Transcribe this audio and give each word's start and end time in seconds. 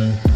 Ah, 0.00 0.27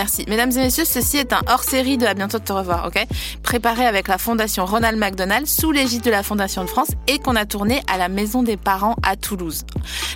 merci. 0.00 0.24
Mesdames 0.28 0.50
et 0.52 0.60
messieurs, 0.60 0.86
ceci 0.86 1.18
est 1.18 1.34
un 1.34 1.42
hors-série 1.46 1.98
de 1.98 2.06
À 2.06 2.14
bientôt 2.14 2.38
de 2.38 2.44
te 2.44 2.54
revoir, 2.54 2.86
ok? 2.86 3.06
Préparé 3.42 3.84
avec 3.84 4.08
la 4.08 4.16
fondation 4.16 4.64
Ronald 4.64 4.98
McDonald 4.98 5.46
sous 5.46 5.72
l'égide 5.72 6.02
de 6.02 6.10
la 6.10 6.22
Fondation 6.22 6.64
de 6.64 6.70
France 6.70 6.88
et 7.06 7.18
qu'on 7.18 7.36
a 7.36 7.44
tourné 7.44 7.82
à 7.86 7.98
la 7.98 8.08
Maison 8.08 8.42
des 8.42 8.56
Parents 8.56 8.96
à 9.02 9.16
Toulouse. 9.16 9.66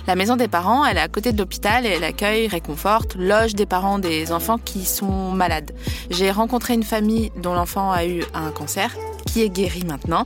La 0.07 0.15
Maison 0.15 0.37
des 0.37 0.47
Parents, 0.47 0.83
elle 0.85 0.97
est 0.97 1.01
à 1.01 1.07
côté 1.07 1.33
de 1.33 1.37
l'hôpital 1.37 1.85
et 1.85 1.89
elle 1.89 2.03
accueille, 2.03 2.47
réconforte, 2.47 3.13
loge 3.13 3.53
des 3.53 3.67
parents 3.67 3.99
des 3.99 4.31
enfants 4.31 4.57
qui 4.57 4.85
sont 4.85 5.31
malades. 5.31 5.71
J'ai 6.09 6.31
rencontré 6.31 6.73
une 6.73 6.83
famille 6.83 7.31
dont 7.37 7.53
l'enfant 7.53 7.91
a 7.91 8.07
eu 8.07 8.23
un 8.33 8.49
cancer, 8.49 8.89
qui 9.27 9.43
est 9.43 9.49
guéri 9.49 9.83
maintenant 9.85 10.25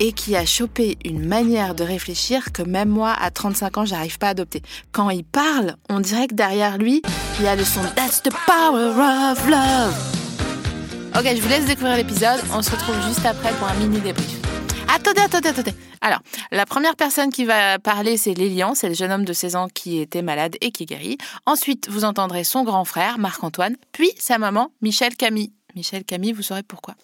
et 0.00 0.12
qui 0.12 0.36
a 0.36 0.46
chopé 0.46 0.98
une 1.04 1.26
manière 1.26 1.74
de 1.74 1.84
réfléchir 1.84 2.52
que 2.52 2.62
même 2.62 2.88
moi, 2.88 3.14
à 3.18 3.30
35 3.30 3.78
ans, 3.78 3.84
j'arrive 3.84 4.18
pas 4.18 4.28
à 4.28 4.30
adopter. 4.30 4.62
Quand 4.92 5.10
il 5.10 5.24
parle, 5.24 5.76
on 5.88 6.00
dirait 6.00 6.28
que 6.28 6.34
derrière 6.34 6.78
lui, 6.78 7.02
il 7.38 7.44
y 7.44 7.48
a 7.48 7.56
le 7.56 7.64
son 7.64 7.80
That's 7.96 8.22
the 8.22 8.32
power 8.46 9.32
of 9.32 9.48
love. 9.48 10.18
Ok, 11.16 11.24
je 11.34 11.40
vous 11.40 11.48
laisse 11.48 11.64
découvrir 11.66 11.96
l'épisode. 11.96 12.40
On 12.54 12.62
se 12.62 12.70
retrouve 12.70 12.94
juste 13.06 13.24
après 13.26 13.52
pour 13.54 13.68
un 13.68 13.74
mini 13.74 14.00
débrief. 14.00 14.38
Attendez, 14.88 15.20
attendez, 15.20 15.48
attendez. 15.48 15.74
Alors, 16.00 16.20
la 16.50 16.64
première 16.64 16.96
personne 16.96 17.30
qui 17.30 17.44
va 17.44 17.78
parler, 17.78 18.16
c'est 18.16 18.34
Lélian. 18.34 18.74
C'est 18.74 18.88
le 18.88 18.94
jeune 18.94 19.10
homme 19.10 19.24
de 19.24 19.32
16 19.32 19.56
ans 19.56 19.68
qui 19.72 19.98
était 19.98 20.22
malade 20.22 20.56
et 20.60 20.70
qui 20.70 20.84
est 20.84 20.86
guéri. 20.86 21.18
Ensuite, 21.44 21.88
vous 21.90 22.04
entendrez 22.04 22.44
son 22.44 22.62
grand 22.62 22.84
frère, 22.84 23.18
Marc-Antoine, 23.18 23.76
puis 23.92 24.10
sa 24.18 24.38
maman, 24.38 24.70
Michel 24.80 25.16
Camille. 25.16 25.52
Michel 25.74 26.04
Camille, 26.04 26.32
vous 26.32 26.42
saurez 26.42 26.62
pourquoi. 26.62 26.94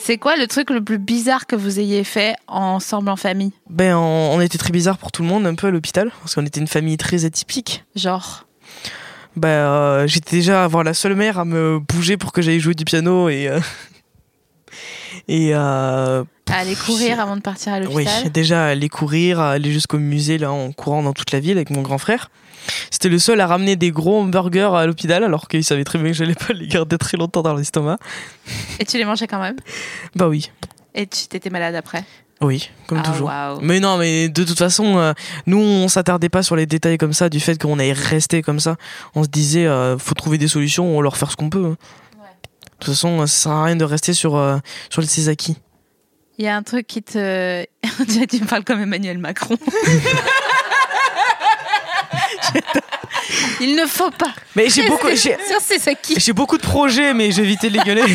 C'est 0.00 0.16
quoi 0.16 0.36
le 0.36 0.46
truc 0.46 0.70
le 0.70 0.82
plus 0.82 0.98
bizarre 0.98 1.46
que 1.46 1.56
vous 1.56 1.80
ayez 1.80 2.04
fait 2.04 2.34
ensemble 2.46 3.10
en 3.10 3.16
famille? 3.16 3.52
Ben, 3.68 3.94
on, 3.96 4.30
on 4.36 4.40
était 4.40 4.56
très 4.58 4.70
bizarre 4.70 4.96
pour 4.96 5.12
tout 5.12 5.22
le 5.22 5.28
monde, 5.28 5.46
un 5.46 5.54
peu 5.54 5.66
à 5.66 5.70
l'hôpital, 5.70 6.10
parce 6.20 6.34
qu'on 6.34 6.46
était 6.46 6.60
une 6.60 6.66
famille 6.68 6.96
très 6.96 7.24
atypique. 7.24 7.84
Genre? 7.94 8.46
Ben, 9.36 9.48
euh, 9.48 10.06
j'étais 10.06 10.36
déjà 10.36 10.64
avoir 10.64 10.84
la 10.84 10.94
seule 10.94 11.14
mère 11.14 11.38
à 11.38 11.44
me 11.44 11.78
bouger 11.78 12.16
pour 12.16 12.32
que 12.32 12.40
j'aille 12.42 12.60
jouer 12.60 12.74
du 12.74 12.84
piano 12.84 13.28
et. 13.28 13.48
euh, 13.48 13.60
et. 15.28 15.50
euh, 15.54 16.24
aller 16.50 16.74
courir 16.76 17.20
avant 17.20 17.36
de 17.36 17.42
partir 17.42 17.74
à 17.74 17.78
oui, 17.80 18.04
l'hôpital? 18.04 18.30
déjà 18.32 18.66
aller 18.66 18.88
courir, 18.88 19.40
aller 19.40 19.70
jusqu'au 19.72 19.98
musée 19.98 20.38
là 20.38 20.50
en 20.50 20.72
courant 20.72 21.02
dans 21.02 21.12
toute 21.12 21.32
la 21.32 21.40
ville 21.40 21.56
avec 21.58 21.68
mon 21.70 21.82
grand 21.82 21.98
frère. 21.98 22.30
C'était 22.90 23.08
le 23.08 23.18
seul 23.18 23.40
à 23.40 23.46
ramener 23.46 23.76
des 23.76 23.90
gros 23.90 24.20
hamburgers 24.20 24.70
à 24.74 24.86
l'hôpital 24.86 25.24
alors 25.24 25.48
qu'il 25.48 25.62
savait 25.64 25.84
très 25.84 25.98
bien 25.98 26.08
que 26.08 26.16
j'allais 26.16 26.34
pas 26.34 26.52
les 26.52 26.66
garder 26.68 26.98
très 26.98 27.16
longtemps 27.16 27.42
dans 27.42 27.54
l'estomac. 27.54 27.98
Et 28.80 28.84
tu 28.84 28.96
les 28.98 29.04
mangeais 29.04 29.26
quand 29.26 29.40
même? 29.40 29.56
Bah 30.14 30.28
oui, 30.28 30.50
Et 30.94 31.06
tu 31.06 31.26
t'étais 31.28 31.50
malade 31.50 31.74
après? 31.74 32.04
Oui, 32.40 32.70
comme 32.86 33.02
Ah, 33.04 33.08
toujours. 33.10 33.30
Mais 33.62 33.80
non, 33.80 33.98
mais 33.98 34.28
de 34.28 34.44
toute 34.44 34.58
façon, 34.58 34.96
euh, 34.98 35.12
nous, 35.46 35.58
on 35.58 35.88
s'attardait 35.88 36.28
pas 36.28 36.44
sur 36.44 36.54
les 36.54 36.66
détails 36.66 36.96
comme 36.96 37.12
ça, 37.12 37.28
du 37.28 37.40
fait 37.40 37.60
qu'on 37.60 37.78
allait 37.80 37.92
rester 37.92 38.42
comme 38.42 38.60
ça. 38.60 38.76
On 39.16 39.24
se 39.24 39.28
disait, 39.28 39.66
euh, 39.66 39.98
faut 39.98 40.14
trouver 40.14 40.38
des 40.38 40.46
solutions, 40.46 40.86
on 40.86 40.96
va 40.98 41.02
leur 41.02 41.16
faire 41.16 41.30
ce 41.32 41.36
qu'on 41.36 41.50
peut. 41.50 41.64
hein. 41.66 41.76
De 42.80 42.84
toute 42.86 42.94
façon, 42.94 43.26
ça 43.26 43.26
sert 43.26 43.52
à 43.52 43.64
rien 43.64 43.74
de 43.74 43.84
rester 43.84 44.12
sur, 44.12 44.36
euh, 44.36 44.58
sur 44.88 45.02
ses 45.02 45.28
acquis. 45.28 45.56
Il 46.38 46.44
y 46.44 46.48
a 46.48 46.54
un 46.56 46.62
truc 46.62 46.86
qui 46.86 47.02
te... 47.02 47.64
Tu 48.28 48.40
me 48.40 48.46
parles 48.46 48.62
comme 48.62 48.80
Emmanuel 48.80 49.18
Macron. 49.18 49.56
Il 53.60 53.74
ne 53.76 53.86
faut 53.86 54.10
pas. 54.10 54.32
Mais 54.54 54.68
j'ai 54.68 54.88
beaucoup, 54.88 55.08
j'ai, 55.14 56.32
beaucoup 56.32 56.56
de 56.56 56.62
projets, 56.62 57.12
mais 57.14 57.30
j'ai 57.30 57.42
évité 57.42 57.68
de 57.68 57.78
les 57.78 57.84
gueuler. 57.84 58.02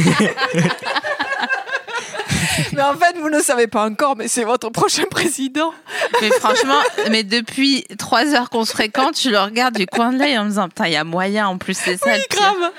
Mais 2.74 2.82
en 2.82 2.96
fait, 2.96 3.18
vous 3.20 3.30
ne 3.30 3.38
le 3.38 3.44
savez 3.44 3.68
pas 3.68 3.86
encore, 3.86 4.16
mais 4.16 4.28
c'est 4.28 4.44
votre 4.44 4.70
prochain 4.70 5.04
président. 5.10 5.74
Mais 6.22 6.30
franchement, 6.32 6.80
mais 7.10 7.24
depuis 7.24 7.86
trois 7.98 8.34
heures 8.34 8.50
qu'on 8.50 8.66
se 8.66 8.72
fréquente, 8.72 9.20
je 9.20 9.30
le 9.30 9.40
regarde 9.40 9.76
du 9.76 9.86
coin 9.86 10.12
de 10.14 10.20
l'œil 10.20 10.38
en 10.38 10.46
me 10.46 10.50
disant 10.50 10.68
Putain, 10.70 10.88
il 10.88 10.94
y 10.94 10.96
a 10.96 11.04
moyen 11.04 11.48
en 11.48 11.58
plus, 11.58 11.78
c'est 11.78 11.98
ça. 11.98 12.16
le 12.16 12.22
pire. 12.30 12.40
Grave. 12.40 12.72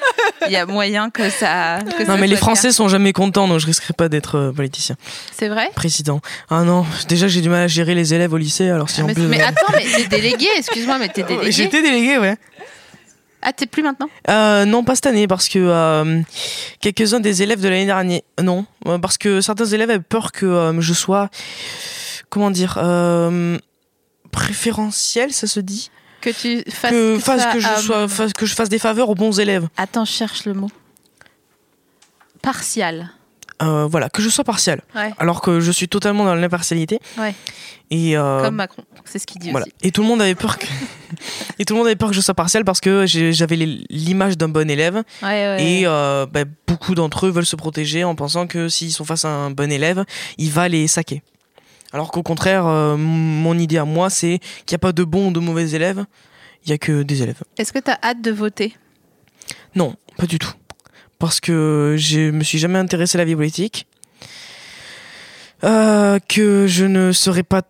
Il 0.46 0.52
y 0.52 0.56
a 0.56 0.66
moyen 0.66 1.10
que 1.10 1.30
ça. 1.30 1.78
que 1.96 2.04
ça 2.04 2.12
non, 2.12 2.18
mais 2.18 2.26
les 2.26 2.36
Français 2.36 2.72
sont 2.72 2.88
jamais 2.88 3.12
contents, 3.12 3.48
donc 3.48 3.58
je 3.60 3.66
risquerai 3.66 3.94
pas 3.94 4.08
d'être 4.08 4.36
euh, 4.36 4.52
politicien. 4.52 4.96
C'est 5.32 5.48
vrai? 5.48 5.70
Président. 5.74 6.20
Ah 6.50 6.62
non, 6.62 6.84
déjà 7.08 7.28
j'ai 7.28 7.40
du 7.40 7.48
mal 7.48 7.62
à 7.62 7.66
gérer 7.68 7.94
les 7.94 8.14
élèves 8.14 8.32
au 8.32 8.36
lycée, 8.38 8.68
alors 8.70 8.90
si 8.90 9.02
en 9.02 9.06
mais, 9.06 9.14
plus. 9.14 9.22
mais 9.24 9.40
attends, 9.42 9.72
mais 9.72 9.84
t'es 9.84 10.06
délégué, 10.08 10.46
excuse-moi, 10.56 10.98
mais 10.98 11.08
t'es 11.08 11.22
délégué. 11.28 11.52
J'étais 11.52 11.82
délégué, 11.82 12.18
ouais. 12.18 12.36
Ah, 13.46 13.52
t'es 13.52 13.66
plus 13.66 13.82
maintenant 13.82 14.08
Euh, 14.30 14.64
non, 14.64 14.82
pas 14.84 14.94
cette 14.94 15.06
année, 15.06 15.26
parce 15.28 15.48
que 15.48 15.58
euh, 15.60 16.22
quelques-uns 16.80 17.20
des 17.20 17.42
élèves 17.42 17.60
de 17.60 17.68
l'année 17.68 17.84
dernière, 17.86 18.22
non, 18.42 18.64
euh, 18.86 18.98
parce 18.98 19.18
que 19.18 19.40
certains 19.42 19.66
élèves 19.66 19.90
avaient 19.90 20.00
peur 20.00 20.32
que 20.32 20.46
euh, 20.46 20.80
je 20.80 20.94
sois, 20.94 21.28
comment 22.30 22.50
dire, 22.50 22.78
préférentiel, 24.30 25.32
ça 25.32 25.46
se 25.46 25.60
dit, 25.60 25.90
Que 26.20 26.30
tu 26.30 26.64
fasses. 26.70 26.90
que, 26.90 27.18
fasse, 27.18 27.52
que 27.52 27.60
je 27.60 27.68
sois, 27.82 28.08
fasse- 28.08 28.32
que 28.32 28.46
je 28.46 28.54
fasse 28.54 28.68
des 28.70 28.78
faveurs 28.78 29.10
aux 29.10 29.14
bons 29.14 29.38
élèves. 29.38 29.68
Attends, 29.76 30.04
cherche 30.06 30.46
le 30.46 30.54
mot. 30.54 30.70
Partial. 32.42 33.10
Euh, 33.64 33.86
voilà, 33.86 34.08
que 34.10 34.20
je 34.22 34.28
sois 34.28 34.44
partial, 34.44 34.82
Ouais, 34.94 35.12
alors 35.18 35.40
que 35.40 35.60
je 35.60 35.70
suis 35.72 35.88
totalement 35.88 36.24
dans 36.24 36.34
l'impartialité. 36.34 36.98
Ouais. 37.18 37.34
Et 37.90 38.16
euh, 38.16 38.42
comme 38.42 38.56
Macron. 38.56 38.82
C'est 39.04 39.18
ce 39.18 39.26
qu'il 39.26 39.40
dit 39.40 39.50
Voilà. 39.50 39.66
aussi. 39.66 39.74
Et 39.82 39.90
tout 39.92 40.02
le 40.02 40.08
monde 40.08 40.22
avait 40.22 40.34
peur 40.34 40.58
que 40.58 40.66
et 41.58 41.64
tout 41.64 41.74
le 41.74 41.78
monde 41.78 41.86
avait 41.86 41.96
peur 41.96 42.08
que 42.08 42.14
je 42.14 42.20
sois 42.20 42.34
partial 42.34 42.64
parce 42.64 42.80
que 42.80 43.04
j'avais 43.06 43.56
l'image 43.56 44.38
d'un 44.38 44.48
bon 44.48 44.68
élève 44.70 45.02
Ouais, 45.22 45.62
et 45.62 45.82
euh, 45.86 46.26
bah, 46.26 46.44
beaucoup 46.66 46.94
d'entre 46.94 47.26
eux 47.26 47.30
veulent 47.30 47.46
se 47.46 47.56
protéger 47.56 48.02
en 48.04 48.14
pensant 48.14 48.46
que 48.46 48.68
s'ils 48.68 48.92
sont 48.92 49.04
face 49.04 49.24
à 49.24 49.28
un 49.28 49.50
bon 49.50 49.70
élève, 49.70 50.04
il 50.38 50.50
va 50.50 50.68
les 50.68 50.86
saquer. 50.88 51.22
Alors 51.92 52.10
qu'au 52.10 52.22
contraire, 52.22 52.64
mon 52.64 53.56
idée 53.58 53.78
à 53.78 53.84
moi, 53.84 54.10
c'est 54.10 54.40
qu'il 54.66 54.74
n'y 54.74 54.76
a 54.76 54.78
pas 54.78 54.92
de 54.92 55.04
bons 55.04 55.28
ou 55.28 55.32
de 55.32 55.38
mauvais 55.38 55.70
élèves, 55.70 56.04
il 56.64 56.70
y 56.70 56.72
a 56.72 56.78
que 56.78 57.02
des 57.02 57.22
élèves. 57.22 57.42
Est-ce 57.56 57.72
que 57.72 57.78
t'as 57.78 57.98
hâte 58.02 58.20
de 58.20 58.32
voter? 58.32 58.74
Non, 59.76 59.94
pas 60.16 60.26
du 60.26 60.38
tout. 60.38 60.50
Parce 61.24 61.40
que 61.40 61.94
je 61.96 62.30
me 62.30 62.44
suis 62.44 62.58
jamais 62.58 62.78
intéressé 62.78 63.16
à 63.16 63.18
la 63.18 63.24
vie 63.24 63.34
politique. 63.34 63.86
Euh, 65.64 66.18
que 66.28 66.66
je 66.66 66.84
ne 66.84 67.12
saurais 67.12 67.42
pas 67.42 67.62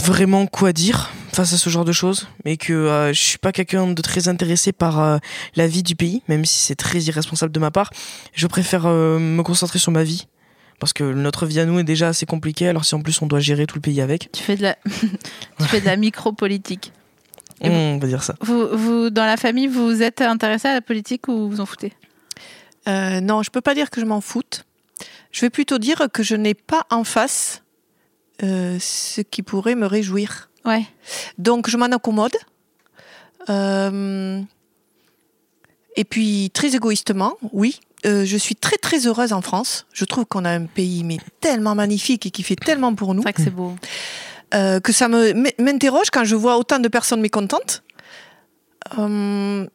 vraiment 0.00 0.46
quoi 0.46 0.72
dire 0.72 1.10
face 1.32 1.52
à 1.52 1.58
ce 1.58 1.70
genre 1.70 1.84
de 1.84 1.90
choses. 1.90 2.28
Mais 2.44 2.56
que 2.56 2.72
euh, 2.72 3.12
je 3.12 3.20
suis 3.20 3.38
pas 3.38 3.50
quelqu'un 3.50 3.88
de 3.88 4.00
très 4.00 4.28
intéressé 4.28 4.70
par 4.70 5.00
euh, 5.00 5.18
la 5.56 5.66
vie 5.66 5.82
du 5.82 5.96
pays, 5.96 6.22
même 6.28 6.44
si 6.44 6.60
c'est 6.60 6.76
très 6.76 7.00
irresponsable 7.00 7.50
de 7.50 7.58
ma 7.58 7.72
part. 7.72 7.90
Je 8.32 8.46
préfère 8.46 8.86
euh, 8.86 9.18
me 9.18 9.42
concentrer 9.42 9.80
sur 9.80 9.90
ma 9.90 10.04
vie. 10.04 10.28
Parce 10.78 10.92
que 10.92 11.02
notre 11.02 11.46
vie 11.46 11.58
à 11.58 11.64
nous 11.64 11.80
est 11.80 11.84
déjà 11.84 12.06
assez 12.06 12.26
compliquée, 12.26 12.68
alors 12.68 12.84
si 12.84 12.94
en 12.94 13.00
plus 13.00 13.20
on 13.22 13.26
doit 13.26 13.40
gérer 13.40 13.66
tout 13.66 13.74
le 13.74 13.82
pays 13.82 14.00
avec, 14.00 14.30
Tu 14.30 14.44
fais 14.44 14.56
de 14.56 14.62
la, 14.62 14.76
tu 14.84 15.64
fais 15.64 15.80
de 15.80 15.86
la 15.86 15.96
micro-politique. 15.96 16.92
On 17.62 17.98
va 17.98 18.06
dire 18.06 18.22
ça. 18.22 18.36
Vous, 18.40 18.68
vous, 18.72 19.10
dans 19.10 19.26
la 19.26 19.36
famille, 19.36 19.66
vous 19.66 20.00
êtes 20.00 20.20
intéressé 20.20 20.68
à 20.68 20.74
la 20.74 20.80
politique 20.80 21.26
ou 21.26 21.50
vous 21.50 21.60
en 21.60 21.66
foutez? 21.66 21.92
Euh, 22.90 23.20
non, 23.20 23.42
je 23.42 23.50
peux 23.50 23.60
pas 23.60 23.74
dire 23.74 23.88
que 23.90 24.00
je 24.00 24.06
m'en 24.06 24.20
foute. 24.20 24.64
Je 25.30 25.40
vais 25.42 25.50
plutôt 25.50 25.78
dire 25.78 26.08
que 26.12 26.22
je 26.22 26.34
n'ai 26.34 26.54
pas 26.54 26.86
en 26.90 27.04
face 27.04 27.62
euh, 28.42 28.78
ce 28.80 29.20
qui 29.20 29.42
pourrait 29.42 29.76
me 29.76 29.86
réjouir. 29.86 30.50
Ouais. 30.64 30.84
Donc 31.38 31.70
je 31.70 31.76
m'en 31.76 31.86
accommode. 31.86 32.36
Euh, 33.48 34.40
et 35.96 36.04
puis 36.04 36.50
très 36.52 36.74
égoïstement, 36.74 37.36
oui, 37.52 37.80
euh, 38.06 38.24
je 38.24 38.36
suis 38.36 38.54
très 38.56 38.76
très 38.76 39.06
heureuse 39.06 39.32
en 39.32 39.40
France. 39.42 39.86
Je 39.92 40.04
trouve 40.04 40.26
qu'on 40.26 40.44
a 40.44 40.50
un 40.50 40.66
pays 40.66 41.04
mais 41.04 41.18
tellement 41.40 41.74
magnifique 41.74 42.26
et 42.26 42.30
qui 42.30 42.42
fait 42.42 42.56
tellement 42.56 42.94
pour 42.94 43.14
nous 43.14 43.20
C'est 43.22 43.24
vrai 43.24 43.32
que 43.32 43.42
c'est 43.42 43.50
beau. 43.50 43.74
euh, 44.54 44.80
que 44.80 44.92
ça 44.92 45.08
me 45.08 45.32
m'interroge 45.62 46.10
quand 46.10 46.24
je 46.24 46.34
vois 46.36 46.56
autant 46.58 46.78
de 46.80 46.88
personnes 46.88 47.20
mécontentes. 47.20 47.82
Euh, 48.98 49.66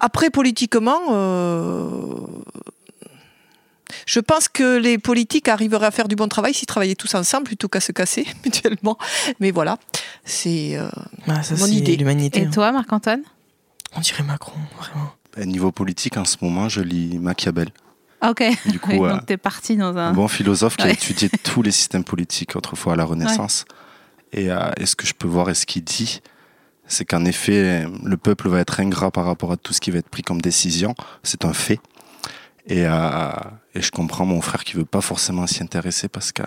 après, 0.00 0.30
politiquement, 0.30 0.98
je 4.06 4.20
pense 4.20 4.48
que 4.48 4.76
les 4.78 4.98
politiques 4.98 5.48
arriveraient 5.48 5.86
à 5.86 5.90
faire 5.90 6.08
du 6.08 6.16
bon 6.16 6.28
travail 6.28 6.54
s'ils 6.54 6.66
travaillaient 6.66 6.94
tous 6.94 7.14
ensemble 7.14 7.44
plutôt 7.44 7.68
qu'à 7.68 7.80
se 7.80 7.92
casser 7.92 8.26
mutuellement. 8.44 8.98
Mais 9.40 9.50
voilà, 9.50 9.78
c'est 10.24 10.76
euh, 10.76 10.88
Ah, 11.28 11.40
Mon 11.58 11.66
idée. 11.66 11.96
l'humanité. 11.96 12.40
Et 12.42 12.46
hein. 12.46 12.50
toi, 12.52 12.72
Marc-Antoine? 12.72 13.22
On 13.96 14.00
dirait 14.00 14.22
Macron, 14.24 14.58
vraiment. 14.78 15.12
À 15.36 15.44
niveau 15.44 15.72
politique, 15.72 16.16
en 16.16 16.24
ce 16.24 16.36
moment, 16.40 16.68
je 16.68 16.80
lis 16.80 17.18
Machiavel. 17.18 17.68
Ah, 18.20 18.30
Ok. 18.30 18.42
Du 18.66 18.78
coup, 18.80 18.90
Oui, 18.92 19.06
euh, 19.08 19.12
donc 19.14 19.26
t'es 19.26 19.36
parti 19.36 19.76
dans 19.76 19.96
un. 19.96 20.08
un 20.08 20.12
bon 20.12 20.28
philosophe 20.28 20.76
qui 20.76 20.84
a 20.84 20.90
étudié 20.90 21.28
tous 21.44 21.62
les 21.62 21.70
systèmes 21.72 22.04
politiques 22.04 22.56
autrefois 22.56 22.94
à 22.94 22.96
la 22.96 23.04
Renaissance. 23.04 23.64
Et, 24.32 24.50
euh, 24.50 24.70
et 24.78 24.86
ce 24.86 24.96
que 24.96 25.06
je 25.06 25.14
peux 25.14 25.28
voir 25.28 25.50
et 25.50 25.54
ce 25.54 25.66
qu'il 25.66 25.84
dit, 25.84 26.20
c'est 26.86 27.04
qu'en 27.04 27.24
effet, 27.24 27.86
le 28.02 28.16
peuple 28.16 28.48
va 28.48 28.60
être 28.60 28.80
ingrat 28.80 29.10
par 29.10 29.24
rapport 29.26 29.52
à 29.52 29.56
tout 29.56 29.72
ce 29.72 29.80
qui 29.80 29.90
va 29.90 29.98
être 29.98 30.08
pris 30.08 30.22
comme 30.22 30.40
décision. 30.40 30.94
C'est 31.22 31.44
un 31.44 31.52
fait. 31.52 31.78
Et, 32.66 32.86
euh, 32.86 33.30
et 33.74 33.82
je 33.82 33.90
comprends 33.90 34.24
mon 34.24 34.40
frère 34.40 34.64
qui 34.64 34.74
veut 34.74 34.84
pas 34.84 35.00
forcément 35.00 35.46
s'y 35.46 35.62
intéresser 35.62 36.08
parce 36.08 36.32
que 36.32 36.42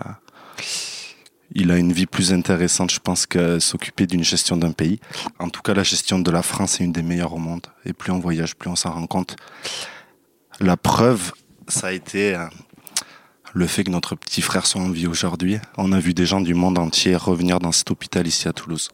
il 1.54 1.70
a 1.70 1.78
une 1.78 1.92
vie 1.92 2.06
plus 2.06 2.32
intéressante, 2.32 2.90
je 2.92 3.00
pense, 3.00 3.26
que 3.26 3.58
s'occuper 3.58 4.06
d'une 4.06 4.24
gestion 4.24 4.56
d'un 4.56 4.72
pays. 4.72 5.00
En 5.38 5.48
tout 5.48 5.62
cas, 5.62 5.72
la 5.72 5.82
gestion 5.82 6.18
de 6.18 6.30
la 6.30 6.42
France 6.42 6.80
est 6.80 6.84
une 6.84 6.92
des 6.92 7.02
meilleures 7.02 7.32
au 7.32 7.38
monde. 7.38 7.66
Et 7.84 7.92
plus 7.92 8.12
on 8.12 8.18
voyage, 8.18 8.54
plus 8.54 8.68
on 8.68 8.76
s'en 8.76 8.92
rend 8.92 9.06
compte. 9.06 9.36
La 10.60 10.76
preuve, 10.76 11.32
ça 11.66 11.88
a 11.88 11.92
été 11.92 12.34
euh, 12.34 12.46
le 13.54 13.66
fait 13.66 13.84
que 13.84 13.90
notre 13.90 14.14
petit 14.14 14.42
frère 14.42 14.66
soit 14.66 14.82
en 14.82 14.90
vie 14.90 15.06
aujourd'hui. 15.06 15.58
On 15.78 15.92
a 15.92 16.00
vu 16.00 16.12
des 16.12 16.26
gens 16.26 16.40
du 16.40 16.54
monde 16.54 16.78
entier 16.78 17.16
revenir 17.16 17.60
dans 17.60 17.72
cet 17.72 17.90
hôpital 17.90 18.26
ici 18.26 18.46
à 18.46 18.52
Toulouse. 18.52 18.90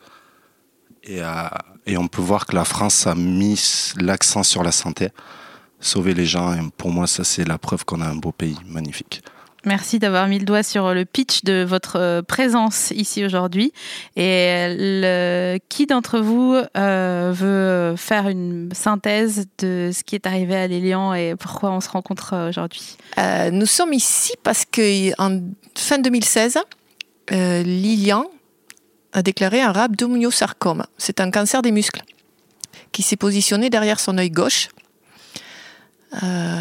Et, 1.02 1.22
euh, 1.22 1.48
et 1.86 1.96
on 1.96 2.06
peut 2.06 2.22
voir 2.22 2.46
que 2.46 2.54
la 2.54 2.64
France 2.64 3.06
a 3.06 3.14
mis 3.14 3.92
l'accent 3.96 4.42
sur 4.42 4.62
la 4.62 4.72
santé, 4.72 5.08
sauver 5.84 6.14
les 6.14 6.26
gens. 6.26 6.52
Et 6.54 6.60
pour 6.76 6.90
moi, 6.90 7.06
ça, 7.06 7.24
c'est 7.24 7.46
la 7.46 7.58
preuve 7.58 7.84
qu'on 7.84 8.00
a 8.00 8.06
un 8.06 8.16
beau 8.16 8.32
pays 8.32 8.56
magnifique. 8.66 9.22
Merci 9.66 9.98
d'avoir 9.98 10.28
mis 10.28 10.38
le 10.38 10.44
doigt 10.44 10.62
sur 10.62 10.92
le 10.92 11.06
pitch 11.06 11.42
de 11.44 11.64
votre 11.66 11.98
euh, 11.98 12.22
présence 12.22 12.90
ici 12.90 13.24
aujourd'hui. 13.24 13.72
Et 14.14 14.66
le, 14.76 15.58
qui 15.70 15.86
d'entre 15.86 16.18
vous 16.18 16.54
euh, 16.76 17.32
veut 17.34 17.96
faire 17.96 18.28
une 18.28 18.68
synthèse 18.74 19.46
de 19.58 19.90
ce 19.92 20.04
qui 20.04 20.16
est 20.16 20.26
arrivé 20.26 20.54
à 20.54 20.66
Lilian 20.66 21.14
et 21.14 21.34
pourquoi 21.36 21.70
on 21.70 21.80
se 21.80 21.88
rencontre 21.88 22.34
euh, 22.34 22.48
aujourd'hui? 22.50 22.96
Euh, 23.16 23.50
nous 23.50 23.66
sommes 23.66 23.94
ici 23.94 24.32
parce 24.42 24.66
que 24.66 25.18
en 25.18 25.40
fin 25.74 25.98
2016, 25.98 26.58
euh, 27.32 27.62
Lilian 27.62 28.26
a 29.14 29.22
déclaré 29.22 29.62
un 29.62 29.72
rhabdomyosarcome. 29.72 30.84
C'est 30.98 31.20
un 31.20 31.30
cancer 31.30 31.62
des 31.62 31.70
muscles 31.70 32.02
qui 32.92 33.02
s'est 33.02 33.16
positionné 33.16 33.70
derrière 33.70 33.98
son 33.98 34.18
œil 34.18 34.30
gauche. 34.30 34.68
Euh, 36.22 36.60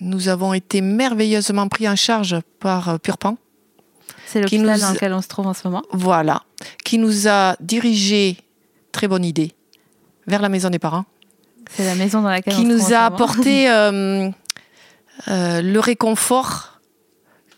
nous 0.00 0.28
avons 0.28 0.54
été 0.54 0.80
merveilleusement 0.80 1.68
pris 1.68 1.88
en 1.88 1.96
charge 1.96 2.36
par 2.60 2.88
euh, 2.88 2.98
Purpan. 2.98 3.36
C'est 4.26 4.44
Qui 4.44 4.58
l'hôpital 4.58 4.78
nous- 4.80 4.86
dans 4.86 4.92
lequel 4.92 5.12
on 5.12 5.22
se 5.22 5.28
trouve 5.28 5.46
en 5.46 5.54
ce 5.54 5.66
moment. 5.66 5.82
Voilà, 5.92 6.42
qui 6.84 6.98
nous 6.98 7.28
a 7.28 7.56
dirigés, 7.60 8.36
très 8.92 9.08
bonne 9.08 9.24
idée, 9.24 9.54
vers 10.26 10.42
la 10.42 10.48
maison 10.48 10.70
des 10.70 10.78
parents. 10.78 11.04
C'est 11.70 11.84
la 11.84 11.94
maison 11.94 12.22
dans 12.22 12.28
laquelle 12.30 12.54
qui 12.54 12.60
on 12.60 12.62
se 12.64 12.68
nous 12.68 12.78
trouve 12.78 12.92
en 12.92 12.96
a 12.96 13.06
ce 13.06 13.10
moment. 13.10 13.14
apporté 13.16 13.70
euh, 13.70 14.30
euh, 15.28 15.62
le 15.62 15.80
réconfort 15.80 16.80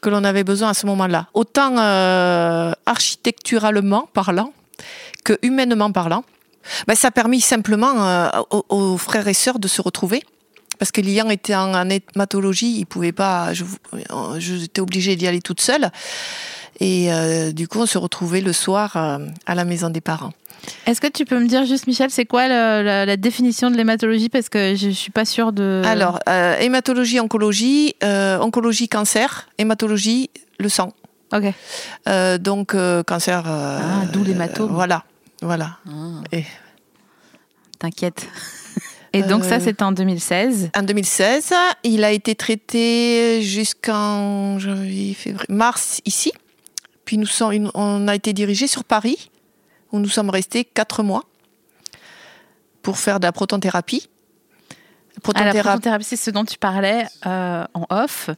que 0.01 0.09
l'on 0.09 0.25
avait 0.25 0.45
besoin 0.45 0.71
à 0.71 0.75
ce 0.75 0.87
moment-là. 0.87 1.29
Autant 1.35 1.77
euh, 1.79 2.73
architecturalement 2.87 4.09
parlant 4.13 4.53
que 5.25 5.39
humainement 5.43 5.93
parlant. 5.93 6.25
Ben, 6.87 6.95
ça 6.95 7.09
a 7.09 7.11
permis 7.11 7.41
simplement 7.41 8.31
aux, 8.51 8.65
aux 8.69 8.97
frères 8.97 9.29
et 9.29 9.35
sœurs 9.35 9.59
de 9.59 9.69
se 9.69 9.83
retrouver. 9.83 10.23
Parce 10.81 10.93
que 10.93 11.03
Lian 11.03 11.29
était 11.29 11.55
en, 11.55 11.75
en 11.75 11.89
hématologie, 11.91 12.79
il 12.79 12.87
pouvait 12.87 13.13
pas. 13.13 13.53
Je, 13.53 13.65
j'étais 14.39 14.81
obligée 14.81 15.15
d'y 15.15 15.27
aller 15.27 15.43
toute 15.43 15.61
seule. 15.61 15.91
Et 16.81 17.13
euh, 17.13 17.53
du 17.53 17.69
coup, 17.69 17.81
on 17.81 17.87
se 17.87 17.99
retrouvait 17.99 18.41
le 18.41 18.55
soir 18.55 18.97
euh, 18.97 19.19
à 19.45 19.55
la 19.55 19.67
maison 19.67 19.91
des 19.91 20.01
parents. 20.01 20.33
Est-ce 20.87 21.03
que 21.03 21.07
tu 21.07 21.27
peux 21.27 21.39
me 21.39 21.47
dire 21.47 21.67
juste, 21.67 21.87
Michel, 21.87 22.11
c'est 22.11 22.25
quoi 22.25 22.49
la, 22.49 23.05
la 23.05 23.17
définition 23.19 23.71
de 23.71 23.77
l'hématologie? 23.77 24.31
Parce 24.31 24.49
que 24.49 24.75
je 24.75 24.89
suis 24.89 25.13
pas 25.13 25.27
sûre 25.27 25.53
de. 25.53 25.83
Alors, 25.85 26.19
euh, 26.31 26.57
hématologie, 26.59 27.21
oncologie, 27.21 27.95
oncologie, 28.03 28.89
cancer, 28.89 29.51
hématologie, 29.59 30.31
le 30.59 30.71
sang. 30.71 30.95
Ok. 31.35 31.53
Donc, 32.41 32.75
cancer. 33.07 33.43
Ah, 33.47 34.07
d'où 34.11 34.25
l'hématome. 34.25 34.73
voilà, 34.73 35.05
voilà. 35.43 35.77
Et 36.33 36.45
T'inquiète. 37.81 38.29
Et 39.13 39.23
donc, 39.23 39.45
ça, 39.45 39.57
Euh, 39.57 39.61
c'était 39.61 39.83
en 39.83 39.93
2016. 39.93 40.71
en 40.75 40.83
2016, 40.83 41.53
il 41.83 42.05
a 42.05 42.13
été 42.13 42.35
traité 42.35 43.43
jusqu'en 43.43 44.59
janvier, 44.59 45.15
février, 45.15 45.47
mars 45.49 46.01
ici. 46.05 46.33
Puis 47.05 47.19
nous 47.19 47.27
sommes, 47.27 47.71
on 47.75 48.07
a 48.07 48.15
été 48.15 48.33
dirigé 48.33 48.69
sur 48.69 48.85
Paris, 48.85 49.31
où 49.91 49.99
nous 49.99 50.09
sommes 50.09 50.31
restés 50.31 50.65
quatre 50.65 51.03
mois 51.03 51.25
pour 52.83 52.99
faire 52.99 53.19
de 53.19 53.27
la 53.27 53.33
protonthérapie. 53.33 54.09
Ah, 55.35 55.45
la 55.45 55.63
protothérapie, 55.63 56.05
c'est 56.05 56.17
ce 56.17 56.31
dont 56.31 56.45
tu 56.45 56.57
parlais 56.59 57.05
euh, 57.27 57.65
en 57.75 57.85
off, 57.91 58.31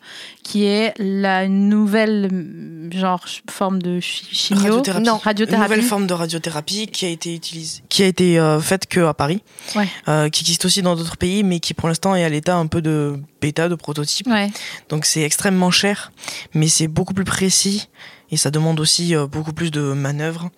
qui 0.42 0.64
est 0.64 0.94
la 0.98 1.46
nouvelle 1.48 2.28
mm, 2.32 2.92
genre 2.92 3.24
forme 3.50 3.80
de 3.80 4.00
chi- 4.00 4.26
chimio, 4.32 4.62
Radiothérapie. 4.64 5.04
non, 5.06 5.14
Une 5.16 5.20
radiothérapie. 5.22 5.70
nouvelle 5.70 5.84
forme 5.84 6.06
de 6.06 6.14
radiothérapie 6.14 6.86
qui 6.88 7.06
a 7.06 7.08
été 7.08 7.34
utilisée, 7.34 7.82
qui 7.88 8.02
a 8.02 8.06
été 8.06 8.38
euh, 8.38 8.60
faite 8.60 8.86
que 8.86 9.00
à 9.00 9.14
Paris, 9.14 9.42
Ouais. 9.76 9.88
euh, 10.08 10.28
qui 10.28 10.42
existe 10.42 10.64
aussi 10.64 10.82
dans 10.82 10.96
d'autres 10.96 11.16
pays, 11.16 11.42
mais 11.44 11.60
qui 11.60 11.72
pour 11.74 11.88
l'instant 11.88 12.14
est 12.14 12.24
à 12.24 12.28
l'état 12.28 12.56
un 12.56 12.66
peu 12.66 12.82
de 12.82 13.14
bêta, 13.40 13.69
de 13.69 13.74
prototype. 13.74 14.26
Ouais. 14.26 14.50
Donc 14.88 15.04
c'est 15.04 15.22
extrêmement 15.22 15.70
cher, 15.70 16.10
mais 16.54 16.69
c'est 16.69 16.88
beaucoup 16.88 17.14
plus 17.14 17.24
précis 17.24 17.88
et 18.30 18.36
ça 18.36 18.50
demande 18.50 18.80
aussi 18.80 19.14
euh, 19.14 19.26
beaucoup 19.26 19.52
plus 19.52 19.70
de 19.70 19.80
manœuvres, 19.92 20.50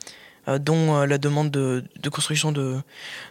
dont 0.58 0.96
euh, 0.96 1.06
la 1.06 1.18
demande 1.18 1.50
de, 1.50 1.84
de 2.02 2.08
construction 2.08 2.52
de, 2.52 2.76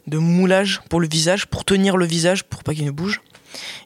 de 0.07 0.17
moulage 0.17 0.81
pour 0.89 0.99
le 0.99 1.07
visage, 1.07 1.45
pour 1.47 1.65
tenir 1.65 1.97
le 1.97 2.05
visage, 2.05 2.43
pour 2.43 2.63
pas 2.63 2.73
qu'il 2.73 2.85
ne 2.85 2.91
bouge. 2.91 3.21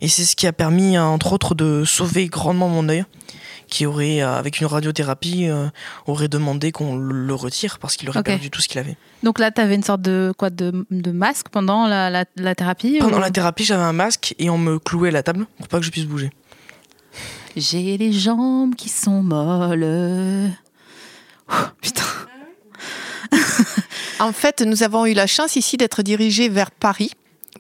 Et 0.02 0.08
c'est 0.08 0.24
ce 0.26 0.36
qui 0.36 0.48
a 0.48 0.54
permis, 0.54 0.96
euh, 0.98 1.04
entre 1.04 1.34
autres, 1.34 1.54
de 1.56 1.84
sauver 1.86 2.28
grandement 2.28 2.70
mon 2.70 2.88
œil, 2.88 3.04
qui 3.68 3.86
aurait, 3.86 4.22
euh, 4.22 4.38
avec 4.38 4.62
une 4.62 4.68
radiothérapie, 4.68 5.50
euh, 5.50 5.68
aurait 6.06 6.30
demandé 6.30 6.72
qu'on 6.72 6.96
le 6.96 7.34
retire 7.34 7.80
parce 7.80 7.98
qu'il 7.98 8.08
aurait 8.10 8.20
Ok. 8.20 8.26
perdu 8.26 8.50
tout 8.50 8.62
ce 8.62 8.70
qu'il 8.70 8.80
avait. 8.80 8.96
Donc 9.24 9.40
là, 9.40 9.52
tu 9.52 9.60
avais 9.60 9.76
une 9.76 9.84
sorte 9.84 10.02
de 10.02 10.34
quoi 10.38 10.50
de, 10.50 10.86
de 10.90 11.12
masque 11.12 11.50
pendant 11.50 11.86
la, 11.86 12.10
la, 12.10 12.24
la 12.38 12.56
thérapie 12.56 13.00
Pendant 13.00 13.18
ou- 13.18 13.20
la 13.22 13.30
thérapie, 13.32 13.66
j'avais 13.66 13.84
un 13.84 13.92
masque 13.92 14.34
et 14.40 14.50
on 14.50 14.58
me 14.58 14.80
clouait 14.80 15.10
à 15.10 15.12
la 15.12 15.24
table 15.24 15.46
pour 15.58 15.68
pas 15.68 15.80
que 15.80 15.86
je 15.86 15.92
puisse 15.92 16.06
bouger. 16.06 16.30
J'ai 17.58 17.98
les 17.98 18.14
jambes 18.14 18.74
qui 18.76 18.88
sont 18.88 19.22
molles. 19.24 20.52
Putain. 21.82 22.04
En 24.20 24.32
fait, 24.34 24.62
nous 24.62 24.84
avons 24.84 25.06
eu 25.06 25.14
la 25.14 25.28
chance 25.28 25.56
ici 25.56 25.78
d'être 25.78 26.02
dirigés 26.02 26.50
vers 26.50 26.72
Paris. 26.72 27.12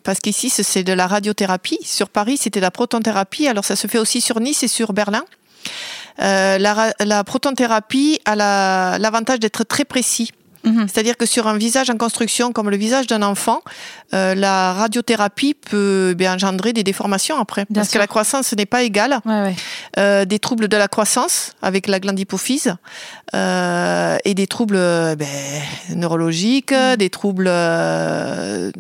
Parce 0.04 0.20
qu'ici, 0.20 0.50
ce- 0.50 0.64
c'est 0.64 0.84
de 0.84 0.94
la 0.94 1.08
radiothérapie. 1.08 1.80
Sur 1.84 2.10
Paris, 2.10 2.38
c'était 2.38 2.60
la 2.60 2.72
protonthérapie. 2.72 3.48
Alors, 3.48 3.66
ça 3.66 3.76
se 3.76 3.88
fait 3.88 3.98
aussi 3.98 4.22
sur 4.22 4.40
Nice 4.40 4.64
et 4.64 4.68
sur 4.68 4.94
Berlin. 4.94 5.24
Euh, 6.22 6.58
la, 6.58 6.94
la 7.00 7.24
protonthérapie 7.24 8.20
a 8.26 8.36
la- 8.36 8.98
l'avantage 9.00 9.40
d'être 9.40 9.64
très 9.64 9.86
précis. 9.86 10.32
Mhm. 10.68 10.88
C'est-à-dire 10.88 11.18
que 11.18 11.26
sur 11.26 11.48
un 11.48 11.58
visage 11.58 11.90
en 11.90 11.98
construction 11.98 12.52
comme 12.52 12.70
le 12.70 12.78
visage 12.78 13.08
d'un 13.08 13.22
enfant, 13.24 13.62
euh, 14.14 14.36
la 14.36 14.74
radiothérapie 14.74 15.54
peut 15.54 16.10
eh 16.12 16.16
bien, 16.16 16.36
engendrer 16.36 16.74
des 16.74 16.84
déformations 16.84 17.38
après. 17.40 17.66
Bien 17.70 17.82
parce 17.82 17.90
sûr. 17.90 17.94
que 17.96 18.00
la 18.00 18.08
croissance 18.08 18.54
n'est 18.54 18.66
pas 18.66 18.84
égale. 18.84 19.20
Ouais, 19.26 19.42
ouais. 19.42 19.56
Euh, 19.98 20.26
des 20.26 20.40
troubles 20.40 20.68
de 20.68 20.78
la 20.78 20.88
croissance 20.88 21.54
avec 21.62 21.88
la 21.88 22.00
glande 22.00 22.20
hypophyse 22.20 22.76
euh, 23.34 24.18
et 24.26 24.34
des 24.34 24.48
troubles 24.48 24.78
ben, 24.78 25.28
neurologiques, 25.96 26.74
des 26.98 27.10
troubles 27.10 27.46
de- 27.46 28.72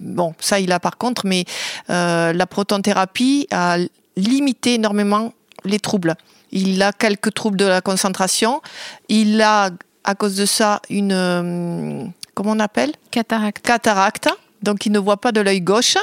bon 0.00 0.34
ça 0.40 0.60
il 0.60 0.72
a 0.72 0.80
par 0.80 0.96
contre 0.98 1.26
mais 1.26 1.44
la 1.88 2.46
protonthérapie 2.46 3.46
a 3.50 3.78
limité 4.16 4.74
énormément 4.74 5.32
les 5.64 5.78
troubles. 5.78 6.14
Il 6.50 6.82
a 6.82 6.92
quelques 6.92 7.34
troubles 7.34 7.58
de 7.58 7.66
la 7.66 7.80
concentration, 7.80 8.62
il 9.08 9.40
a 9.42 9.70
à 10.08 10.14
cause 10.14 10.34
de 10.36 10.46
ça 10.46 10.80
une 10.90 11.12
euh, 11.12 12.04
comment 12.34 12.52
on 12.52 12.60
appelle? 12.60 12.92
Cataracte. 13.10 13.64
cataracte, 13.64 14.28
donc 14.62 14.86
il 14.86 14.92
ne 14.92 14.98
voit 14.98 15.18
pas 15.20 15.32
de 15.32 15.40
l'œil 15.40 15.60
gauche, 15.60 15.96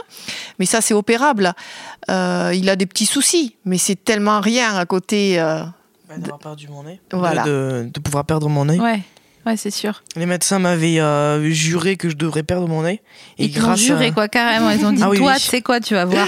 mais 0.60 0.66
ça 0.66 0.80
c'est 0.82 0.94
opérable. 0.94 1.54
Euh, 2.10 2.52
il 2.54 2.70
a 2.70 2.76
des 2.76 2.86
petits 2.86 3.06
soucis, 3.08 3.56
mais 3.66 3.78
c'est 3.78 3.96
tellement 4.04 4.40
rien 4.42 4.76
à 4.78 4.86
côté. 4.86 5.40
euh, 5.40 5.64
Bah, 6.08 6.16
D'avoir 6.18 6.40
perdu 6.40 6.68
mon 6.68 6.86
œil. 6.86 7.00
Voilà. 7.12 7.44
De, 7.44 7.90
de 7.94 8.00
pouvoir 8.00 8.26
perdre 8.26 8.48
mon 8.48 8.70
œil. 8.70 8.80
Ouais, 8.80 9.02
ouais, 9.48 9.58
c'est 9.58 9.72
sûr. 9.72 10.04
Les 10.16 10.28
médecins 10.28 10.60
m'avaient 10.60 11.00
euh, 11.00 11.50
juré 11.50 11.98
que 11.98 12.10
je 12.10 12.16
devrais 12.16 12.44
perdre 12.44 12.68
mon 12.68 12.84
œil. 12.86 13.00
Et 13.40 13.46
Ils 13.46 13.76
juré 13.76 14.08
à... 14.08 14.12
quoi, 14.12 14.28
carrément. 14.28 14.70
Ils 14.70 14.86
ont 14.86 14.92
dit, 14.94 15.02
Ah 15.04 15.10
oui, 15.10 15.18
toi, 15.18 15.32
oui. 15.34 15.40
tu 15.42 15.48
sais 15.48 15.62
quoi, 15.62 15.80
tu 15.80 15.96
vas 15.96 16.06
voir. 16.06 16.28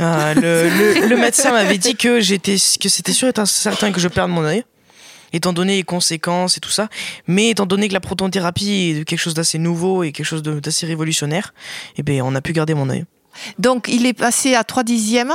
Ah, 0.00 0.34
le, 0.34 0.40
le- 0.68 1.06
le 1.08 1.16
médecin 1.16 1.52
m'avait 1.52 1.78
dit 1.78 1.94
que 1.94 2.20
j'étais 2.20 2.56
que 2.80 2.88
c'était 2.88 3.12
sûr 3.12 3.28
et 3.28 3.32
certain 3.46 3.92
que 3.92 4.00
je 4.00 4.08
perde 4.08 4.30
mon 4.30 4.44
œil, 4.44 4.64
étant 5.32 5.52
donné 5.52 5.76
les 5.76 5.82
conséquences 5.82 6.56
et 6.56 6.60
tout 6.60 6.70
ça. 6.70 6.88
Mais 7.26 7.50
étant 7.50 7.66
donné 7.66 7.88
que 7.88 7.94
la 7.94 8.00
protonthérapie 8.00 8.96
est 9.00 9.04
quelque 9.04 9.18
chose 9.18 9.34
d'assez 9.34 9.58
nouveau 9.58 10.02
et 10.02 10.12
quelque 10.12 10.26
chose 10.26 10.42
d'assez 10.42 10.86
révolutionnaire, 10.86 11.54
eh 11.96 12.02
ben 12.02 12.22
on 12.22 12.34
a 12.34 12.40
pu 12.40 12.52
garder 12.52 12.74
mon 12.74 12.88
œil. 12.90 13.04
Donc 13.58 13.86
il 13.88 14.06
est 14.06 14.12
passé 14.14 14.54
à 14.54 14.64
3 14.64 14.82
dixièmes. 14.82 15.32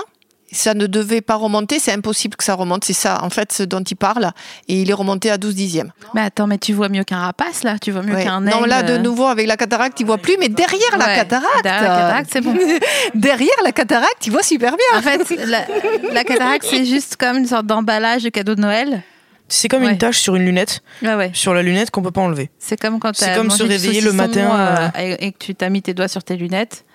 Ça 0.53 0.73
ne 0.73 0.85
devait 0.85 1.21
pas 1.21 1.35
remonter, 1.35 1.79
c'est 1.79 1.93
impossible 1.93 2.35
que 2.35 2.43
ça 2.43 2.55
remonte, 2.55 2.83
c'est 2.83 2.91
ça 2.91 3.23
en 3.23 3.29
fait 3.29 3.53
ce 3.53 3.63
dont 3.63 3.79
il 3.81 3.95
parle. 3.95 4.31
Et 4.67 4.81
il 4.81 4.89
est 4.89 4.93
remonté 4.93 5.31
à 5.31 5.37
12 5.37 5.55
dixièmes. 5.55 5.93
Mais 6.13 6.19
attends, 6.19 6.45
mais 6.45 6.57
tu 6.57 6.73
vois 6.73 6.89
mieux 6.89 7.05
qu'un 7.05 7.19
rapace, 7.21 7.63
là. 7.63 7.79
Tu 7.79 7.91
vois 7.91 8.01
mieux 8.03 8.15
Ouais. 8.15 8.25
qu'un 8.25 8.41
Non, 8.41 8.57
aigle. 8.59 8.67
là 8.67 8.83
de 8.83 8.97
nouveau 8.97 9.27
avec 9.27 9.47
la 9.47 9.55
cataracte, 9.55 9.97
il 10.01 10.05
voit 10.05 10.17
plus, 10.17 10.35
mais 10.37 10.49
derrière 10.49 10.97
la 10.97 11.15
cataracte, 11.15 11.63
Derrière 11.63 11.81
la 11.83 11.87
cataracte, 11.87 12.29
c'est 12.33 12.41
bon. 12.41 12.53
derrière 13.15 13.55
la 13.63 13.71
cataracte, 13.71 14.25
il 14.27 14.31
voit 14.33 14.43
super 14.43 14.75
bien. 14.75 14.99
En 14.99 15.01
fait, 15.01 15.45
la, 15.45 15.65
la 16.11 16.23
cataracte, 16.25 16.65
c'est 16.69 16.83
juste 16.85 17.15
comme 17.15 17.37
une 17.37 17.47
sorte 17.47 17.65
d'emballage 17.65 18.23
de 18.23 18.29
cadeau 18.29 18.55
de 18.55 18.59
Noël. 18.61 19.03
C'est 19.53 19.67
comme 19.67 19.83
Ouais. 19.83 19.91
une 19.91 19.97
tache 19.97 20.17
sur 20.19 20.35
une 20.35 20.45
lunette, 20.45 20.81
ouais. 21.03 21.29
sur 21.33 21.53
la 21.53 21.61
lunette 21.61 21.91
qu'on 21.91 22.01
peut 22.01 22.11
pas 22.11 22.21
enlever. 22.21 22.49
C'est 22.57 22.79
comme 22.79 22.99
quand 22.99 23.15
C'est 23.15 23.35
comme 23.35 23.51
se 23.51 23.63
réveiller 23.63 23.99
le 24.01 24.13
matin, 24.13 24.89
euh, 24.95 24.99
et, 24.99 25.27
et 25.27 25.31
que 25.33 25.37
tu 25.39 25.53
t'as 25.55 25.69
mis 25.69 25.81
tes 25.81 25.93
doigts 25.93 26.07
sur 26.07 26.23
tes 26.23 26.37
lunettes. 26.37 26.85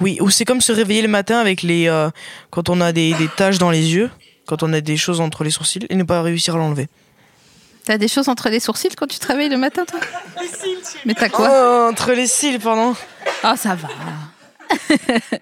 Oui, 0.00 0.18
ou 0.20 0.28
c'est 0.30 0.44
comme 0.44 0.60
se 0.60 0.72
réveiller 0.72 1.02
le 1.02 1.08
matin 1.08 1.38
avec 1.38 1.62
les 1.62 1.86
euh, 1.88 2.10
quand 2.50 2.68
on 2.68 2.80
a 2.80 2.92
des, 2.92 3.14
des 3.14 3.28
taches 3.28 3.58
dans 3.58 3.70
les 3.70 3.94
yeux, 3.94 4.10
quand 4.46 4.62
on 4.62 4.72
a 4.72 4.80
des 4.80 4.96
choses 4.96 5.20
entre 5.20 5.44
les 5.44 5.50
sourcils 5.50 5.86
et 5.88 5.94
ne 5.94 6.02
pas 6.02 6.20
réussir 6.22 6.56
à 6.56 6.58
l'enlever. 6.58 6.88
T'as 7.84 7.96
des 7.96 8.08
choses 8.08 8.28
entre 8.28 8.50
les 8.50 8.60
sourcils 8.60 8.90
quand 8.96 9.06
tu 9.06 9.18
travailles 9.18 9.48
le 9.48 9.56
matin, 9.56 9.84
toi? 9.86 10.00
Mais 11.06 11.14
t'as 11.14 11.28
quoi? 11.28 11.48
Oh, 11.50 11.90
entre 11.90 12.12
les 12.12 12.26
cils, 12.26 12.58
pardon. 12.58 12.94
Oh, 13.44 13.52
ça 13.56 13.74
va. 13.74 13.88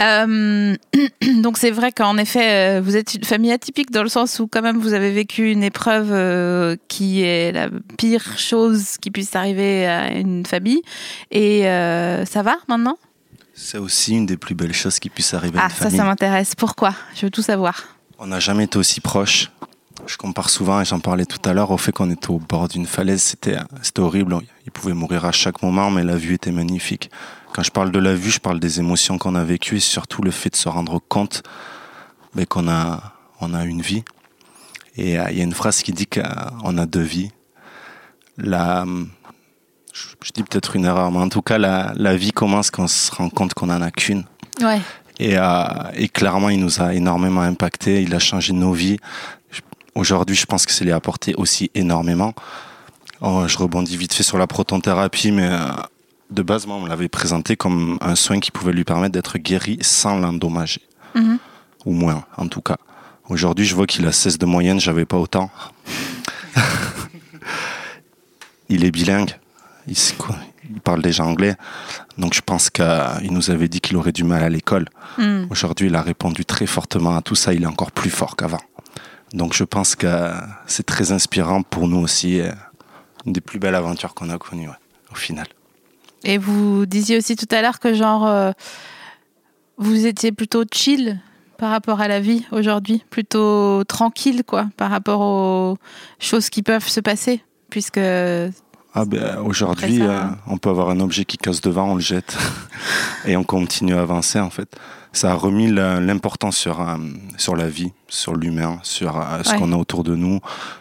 Euh, 0.00 0.76
donc 1.42 1.58
c'est 1.58 1.70
vrai 1.70 1.90
qu'en 1.92 2.16
effet, 2.18 2.78
euh, 2.78 2.80
vous 2.80 2.96
êtes 2.96 3.14
une 3.14 3.24
famille 3.24 3.50
atypique 3.50 3.90
dans 3.90 4.02
le 4.02 4.08
sens 4.08 4.38
où 4.38 4.46
quand 4.46 4.62
même 4.62 4.78
vous 4.78 4.92
avez 4.92 5.10
vécu 5.10 5.50
une 5.50 5.62
épreuve 5.62 6.10
euh, 6.12 6.76
qui 6.88 7.22
est 7.22 7.52
la 7.52 7.68
pire 7.96 8.38
chose 8.38 8.96
qui 9.00 9.10
puisse 9.10 9.34
arriver 9.34 9.86
à 9.86 10.12
une 10.12 10.46
famille. 10.46 10.82
Et 11.30 11.66
euh, 11.66 12.24
ça 12.24 12.42
va 12.42 12.56
maintenant? 12.68 12.96
C'est 13.54 13.78
aussi 13.78 14.14
une 14.14 14.26
des 14.26 14.36
plus 14.36 14.54
belles 14.54 14.74
choses 14.74 14.98
qui 15.00 15.10
puisse 15.10 15.34
arriver 15.34 15.58
à 15.58 15.62
Ah, 15.62 15.64
une 15.66 15.70
ça, 15.70 15.76
famille. 15.84 15.96
ça 15.98 16.04
m'intéresse. 16.04 16.54
Pourquoi? 16.54 16.94
Je 17.16 17.26
veux 17.26 17.30
tout 17.30 17.42
savoir. 17.42 17.82
On 18.18 18.26
n'a 18.28 18.38
jamais 18.40 18.64
été 18.64 18.78
aussi 18.78 19.00
proches. 19.00 19.50
Je 20.06 20.16
compare 20.16 20.48
souvent, 20.48 20.80
et 20.80 20.84
j'en 20.84 21.00
parlais 21.00 21.26
tout 21.26 21.40
à 21.48 21.52
l'heure, 21.52 21.70
au 21.72 21.76
fait 21.78 21.90
qu'on 21.92 22.10
était 22.10 22.30
au 22.30 22.38
bord 22.38 22.68
d'une 22.68 22.86
falaise. 22.86 23.20
C'était, 23.22 23.56
c'était 23.82 24.00
horrible. 24.00 24.36
Il 24.64 24.70
pouvait 24.70 24.94
mourir 24.94 25.24
à 25.24 25.32
chaque 25.32 25.60
moment, 25.62 25.90
mais 25.90 26.04
la 26.04 26.16
vue 26.16 26.34
était 26.34 26.52
magnifique. 26.52 27.10
Quand 27.52 27.62
je 27.62 27.70
parle 27.70 27.90
de 27.90 27.98
la 27.98 28.14
vue, 28.14 28.30
je 28.30 28.40
parle 28.40 28.60
des 28.60 28.78
émotions 28.78 29.18
qu'on 29.18 29.34
a 29.34 29.44
vécues 29.44 29.76
et 29.76 29.80
surtout 29.80 30.22
le 30.22 30.30
fait 30.30 30.50
de 30.50 30.56
se 30.56 30.68
rendre 30.68 31.00
compte 31.08 31.42
ben, 32.34 32.46
qu'on 32.46 32.68
a, 32.68 33.14
on 33.40 33.54
a 33.54 33.64
une 33.64 33.82
vie. 33.82 34.04
Et 34.96 35.18
euh, 35.18 35.30
il 35.30 35.38
y 35.38 35.40
a 35.40 35.44
une 35.44 35.54
phrase 35.54 35.82
qui 35.82 35.92
dit 35.92 36.06
qu'on 36.06 36.78
a 36.78 36.86
deux 36.86 37.02
vies. 37.02 37.30
La, 38.36 38.84
je, 39.92 40.08
je 40.22 40.30
dis 40.32 40.42
peut-être 40.42 40.76
une 40.76 40.84
erreur, 40.84 41.10
mais 41.10 41.18
en 41.18 41.28
tout 41.28 41.42
cas, 41.42 41.58
la, 41.58 41.92
la 41.96 42.16
vie 42.16 42.32
commence 42.32 42.70
quand 42.70 42.84
on 42.84 42.88
se 42.88 43.10
rend 43.12 43.30
compte 43.30 43.54
qu'on 43.54 43.70
en 43.70 43.82
a 43.82 43.90
qu'une. 43.90 44.24
Ouais. 44.60 44.80
Et, 45.18 45.36
euh, 45.36 45.64
et 45.94 46.08
clairement, 46.08 46.48
il 46.48 46.60
nous 46.60 46.80
a 46.80 46.94
énormément 46.94 47.40
impacté. 47.40 48.02
Il 48.02 48.14
a 48.14 48.18
changé 48.20 48.52
nos 48.52 48.72
vies. 48.72 48.98
Aujourd'hui, 49.94 50.36
je 50.36 50.46
pense 50.46 50.64
que 50.64 50.72
ça 50.72 50.84
lui 50.84 50.92
a 50.92 50.96
apporté 50.96 51.34
aussi 51.34 51.70
énormément. 51.74 52.34
Oh, 53.20 53.48
je 53.48 53.58
rebondis 53.58 53.96
vite 53.96 54.14
fait 54.14 54.22
sur 54.22 54.38
la 54.38 54.46
protonthérapie, 54.46 55.32
mais 55.32 55.48
euh, 55.48 55.58
de 56.30 56.42
base, 56.42 56.66
moi, 56.66 56.76
on 56.76 56.80
me 56.82 56.88
l'avait 56.88 57.08
présenté 57.08 57.56
comme 57.56 57.98
un 58.00 58.14
soin 58.14 58.40
qui 58.40 58.50
pouvait 58.50 58.72
lui 58.72 58.84
permettre 58.84 59.12
d'être 59.12 59.38
guéri 59.38 59.78
sans 59.80 60.18
l'endommager. 60.18 60.82
Mhm. 61.14 61.38
Ou 61.86 61.92
moins, 61.92 62.24
en 62.36 62.48
tout 62.48 62.60
cas. 62.60 62.76
Aujourd'hui, 63.28 63.64
je 63.66 63.74
vois 63.74 63.86
qu'il 63.86 64.06
a 64.06 64.12
16 64.12 64.38
de 64.38 64.46
moyenne, 64.46 64.80
j'avais 64.80 65.04
pas 65.04 65.16
autant. 65.18 65.50
il 68.68 68.84
est 68.84 68.90
bilingue. 68.90 69.32
Il, 69.86 69.96
sait 69.96 70.14
quoi- 70.16 70.36
il 70.68 70.80
parle 70.80 71.02
déjà 71.02 71.24
anglais. 71.24 71.54
Donc 72.18 72.34
je 72.34 72.40
pense 72.42 72.68
qu'il 72.70 73.32
nous 73.32 73.50
avait 73.50 73.68
dit 73.68 73.80
qu'il 73.80 73.96
aurait 73.96 74.12
du 74.12 74.24
mal 74.24 74.42
à 74.42 74.48
l'école. 74.48 74.86
Hmm. 75.16 75.46
Aujourd'hui, 75.50 75.86
il 75.88 75.94
a 75.94 76.02
répondu 76.02 76.44
très 76.44 76.66
fortement 76.66 77.16
à 77.16 77.22
tout 77.22 77.34
ça. 77.34 77.54
Il 77.54 77.62
est 77.62 77.66
encore 77.66 77.92
plus 77.92 78.10
fort 78.10 78.36
qu'avant. 78.36 78.60
Donc 79.32 79.54
je 79.54 79.64
pense 79.64 79.94
que 79.94 80.30
c'est 80.66 80.84
très 80.86 81.12
inspirant 81.12 81.62
pour 81.62 81.88
nous 81.88 81.98
aussi. 82.00 82.40
euh, 82.40 82.50
Une 83.26 83.32
des 83.32 83.40
plus 83.40 83.58
belles 83.58 83.74
aventures 83.74 84.14
qu'on 84.14 84.30
a 84.30 84.38
connues, 84.38 84.68
ouais, 84.68 84.74
au 85.12 85.14
final. 85.14 85.46
Et 86.24 86.38
vous 86.38 86.86
disiez 86.86 87.16
aussi 87.18 87.36
tout 87.36 87.46
à 87.54 87.62
l'heure 87.62 87.78
que 87.80 87.94
genre 87.94 88.26
euh, 88.26 88.52
vous 89.76 90.06
étiez 90.06 90.32
plutôt 90.32 90.64
chill 90.72 91.20
par 91.58 91.70
rapport 91.70 92.00
à 92.00 92.08
la 92.08 92.20
vie 92.20 92.44
aujourd'hui, 92.52 93.04
plutôt 93.10 93.82
tranquille 93.84 94.42
quoi, 94.46 94.68
par 94.76 94.90
rapport 94.90 95.20
aux 95.20 95.76
choses 96.20 96.50
qui 96.50 96.62
peuvent 96.62 96.86
se 96.88 97.00
passer, 97.00 97.42
puisque 97.70 97.98
Ah 97.98 99.04
ben, 99.06 99.38
aujourd'hui, 99.44 100.02
euh, 100.02 100.20
on 100.46 100.56
peut 100.58 100.70
avoir 100.70 100.90
un 100.90 101.00
objet 101.00 101.24
qui 101.24 101.36
casse 101.36 101.60
devant, 101.60 101.90
on 101.92 101.94
le 101.96 102.00
jette 102.00 102.36
et 103.24 103.36
on 103.36 103.44
continue 103.44 103.94
à 103.94 104.02
avancer 104.02 104.38
en 104.40 104.50
fait. 104.50 104.68
Ça 105.12 105.32
a 105.32 105.34
remis 105.34 105.68
l'importance 105.68 106.56
sur, 106.56 106.80
euh, 106.80 106.96
sur 107.38 107.56
la 107.56 107.66
vie, 107.68 107.92
sur 108.08 108.36
l'humain, 108.36 108.78
sur 108.82 109.16
euh, 109.16 109.42
ce 109.42 109.50
Ouais. 109.52 109.58
qu'on 109.58 109.72
a 109.72 109.76
autour 109.76 110.04
de 110.04 110.14
nous, 110.14 110.38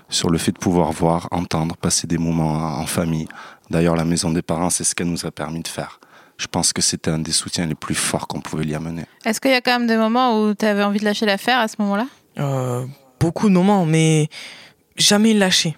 sur 0.09 0.29
le 0.29 0.37
fait 0.37 0.51
de 0.51 0.59
pouvoir 0.59 0.91
voir, 0.91 1.27
entendre, 1.31 1.75
passer 1.77 2.07
des 2.07 2.17
moments 2.17 2.51
en, 2.53 2.81
en 2.81 2.85
famille. 2.85 3.27
D'ailleurs, 3.69 3.95
la 3.95 4.05
maison 4.05 4.31
des 4.31 4.41
parents, 4.41 4.69
c'est 4.69 4.83
ce 4.83 4.95
qu'elle 4.95 5.07
nous 5.07 5.25
a 5.25 5.31
permis 5.31 5.61
de 5.61 5.67
faire. 5.67 5.99
Je 6.37 6.47
pense 6.47 6.71
que 6.71 6.81
c'était 6.81 7.09
un 7.11 7.19
des 7.19 7.31
soutiens 7.31 7.65
les 7.65 7.75
plus 7.75 7.95
forts 7.95 8.27
qu'on 8.27 8.41
pouvait 8.41 8.65
y 8.65 8.75
amener. 8.75 9.05
est-ce 9.25 9.41
qu'il 9.41 9.51
y 9.51 9.55
a 9.55 9.61
quand 9.61 9.77
même 9.79 9.87
des 9.87 9.97
moments 9.97 10.39
où 10.41 10.53
tu 10.53 10.65
avais 10.65 10.83
envie 10.83 10.99
de 10.99 11.05
lâcher 11.05 11.25
l'affaire 11.25 11.59
à 11.59 11.67
ce 11.67 11.75
moment-là? 11.79 12.07
Euh, 12.39 12.85
beaucoup 13.19 13.49
de 13.49 13.53
moments, 13.53 13.85
mais 13.85 14.29
jamais 14.97 15.33
lâcher. 15.33 15.75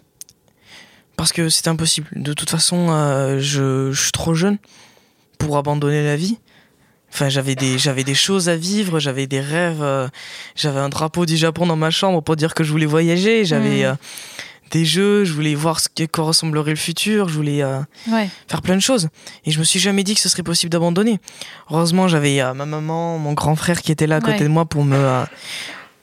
Parce 1.15 1.31
que 1.34 1.50
c'est 1.50 1.67
impossible. 1.67 2.08
De 2.15 2.34
toute 2.34 2.50
façon, 2.50 2.88
euh, 2.89 3.39
je, 3.39 3.91
je 3.91 4.01
suis 4.01 4.12
trop 4.12 4.34
jeune 4.34 4.58
pour 5.38 5.58
abandonner 5.58 6.03
la 6.03 6.15
vie. 6.15 6.38
Enfin, 7.12 7.27
j'avais 7.29 7.55
des, 7.55 7.77
j'avais 7.79 8.03
des 8.03 8.13
choses 8.13 8.50
à 8.50 8.55
vivre, 8.55 9.00
j'avais 9.00 9.25
des 9.27 9.39
rêves, 9.39 9.81
euh, 9.81 10.08
j'avais 10.55 10.79
un 10.79 10.89
drapeau 10.89 11.25
du 11.25 11.38
Japon 11.38 11.65
dans 11.65 11.75
ma 11.75 11.89
chambre 11.89 12.22
pour 12.22 12.36
dire 12.36 12.53
que 12.53 12.63
je 12.63 12.72
voulais 12.72 12.86
voyager, 12.86 13.46
j'avais 13.46 13.89
Mm. 13.91 13.98
Des 14.71 14.85
jeux, 14.85 15.23
je 15.25 15.33
voulais 15.33 15.55
voir 15.55 15.79
ce 15.79 15.89
que 15.89 16.05
quoi 16.05 16.25
ressemblerait 16.25 16.71
le 16.71 16.77
futur, 16.77 17.29
je 17.29 17.35
voulais 17.35 17.61
euh, 17.63 17.79
Ouais. 18.07 18.29
faire 18.47 18.61
plein 18.61 18.75
de 18.75 18.81
choses. 18.81 19.09
Et 19.45 19.51
je 19.51 19.59
me 19.59 19.63
suis 19.63 19.79
jamais 19.79 20.03
dit 20.03 20.15
que 20.15 20.21
ce 20.21 20.29
serait 20.29 20.43
possible 20.43 20.69
d'abandonner. 20.71 21.19
Heureusement, 21.71 22.07
j'avais 22.07 22.41
euh, 22.41 22.53
ma 22.53 22.65
maman, 22.65 23.17
mon 23.19 23.33
grand 23.33 23.55
frère 23.55 23.81
qui 23.81 23.91
était 23.91 24.07
là 24.07 24.17
à 24.17 24.21
côté 24.21 24.43
de 24.43 24.49
moi 24.49 24.65
pour 24.65 24.83
me, 24.85 24.95
euh, 24.95 25.23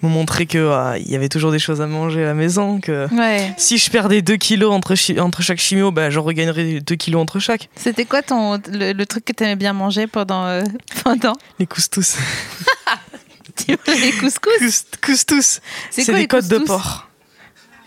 me 0.03 0.09
montrer 0.09 0.47
que 0.47 0.97
il 0.99 1.11
y 1.11 1.17
avait 1.17 1.29
toujours 1.29 1.53
des 1.53 1.59
choses 1.59 1.81
à 1.81 1.87
manger 1.87 2.23
à 2.23 2.27
la 2.27 2.35
maison, 2.35 2.81
que 2.81 3.07
Ouais. 3.15 3.55
si 3.57 3.79
je 3.79 3.91
perdais 3.91 4.21
2 4.23 4.37
kilos 4.37 4.73
entre, 4.73 4.95
chaque 5.43 5.59
chimio, 5.59 5.91
bah, 5.91 6.11
je 6.11 6.19
regagnerais 6.19 6.81
2 6.81 6.95
kilos 6.97 7.23
entre 7.23 7.39
chaque. 7.39 7.69
C'était 7.77 8.05
quoi 8.05 8.23
ton 8.23 8.61
le, 8.71 8.93
le 8.93 9.07
truc 9.07 9.25
que 9.25 9.33
tu 9.33 9.45
aimais 9.45 9.57
bien 9.57 9.73
manger 9.73 10.07
pendant 10.07 10.61
pendant? 11.05 11.33
Les 11.59 11.67
couscous. 11.67 12.17
les 13.69 14.13
couscous? 14.13 14.59
Cous- 14.61 14.85
couscous. 15.03 15.61
C'est 15.91 16.05
quoi 16.05 16.15
des 16.15 16.21
les 16.21 16.29
côtes 16.29 16.49
de 16.49 16.59
porc. 16.59 17.06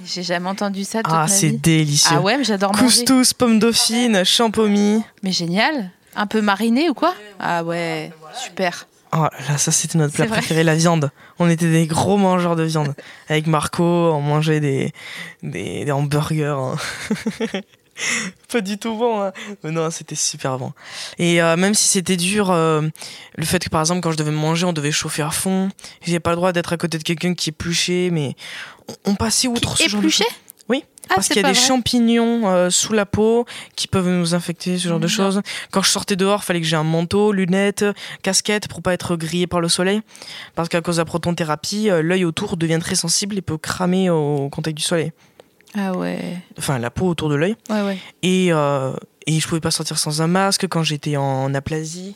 J'ai 0.05 0.23
jamais 0.23 0.47
entendu 0.49 0.83
ça 0.85 0.99
de 0.99 1.03
toute 1.03 1.13
Ah, 1.15 1.21
ma 1.23 1.27
c'est 1.27 1.51
délicieux. 1.51 2.15
Ah 2.17 2.21
ouais, 2.21 2.37
mais 2.37 2.43
j'adore 2.43 2.71
manger. 2.73 2.83
Couscous, 3.05 3.33
pommes 3.33 3.59
dauphines, 3.59 4.23
champomis. 4.23 5.03
Mais 5.23 5.31
génial. 5.31 5.91
Un 6.15 6.25
peu 6.27 6.41
mariné 6.41 6.89
ou 6.89 6.93
quoi 6.93 7.13
Ah 7.39 7.63
ouais, 7.63 8.11
super. 8.41 8.87
Oh 9.11 9.25
là, 9.49 9.57
ça 9.57 9.71
c'était 9.71 9.97
notre 9.97 10.13
plat 10.13 10.25
préféré, 10.27 10.63
la 10.63 10.75
viande. 10.75 11.11
On 11.39 11.49
était 11.49 11.69
des 11.71 11.87
gros 11.87 12.17
mangeurs 12.17 12.55
de 12.55 12.63
viande. 12.63 12.93
Avec 13.29 13.47
Marco, 13.47 13.83
on 13.83 14.21
mangeait 14.21 14.59
des, 14.59 14.93
des, 15.43 15.83
des 15.85 15.91
hamburgers. 15.91 16.57
hein. 16.59 16.75
Pas 18.51 18.61
du 18.61 18.77
tout 18.77 18.95
bon, 18.95 19.21
hein. 19.21 19.31
mais 19.63 19.71
non, 19.71 19.89
c'était 19.91 20.15
super 20.15 20.57
bon. 20.57 20.73
Et 21.17 21.41
euh, 21.41 21.55
même 21.57 21.73
si 21.73 21.85
c'était 21.87 22.17
dur, 22.17 22.49
euh, 22.51 22.81
le 23.35 23.45
fait 23.45 23.63
que 23.63 23.69
par 23.69 23.81
exemple 23.81 24.01
quand 24.01 24.11
je 24.11 24.17
devais 24.17 24.31
manger, 24.31 24.65
on 24.65 24.73
devait 24.73 24.91
chauffer 24.91 25.21
à 25.21 25.31
fond. 25.31 25.69
J'avais 26.05 26.19
pas 26.19 26.31
le 26.31 26.35
droit 26.37 26.51
d'être 26.51 26.73
à 26.73 26.77
côté 26.77 26.97
de 26.97 27.03
quelqu'un 27.03 27.33
qui 27.33 27.49
épluchait, 27.49 28.09
mais 28.11 28.35
on, 29.05 29.11
on 29.11 29.15
passait 29.15 29.47
outre 29.47 29.77
ce 29.77 29.83
genre 29.87 30.01
de 30.01 30.07
Épluché 30.07 30.23
choses. 30.23 30.33
Oui, 30.69 30.83
Ah, 31.09 31.15
parce 31.15 31.27
qu'il 31.27 31.37
y 31.37 31.39
a 31.39 31.47
des 31.51 31.57
vrai. 31.57 31.67
champignons 31.67 32.47
euh, 32.47 32.69
sous 32.69 32.93
la 32.93 33.07
peau 33.07 33.45
qui 33.75 33.87
peuvent 33.87 34.07
nous 34.07 34.35
infecter, 34.35 34.77
ce 34.77 34.87
genre 34.87 34.99
de 34.99 35.07
choses. 35.07 35.41
Quand 35.71 35.81
je 35.81 35.89
sortais 35.89 36.15
dehors, 36.15 36.43
fallait 36.43 36.61
que 36.61 36.67
j'ai 36.67 36.75
un 36.75 36.83
manteau, 36.83 37.31
lunettes, 37.31 37.85
casquette 38.21 38.67
pour 38.67 38.83
pas 38.83 38.93
être 38.93 39.15
grillé 39.15 39.47
par 39.47 39.61
le 39.61 39.67
soleil. 39.67 40.01
Parce 40.53 40.69
qu'à 40.69 40.81
cause 40.81 40.97
de 40.97 41.01
la 41.01 41.05
protonthérapie, 41.05 41.89
l'œil 42.03 42.23
autour 42.23 42.55
devient 42.55 42.77
très 42.79 42.93
sensible 42.95 43.35
et 43.37 43.41
peut 43.41 43.57
cramer 43.57 44.11
au 44.11 44.47
contact 44.49 44.77
du 44.77 44.83
soleil. 44.83 45.11
Ah 45.77 45.93
ouais. 45.93 46.37
Enfin, 46.57 46.79
la 46.79 46.89
peau 46.89 47.07
autour 47.07 47.29
de 47.29 47.35
l'œil. 47.35 47.55
Ouais, 47.69 47.81
ouais. 47.81 47.97
Et, 48.23 48.47
euh, 48.51 48.93
et 49.27 49.39
je 49.39 49.47
pouvais 49.47 49.61
pas 49.61 49.71
sortir 49.71 49.97
sans 49.99 50.21
un 50.21 50.27
masque 50.27 50.67
quand 50.67 50.83
j'étais 50.83 51.15
en 51.17 51.53
aplasie. 51.53 52.15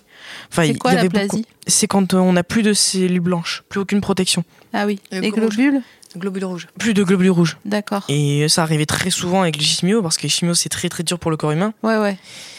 Enfin, 0.51 0.63
C'est 0.63 0.69
il 0.69 0.77
quoi 0.79 0.91
y 0.93 0.93
avait 0.95 1.03
l'aplasie? 1.03 1.27
Beaucoup- 1.29 1.43
C'est 1.67 1.87
quand 1.87 2.13
euh, 2.13 2.17
on 2.17 2.33
n'a 2.33 2.43
plus 2.43 2.63
de 2.63 2.73
cellules 2.73 3.19
blanches, 3.19 3.63
plus 3.69 3.79
aucune 3.79 4.01
protection, 4.01 4.43
Ah 4.73 4.85
oui. 4.85 4.99
Les 5.11 5.29
rouge. 5.29 5.39
globules 5.39 5.81
Globule 6.15 6.45
rouge. 6.45 6.67
plus 6.77 6.93
de 6.93 7.03
globules 7.03 7.31
rouges. 7.31 7.57
D'accord. 7.65 8.03
Et 8.07 8.47
ça 8.47 8.61
arrivait 8.61 8.85
très 8.85 9.09
souvent 9.09 9.41
avec 9.41 9.57
les 9.57 9.63
chimios 9.63 10.03
parce 10.03 10.17
que 10.17 10.21
les 10.23 10.29
chimios 10.29 10.53
c'est 10.53 10.69
très 10.69 10.87
très 10.87 11.01
dur 11.01 11.17
pour 11.17 11.31
le 11.31 11.37
corps 11.37 11.49
humain. 11.51 11.73
Ouais, 11.81 11.97
ouais. 11.97 12.17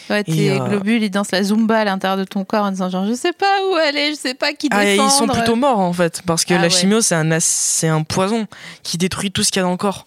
Ouais, 0.09 0.23
tes 0.25 0.45
Et, 0.47 0.51
euh, 0.59 0.67
globules, 0.67 1.01
ils 1.03 1.09
dansent 1.09 1.31
la 1.31 1.41
zumba 1.41 1.77
à 1.79 1.85
l'intérieur 1.85 2.17
de 2.17 2.25
ton 2.25 2.43
corps 2.43 2.65
en 2.65 2.71
disant 2.71 2.89
genre, 2.89 3.07
je 3.07 3.13
sais 3.13 3.31
pas 3.31 3.45
où 3.71 3.75
aller, 3.75 4.11
je 4.11 4.17
sais 4.19 4.33
pas 4.33 4.51
qui 4.51 4.67
Ah, 4.71 4.83
et 4.83 4.91
défendre. 4.97 5.09
ils 5.09 5.17
sont 5.17 5.27
plutôt 5.27 5.55
morts 5.55 5.79
en 5.79 5.93
fait, 5.93 6.21
parce 6.25 6.43
que 6.43 6.53
Ah 6.53 6.57
la 6.57 6.63
ouais. 6.63 6.69
chimio 6.69 6.99
c'est 6.99 7.15
un, 7.15 7.31
as- 7.31 7.45
c'est 7.45 7.87
un 7.87 8.03
poison 8.03 8.45
qui 8.83 8.97
détruit 8.97 9.31
tout 9.31 9.41
ce 9.43 9.51
qu'il 9.53 9.61
y 9.61 9.63
a 9.63 9.63
dans 9.63 9.71
le 9.71 9.77
corps. 9.77 10.05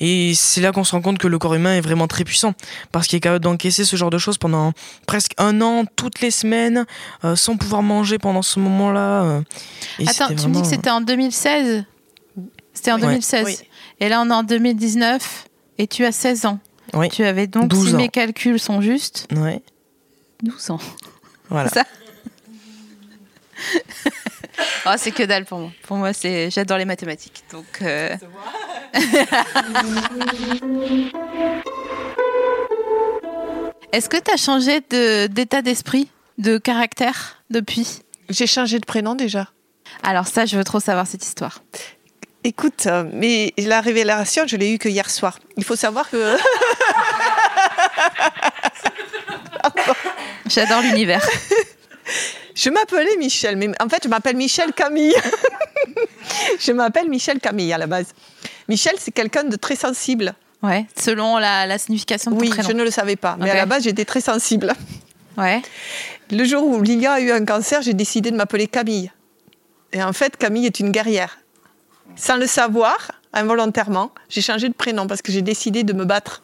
Et 0.00 0.34
c'est 0.34 0.60
là 0.60 0.70
qu'on 0.72 0.84
se 0.84 0.92
rend 0.92 1.00
compte 1.02 1.18
que 1.18 1.26
le 1.26 1.38
corps 1.38 1.54
humain 1.54 1.74
est 1.76 1.80
vraiment 1.80 2.06
très 2.06 2.24
puissant, 2.24 2.54
parce 2.92 3.06
qu'il 3.06 3.16
est 3.16 3.20
capable 3.20 3.42
d'encaisser 3.44 3.84
ce 3.84 3.96
genre 3.96 4.10
de 4.10 4.18
choses 4.18 4.38
pendant 4.38 4.72
presque 5.06 5.32
un 5.38 5.60
an, 5.60 5.84
toutes 5.96 6.20
les 6.20 6.30
semaines, 6.30 6.86
euh, 7.24 7.34
sans 7.36 7.56
pouvoir 7.56 7.82
manger 7.82 8.18
pendant 8.18 8.42
ce 8.42 8.60
moment-là. 8.60 9.22
euh. 9.22 9.42
Attends, 10.06 10.28
tu 10.28 10.46
me 10.48 10.54
dis 10.54 10.62
que 10.62 10.68
c'était 10.68 10.90
en 10.90 11.00
2016 11.00 11.84
C'était 12.74 12.92
en 12.92 12.96
Ouais. 12.96 13.02
2016. 13.02 13.44
Oui. 13.46 13.56
Et 14.00 14.08
là, 14.08 14.20
on 14.22 14.30
est 14.30 14.34
en 14.34 14.44
2019 14.44 15.46
et 15.78 15.86
tu 15.88 16.04
as 16.04 16.12
16 16.12 16.46
ans. 16.46 16.60
Oui. 16.94 17.08
Tu 17.08 17.24
avais 17.24 17.46
donc, 17.48 17.68
12 17.68 17.88
si 17.88 17.94
ans. 17.94 17.98
mes 17.98 18.08
calculs 18.08 18.60
sont 18.60 18.80
justes, 18.80 19.26
Ouais, 19.36 19.60
12 20.44 20.70
ans. 20.70 20.78
voilà. 21.50 21.68
Ça. 21.70 21.84
Oh, 24.86 24.92
c'est 24.96 25.10
que 25.10 25.22
dalle 25.22 25.44
pour 25.44 25.58
moi. 25.58 25.70
Pour 25.86 25.96
moi, 25.98 26.12
c'est 26.12 26.50
j'adore 26.50 26.78
les 26.78 26.84
mathématiques. 26.84 27.44
Donc, 27.52 27.66
euh, 27.82 28.16
est-ce 33.92 34.08
que 34.08 34.16
tu 34.16 34.30
as 34.32 34.36
changé 34.36 34.80
de- 34.90 35.26
d'état 35.26 35.62
d'esprit, 35.62 36.08
de 36.38 36.58
caractère 36.58 37.42
depuis? 37.50 38.00
J'ai 38.28 38.46
changé 38.46 38.78
de 38.78 38.86
prénom 38.86 39.14
déjà. 39.14 39.48
Alors 40.02 40.26
ça, 40.26 40.44
je 40.46 40.56
veux 40.56 40.64
trop 40.64 40.80
savoir 40.80 41.06
cette 41.06 41.24
histoire. 41.24 41.62
Écoute, 42.44 42.86
euh, 42.86 43.04
mais 43.12 43.52
la 43.58 43.80
révélation, 43.80 44.44
je 44.46 44.56
l'ai 44.56 44.72
eue 44.72 44.78
que 44.78 44.88
hier 44.88 45.10
soir. 45.10 45.38
Il 45.56 45.64
faut 45.64 45.76
savoir 45.76 46.08
que. 46.08 46.36
J'adore 50.48 50.82
l'univers. 50.82 51.26
Je 52.54 52.70
m'appelais 52.70 53.16
Michel, 53.18 53.56
mais 53.56 53.68
en 53.80 53.88
fait, 53.88 54.02
je 54.02 54.08
m'appelle 54.08 54.36
Michel 54.36 54.72
Camille. 54.72 55.14
je 56.58 56.72
m'appelle 56.72 57.08
Michel 57.08 57.38
Camille 57.38 57.72
à 57.72 57.78
la 57.78 57.86
base. 57.86 58.08
Michel, 58.68 58.94
c'est 58.98 59.12
quelqu'un 59.12 59.44
de 59.44 59.56
très 59.56 59.76
sensible. 59.76 60.34
Ouais, 60.62 60.86
selon 61.00 61.38
la, 61.38 61.66
la 61.66 61.78
signification 61.78 62.32
de 62.32 62.36
ton 62.36 62.42
Oui, 62.42 62.48
prénom. 62.50 62.68
je 62.68 62.72
ne 62.74 62.82
le 62.82 62.90
savais 62.90 63.14
pas, 63.16 63.36
mais 63.38 63.50
à 63.50 63.54
la 63.54 63.66
base, 63.66 63.84
j'étais 63.84 64.04
très 64.04 64.20
sensible. 64.20 64.72
Ouais. 65.36 65.62
Le 66.32 66.44
jour 66.44 66.64
où 66.66 66.82
Lilia 66.82 67.12
a 67.12 67.20
eu 67.20 67.30
un 67.30 67.44
cancer, 67.44 67.80
j'ai 67.80 67.94
décidé 67.94 68.32
de 68.32 68.36
m'appeler 68.36 68.66
Camille. 68.66 69.12
Et 69.92 70.02
en 70.02 70.12
fait, 70.12 70.36
Camille 70.36 70.66
est 70.66 70.80
une 70.80 70.90
guerrière. 70.90 71.38
Sans 72.16 72.36
le 72.36 72.46
savoir, 72.48 73.12
involontairement, 73.32 74.10
j'ai 74.28 74.40
changé 74.42 74.68
de 74.68 74.74
prénom 74.74 75.06
parce 75.06 75.22
que 75.22 75.30
j'ai 75.30 75.42
décidé 75.42 75.84
de 75.84 75.92
me 75.92 76.04
battre. 76.04 76.42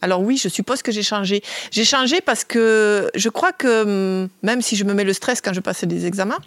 Alors 0.00 0.20
oui, 0.22 0.38
je 0.38 0.48
suppose 0.48 0.80
que 0.82 0.90
j'ai 0.90 1.02
changé. 1.02 1.42
J'ai 1.70 1.84
changé 1.84 2.20
parce 2.22 2.44
que 2.44 3.10
je 3.14 3.28
crois 3.28 3.52
que 3.52 4.22
hum, 4.22 4.28
même 4.42 4.62
si 4.62 4.76
je 4.76 4.84
me 4.84 4.94
mets 4.94 5.04
le 5.04 5.12
stress 5.12 5.42
quand 5.42 5.52
je 5.52 5.60
passe 5.60 5.84
des 5.84 6.06
examens, 6.06 6.38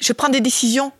je 0.00 0.12
prends 0.14 0.28
des 0.30 0.40
décisions. 0.40 0.90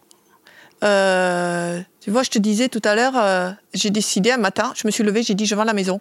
Euh, 0.84 1.80
tu 2.08 2.12
vois, 2.12 2.22
je 2.22 2.30
te 2.30 2.38
disais 2.38 2.70
tout 2.70 2.80
à 2.84 2.94
l'heure, 2.94 3.18
euh, 3.18 3.50
j'ai 3.74 3.90
décidé 3.90 4.30
un 4.30 4.38
matin, 4.38 4.72
je 4.74 4.86
me 4.86 4.90
suis 4.90 5.04
levée, 5.04 5.22
j'ai 5.22 5.34
dit 5.34 5.44
je 5.44 5.54
vends 5.54 5.64
la 5.64 5.74
maison. 5.74 6.00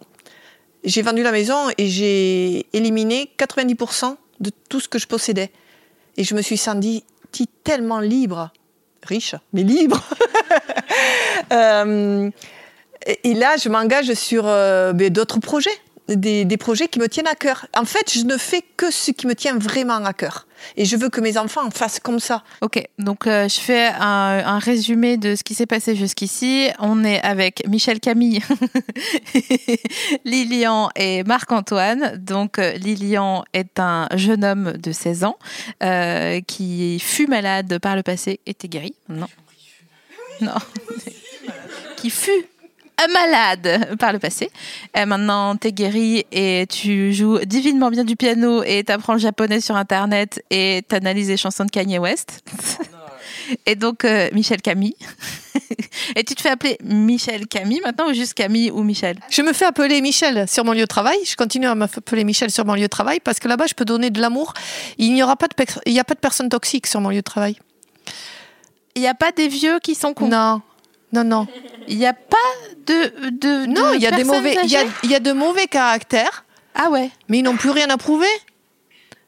J'ai 0.82 1.02
vendu 1.02 1.22
la 1.22 1.32
maison 1.32 1.68
et 1.76 1.86
j'ai 1.86 2.64
éliminé 2.72 3.30
90% 3.36 4.16
de 4.40 4.50
tout 4.70 4.80
ce 4.80 4.88
que 4.88 4.98
je 4.98 5.06
possédais. 5.06 5.52
Et 6.16 6.24
je 6.24 6.34
me 6.34 6.40
suis 6.40 6.56
sentie 6.56 7.04
tellement 7.62 8.00
libre, 8.00 8.50
riche, 9.02 9.34
mais 9.52 9.64
libre. 9.64 10.02
Euh, 11.52 12.30
et, 13.06 13.34
là, 13.34 13.56
je 13.56 13.68
m'engage 13.68 14.12
sur 14.14 14.44
euh, 14.46 14.92
ben, 14.92 15.08
d'autres 15.08 15.38
projets, 15.38 15.70
des 16.08 16.56
projets 16.58 16.88
qui 16.88 16.98
me 16.98 17.08
tiennent 17.08 17.28
à 17.28 17.34
cœur. 17.34 17.66
En 17.76 17.84
fait, 17.84 18.12
je 18.12 18.24
ne 18.24 18.36
fais 18.36 18.62
que 18.76 18.90
ce 18.90 19.12
qui 19.12 19.26
me 19.26 19.34
tient 19.34 19.56
vraiment 19.56 20.04
à 20.04 20.12
cœur. 20.12 20.47
Et 20.76 20.84
je 20.84 20.96
veux 20.96 21.08
que 21.08 21.20
mes 21.20 21.38
enfants 21.38 21.66
en 21.66 21.70
fassent 21.70 22.00
comme 22.00 22.20
ça. 22.20 22.42
Ok, 22.60 22.82
donc 22.98 23.26
euh, 23.26 23.48
je 23.48 23.60
fais 23.60 23.86
un, 23.86 24.42
un 24.44 24.58
résumé 24.58 25.16
de 25.16 25.34
ce 25.34 25.42
qui 25.42 25.54
s'est 25.54 25.66
passé 25.66 25.96
jusqu'ici. 25.96 26.68
On 26.78 27.04
est 27.04 27.20
avec 27.22 27.66
Michel 27.68 28.00
Camille, 28.00 28.40
Lilian 30.24 30.90
et 30.96 31.24
Marc-Antoine. 31.24 32.16
Donc 32.18 32.58
euh, 32.58 32.72
Lilian 32.72 33.44
est 33.52 33.78
un 33.78 34.08
jeune 34.14 34.44
homme 34.44 34.72
de 34.72 34.92
16 34.92 35.24
ans 35.24 35.38
euh, 35.82 36.40
qui 36.46 36.98
fut 36.98 37.26
malade 37.26 37.78
par 37.78 37.96
le 37.96 38.02
passé, 38.02 38.40
était 38.46 38.68
guéri. 38.68 38.94
Non. 39.08 39.28
Non. 40.40 40.54
qui 41.96 42.10
fut 42.10 42.46
malade 43.06 43.96
par 43.98 44.12
le 44.12 44.18
passé. 44.18 44.50
Et 44.96 45.04
maintenant, 45.04 45.56
t'es 45.56 45.72
guéri 45.72 46.24
et 46.32 46.66
tu 46.68 47.12
joues 47.12 47.38
divinement 47.44 47.90
bien 47.90 48.04
du 48.04 48.16
piano 48.16 48.62
et 48.64 48.82
t'apprends 48.84 49.14
le 49.14 49.18
japonais 49.20 49.60
sur 49.60 49.76
Internet 49.76 50.42
et 50.50 50.82
t'analyses 50.88 51.28
les 51.28 51.36
chansons 51.36 51.64
de 51.64 51.70
Kanye 51.70 51.98
West. 51.98 52.42
Et 53.64 53.76
donc, 53.76 54.04
euh, 54.04 54.28
Michel 54.34 54.60
Camille. 54.60 54.94
et 56.16 56.22
tu 56.22 56.34
te 56.34 56.40
fais 56.42 56.50
appeler 56.50 56.76
Michel 56.84 57.46
Camille 57.46 57.80
maintenant 57.82 58.10
ou 58.10 58.12
juste 58.12 58.34
Camille 58.34 58.70
ou 58.70 58.82
Michel? 58.82 59.18
Je 59.30 59.40
me 59.40 59.54
fais 59.54 59.64
appeler 59.64 60.02
Michel 60.02 60.46
sur 60.46 60.66
mon 60.66 60.72
lieu 60.72 60.82
de 60.82 60.86
travail. 60.86 61.16
Je 61.24 61.34
continue 61.34 61.66
à 61.66 61.74
m'appeler 61.74 62.24
Michel 62.24 62.50
sur 62.50 62.66
mon 62.66 62.74
lieu 62.74 62.82
de 62.82 62.86
travail 62.88 63.20
parce 63.20 63.38
que 63.38 63.48
là-bas, 63.48 63.66
je 63.66 63.72
peux 63.74 63.86
donner 63.86 64.10
de 64.10 64.20
l'amour. 64.20 64.52
Il 64.98 65.14
n'y 65.14 65.22
aura 65.22 65.36
pas 65.36 65.48
de, 65.48 65.54
pers- 65.54 65.80
il 65.86 65.94
y 65.94 65.98
a 66.00 66.04
pas 66.04 66.12
de 66.12 66.20
personnes 66.20 66.50
toxiques 66.50 66.86
sur 66.86 67.00
mon 67.00 67.08
lieu 67.08 67.16
de 67.16 67.22
travail. 67.22 67.56
Il 68.94 69.00
n'y 69.00 69.08
a 69.08 69.14
pas 69.14 69.32
des 69.32 69.48
vieux 69.48 69.78
qui 69.78 69.94
sont 69.94 70.12
cons? 70.12 70.28
Non, 70.28 70.60
non, 71.12 71.24
non. 71.24 71.46
Il 71.86 71.96
n'y 71.96 72.06
a 72.06 72.12
pas 72.12 72.36
de. 72.88 73.30
de 73.30 73.66
Non, 73.66 73.92
il 73.94 74.00
y 74.02 74.06
a 74.06 74.10
des 74.10 74.24
mauvais, 74.24 74.56
il 74.64 74.70
y 74.70 74.76
a, 74.76 74.84
y 75.04 75.20
de 75.20 75.32
mauvais 75.32 75.66
caractères, 75.66 76.44
Ah 76.74 76.90
ouais. 76.90 77.10
mais 77.28 77.38
ils 77.38 77.42
n'ont 77.42 77.56
plus 77.56 77.70
rien 77.70 77.88
à 77.90 77.96
prouver. 77.96 78.26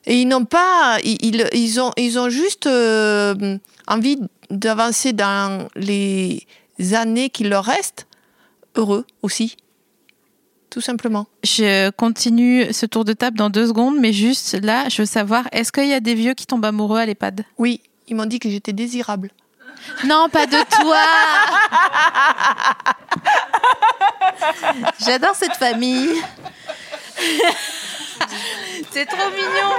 Et 0.07 0.21
ils 0.23 0.27
n'ont 0.27 0.47
pas, 0.47 0.99
ils, 1.05 1.19
ils, 1.25 1.47
ils 1.53 1.81
ont, 1.81 1.93
ils 1.97 2.19
ont 2.19 2.31
juste 2.31 2.67
euh, 2.67 3.59
envie 3.87 4.19
d'avancer 4.51 5.13
dans 5.13 5.69
les 5.77 6.47
années 6.93 7.29
qui 7.29 7.45
leur 7.45 7.65
restent, 7.65 8.07
heureux 8.77 9.05
aussi, 9.23 9.57
tout 10.71 10.81
simplement. 10.81 11.27
Je 11.45 11.91
continue 11.91 12.73
ce 12.73 12.87
tour 12.87 13.05
de 13.05 13.13
table 13.13 13.37
dans 13.37 13.51
deux 13.51 13.67
secondes, 13.67 13.99
mais 14.01 14.13
juste 14.15 14.59
là, 14.63 14.89
je 14.89 15.03
veux 15.03 15.07
savoir, 15.07 15.47
est-ce 15.53 15.71
qu'il 15.71 15.87
y 15.89 15.93
a 15.93 16.01
des 16.01 16.15
vieux 16.15 16.33
qui 16.35 16.47
tombent 16.47 16.65
amoureux 16.65 16.99
à 16.99 17.05
l'EHPAD? 17.07 17.45
Oui, 17.59 17.81
ils 18.09 18.17
m'ont 18.17 18.27
dit 18.27 18.39
que 18.39 18.49
j'étais 18.49 18.73
désirable. 18.73 19.31
Non, 20.05 20.29
pas 20.29 20.47
de 20.47 20.59
toi 20.81 20.99
J'adore 25.05 25.35
cette 25.35 25.57
famille. 25.57 26.23
C'est 28.93 29.07
trop 29.07 29.31
mignon. 29.31 29.73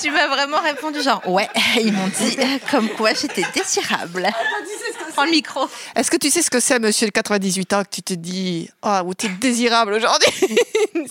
Tu 0.00 0.10
m'as 0.10 0.26
vraiment 0.28 0.60
répondu 0.60 1.02
genre 1.02 1.22
ouais, 1.28 1.48
ils 1.80 1.92
m'ont 1.92 2.08
dit 2.08 2.36
comme 2.70 2.88
quoi 2.90 3.12
j'étais 3.14 3.44
désirable. 3.54 4.28
Prends 5.14 5.24
le 5.24 5.30
micro. 5.30 5.68
Est-ce 5.94 6.10
que 6.10 6.16
tu 6.16 6.30
sais 6.30 6.42
ce 6.42 6.50
que 6.50 6.60
c'est, 6.60 6.78
monsieur 6.78 7.06
de 7.06 7.12
98 7.12 7.72
ans, 7.72 7.82
que 7.84 7.88
tu 7.90 8.02
te 8.02 8.14
dis 8.14 8.68
Ah, 8.82 9.02
où 9.04 9.14
t'es 9.14 9.28
désirable 9.28 9.94
aujourd'hui? 9.94 10.30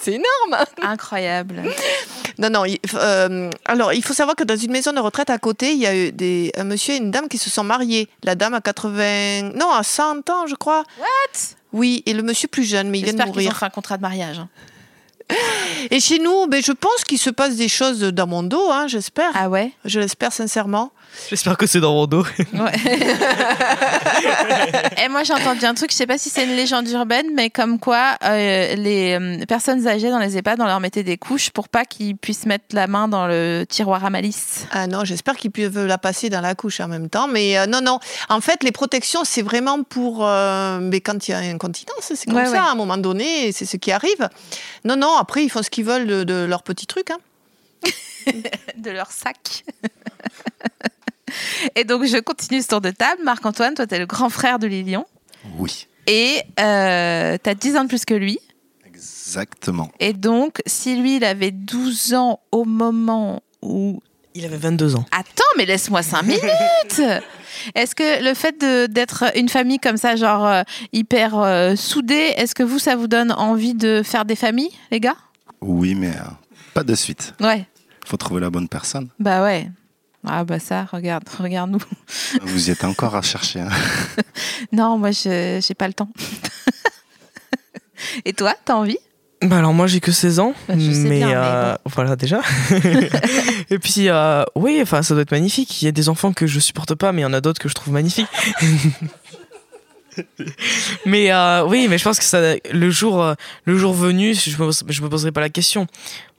C'est 0.02 0.14
énorme 0.14 0.64
Incroyable. 0.82 1.64
Non, 2.38 2.50
non. 2.50 2.64
euh, 2.96 3.50
alors, 3.66 3.94
il 3.94 4.04
faut 4.04 4.14
savoir 4.14 4.36
que 4.36 4.44
dans 4.44 4.58
une 4.58 4.72
maison 4.72 4.92
de 4.92 5.00
retraite 5.00 5.30
à 5.30 5.38
côté, 5.38 5.72
il 5.72 5.80
y 5.80 5.88
a 5.88 5.96
eu 5.96 6.12
des, 6.12 6.52
un 6.58 6.64
monsieur 6.66 6.94
et 6.96 6.98
une 6.98 7.10
dame 7.12 7.28
qui 7.28 7.38
se 7.38 7.50
sont 7.50 7.64
mariés. 7.64 8.10
La 8.24 8.36
dame 8.36 8.54
a 8.54 8.62
80. 8.62 9.54
Non, 9.56 9.72
à 9.72 9.84
100 9.84 10.30
ans, 10.30 10.46
je 10.48 10.56
crois. 10.56 10.84
What? 11.00 11.40
Oui, 11.74 12.04
et 12.06 12.14
le 12.14 12.22
monsieur 12.24 12.48
plus 12.48 12.64
jeune, 12.66 12.90
mais 12.90 13.00
il 13.00 13.04
vient 13.06 13.14
de 13.14 13.18
J'espère 13.18 13.34
qu'ils 13.34 13.42
ont 13.42 13.44
mourir. 13.46 13.58
fait 13.58 13.66
un 13.66 13.70
contrat 13.70 13.98
de 13.98 14.02
mariage. 14.02 14.40
hein. 14.40 14.50
Et 15.92 16.00
chez 16.00 16.20
nous, 16.20 16.48
ben, 16.48 16.62
je 16.64 16.72
pense 16.72 17.04
qu'il 17.04 17.20
se 17.20 17.30
passe 17.30 17.56
des 17.56 17.68
choses 17.68 18.00
dans 18.00 18.28
mon 18.28 18.44
dos, 18.44 18.70
hein, 18.72 18.88
j'espère. 18.88 19.32
Ah 19.34 19.50
ouais? 19.50 19.72
Je 19.86 20.00
l'espère 20.00 20.34
sincèrement. 20.34 20.92
J'espère 21.30 21.58
que 21.58 21.65
c'est 21.68 21.80
dans 21.80 21.94
mon 21.94 22.08
dos. 22.08 22.26
Ouais. 22.54 22.72
Et 25.04 25.08
moi 25.10 25.24
j'ai 25.24 25.34
entendu 25.34 25.65
un 25.65 25.74
truc, 25.74 25.91
je 25.91 25.96
sais 25.96 26.08
pas 26.08 26.18
si 26.18 26.30
c'est 26.30 26.44
une 26.46 26.56
légende 26.56 26.88
urbaine, 26.89 27.28
mais 27.34 27.50
comme 27.50 27.80
quoi 27.80 28.15
euh, 28.24 28.76
les 28.76 29.18
euh, 29.20 29.46
personnes 29.46 29.88
âgées 29.88 30.10
dans 30.10 30.20
les 30.20 30.38
EHPAD, 30.38 30.60
on 30.62 30.65
leur 30.65 30.80
mettait 30.80 31.04
des 31.04 31.18
couches 31.18 31.50
pour 31.50 31.70
pas 31.70 31.86
qu'ils 31.86 32.15
puissent 32.18 32.46
mettre 32.46 32.65
la 32.74 32.88
main 32.88 33.08
dans 33.08 33.28
le 33.28 33.65
tiroir 33.68 34.04
à 34.06 34.10
malice. 34.10 34.65
Ah 34.72 34.88
non, 34.88 35.04
j'espère 35.06 35.36
qu'ils 35.36 35.52
peuvent 35.52 35.86
la 35.86 35.98
passer 35.98 36.30
dans 36.30 36.41
la 36.41 36.56
couche 36.56 36.80
en 36.80 36.88
même 36.88 37.10
temps. 37.10 37.28
Mais 37.28 37.58
euh, 37.58 37.65
non, 37.65 37.82
non. 37.82 38.00
En 38.30 38.41
fait, 38.41 38.63
les 38.63 38.72
protections, 38.72 39.24
c'est 39.24 39.41
vraiment 39.41 39.84
pour. 39.84 40.26
euh, 40.26 40.80
mais 40.82 41.02
quand 41.02 41.28
il 41.28 41.32
y 41.32 41.34
a 41.34 41.39
incontinence, 41.39 42.12
c'est 42.15 42.26
comme 42.26 42.36
Ouais, 42.36 42.46
ça, 42.46 42.52
ouais. 42.52 42.58
à 42.58 42.72
un 42.72 42.76
moment 42.76 42.98
donné, 42.98 43.48
et 43.48 43.52
c'est 43.52 43.65
ce 43.65 43.78
qui 43.78 43.91
arrive. 43.91 44.30
Non, 44.84 44.96
non, 44.96 45.15
après, 45.18 45.44
ils 45.44 45.50
font 45.50 45.63
ce 45.63 45.70
qu'ils 45.70 45.86
veulent 45.86 46.08
de, 46.08 46.24
de 46.24 46.46
leur 46.46 46.63
petit 46.63 46.86
truc. 46.86 47.10
Hein. 47.12 47.18
de 48.78 48.91
leur 48.91 49.12
sac. 49.12 49.63
Et 51.76 51.84
donc 51.84 52.06
je 52.06 52.18
continue 52.18 52.62
ce 52.62 52.68
tour 52.68 52.82
de 52.82 52.92
table. 52.92 53.22
Marc-Antoine, 53.24 53.74
toi 53.74 53.88
t'es 53.88 54.00
le 54.00 54.06
grand 54.06 54.30
frère 54.30 54.60
de 54.60 54.68
Lilian 54.68 55.06
Oui, 55.58 55.88
et 56.08 56.42
euh, 56.60 57.38
t'as 57.42 57.54
10 57.56 57.78
ans 57.78 57.84
de 57.84 57.90
plus 57.90 58.06
que 58.06 58.14
lui. 58.14 58.38
exactement. 58.86 59.92
Et 60.00 60.14
donc 60.14 60.62
si 60.66 60.96
lui 60.96 61.18
il 61.18 61.24
avait 61.26 61.52
12 61.52 62.14
ans 62.14 62.40
au 62.52 62.64
moment 62.66 63.42
où 63.62 64.02
Il 64.36 64.46
avait 64.46 64.58
22 64.58 64.96
ans. 64.96 65.06
Attends, 65.12 65.44
mais 65.58 65.66
laisse-moi 65.66 66.04
cinq 66.04 66.24
minutes. 66.28 67.02
Est-ce 67.74 67.96
que 67.96 68.24
le 68.24 68.34
fait 68.34 68.58
d'être 68.92 69.24
une 69.36 69.50
famille 69.50 69.80
comme 69.80 69.98
ça, 69.98 70.16
genre 70.16 70.46
euh, 70.46 70.62
hyper 70.94 71.40
euh, 71.40 71.76
soudée, 71.76 72.34
est-ce 72.38 72.54
que 72.54 72.62
vous, 72.64 72.78
ça 72.80 72.96
vous 72.96 73.08
donne 73.08 73.32
envie 73.32 73.74
de 73.74 74.02
faire 74.04 74.26
des 74.26 74.36
familles, 74.36 74.72
les 74.92 75.00
gars? 75.00 75.16
Oui, 75.62 75.96
mais 75.96 76.10
euh, 76.10 76.20
pas 76.74 76.84
de 76.84 76.94
suite. 76.94 77.34
Ouais. 77.40 77.66
faut 78.06 78.18
trouver 78.18 78.42
la 78.42 78.50
bonne 78.50 78.68
personne. 78.68 79.08
Bah 79.20 79.42
ouais. 79.42 79.70
Ah 80.28 80.44
bah 80.44 80.60
ça, 80.60 80.86
regarde, 80.92 81.24
regarde-nous. 81.40 81.80
Vous 82.42 82.68
y 82.70 82.72
êtes 82.72 82.84
encore 82.84 83.16
à 83.16 83.22
chercher. 83.22 83.62
hein. 83.62 83.70
Non, 84.72 84.98
moi, 84.98 85.12
je 85.12 85.60
j'ai 85.66 85.74
pas 85.76 85.88
le 85.88 85.94
temps. 85.94 86.10
Et 88.26 88.34
toi, 88.34 88.54
t'as 88.66 88.74
envie? 88.76 88.98
Bah 89.42 89.58
alors 89.58 89.74
moi 89.74 89.86
j'ai 89.86 90.00
que 90.00 90.12
16 90.14 90.40
ans, 90.40 90.54
Bah, 90.68 90.76
je 90.78 90.92
sais 90.92 91.00
mais, 91.10 91.18
bien, 91.18 91.28
mais 91.28 91.34
euh, 91.36 91.76
voilà 91.94 92.16
déjà. 92.16 92.42
et 93.70 93.78
puis 93.80 94.08
euh, 94.10 94.44
oui, 94.56 94.80
enfin 94.82 95.04
ça 95.04 95.14
doit 95.14 95.22
être 95.24 95.32
magnifique. 95.32 95.82
Il 95.82 95.86
y 95.86 95.88
a 95.90 95.92
des 95.92 96.08
enfants 96.10 96.32
que 96.34 96.48
je 96.48 96.60
supporte 96.60 96.96
pas, 96.96 97.12
mais 97.12 97.22
il 97.22 97.24
y 97.24 97.28
en 97.28 97.34
a 97.34 97.42
d'autres 97.42 97.62
que 97.62 97.68
je 97.70 97.74
trouve 97.76 97.94
magnifiques. 97.94 98.28
mais 101.06 101.32
euh, 101.32 101.66
oui, 101.68 101.88
mais 101.90 101.98
je 101.98 102.04
pense 102.04 102.18
que 102.18 102.24
ça, 102.24 102.40
le 102.72 102.90
jour, 102.90 103.34
le 103.66 103.78
jour 103.78 103.94
venu, 103.94 104.34
je 104.34 104.62
me, 104.64 104.72
je 104.88 105.02
me 105.02 105.10
poserai 105.10 105.32
pas 105.32 105.42
la 105.42 105.50
question. 105.50 105.86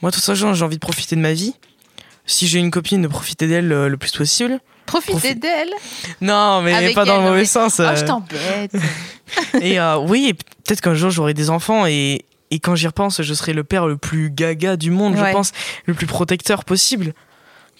Moi, 0.02 0.10
tout 0.10 0.20
ça, 0.20 0.34
j'ai 0.34 0.44
envie 0.46 0.76
de 0.76 0.80
profiter 0.80 1.16
de 1.16 1.20
ma 1.20 1.32
vie. 1.34 1.54
Si 2.26 2.46
j'ai 2.48 2.58
une 2.58 2.70
copine, 2.70 3.02
de 3.02 3.08
profiter 3.08 3.46
d'elle 3.46 3.72
euh, 3.72 3.88
le 3.88 3.96
plus 3.96 4.10
possible. 4.12 4.58
Profiter 4.84 5.34
Profi- 5.34 5.40
d'elle 5.40 5.70
Non, 6.20 6.60
mais 6.62 6.72
Avec 6.72 6.94
pas 6.94 7.04
dans 7.04 7.16
le 7.18 7.22
mauvais 7.24 7.38
mais- 7.40 7.44
sens. 7.44 7.76
Oh, 7.78 7.82
euh. 7.82 7.96
je 7.96 8.04
t'embête. 8.04 8.72
Et 9.60 9.78
euh, 9.80 9.96
oui, 9.98 10.34
peut-être 10.64 10.80
qu'un 10.80 10.94
jour 10.94 11.10
j'aurai 11.10 11.34
des 11.34 11.50
enfants 11.50 11.86
et, 11.86 12.24
et 12.52 12.60
quand 12.60 12.76
j'y 12.76 12.86
repense, 12.86 13.22
je 13.22 13.34
serai 13.34 13.52
le 13.52 13.64
père 13.64 13.86
le 13.88 13.96
plus 13.96 14.30
gaga 14.30 14.76
du 14.76 14.90
monde, 14.92 15.14
Ouais. 15.16 15.28
je 15.28 15.32
pense, 15.32 15.52
le 15.86 15.94
plus 15.94 16.06
protecteur 16.06 16.64
possible, 16.64 17.12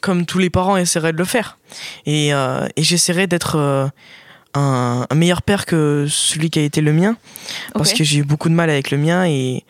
comme 0.00 0.26
tous 0.26 0.38
les 0.40 0.50
parents 0.50 0.76
essaieraient 0.76 1.12
de 1.12 1.18
le 1.18 1.24
faire. 1.24 1.59
Et, 2.06 2.35
euh, 2.35 2.66
et 2.74 2.82
j'essaierai 2.82 3.28
d'être 3.28 3.54
euh, 3.56 3.87
un, 4.54 5.06
un 5.09 5.14
meilleur 5.14 5.42
père 5.42 5.66
que 5.66 6.06
celui 6.09 6.50
qui 6.50 6.59
a 6.59 6.62
été 6.62 6.80
le 6.80 6.92
mien, 6.92 7.16
parce 7.74 7.92
que 7.92 8.02
j'ai 8.02 8.18
eu 8.18 8.24
beaucoup 8.24 8.48
de 8.48 8.54
mal 8.54 8.68
avec 8.70 8.90
le 8.90 8.98
mien. 8.98 9.24
Et 9.26 9.64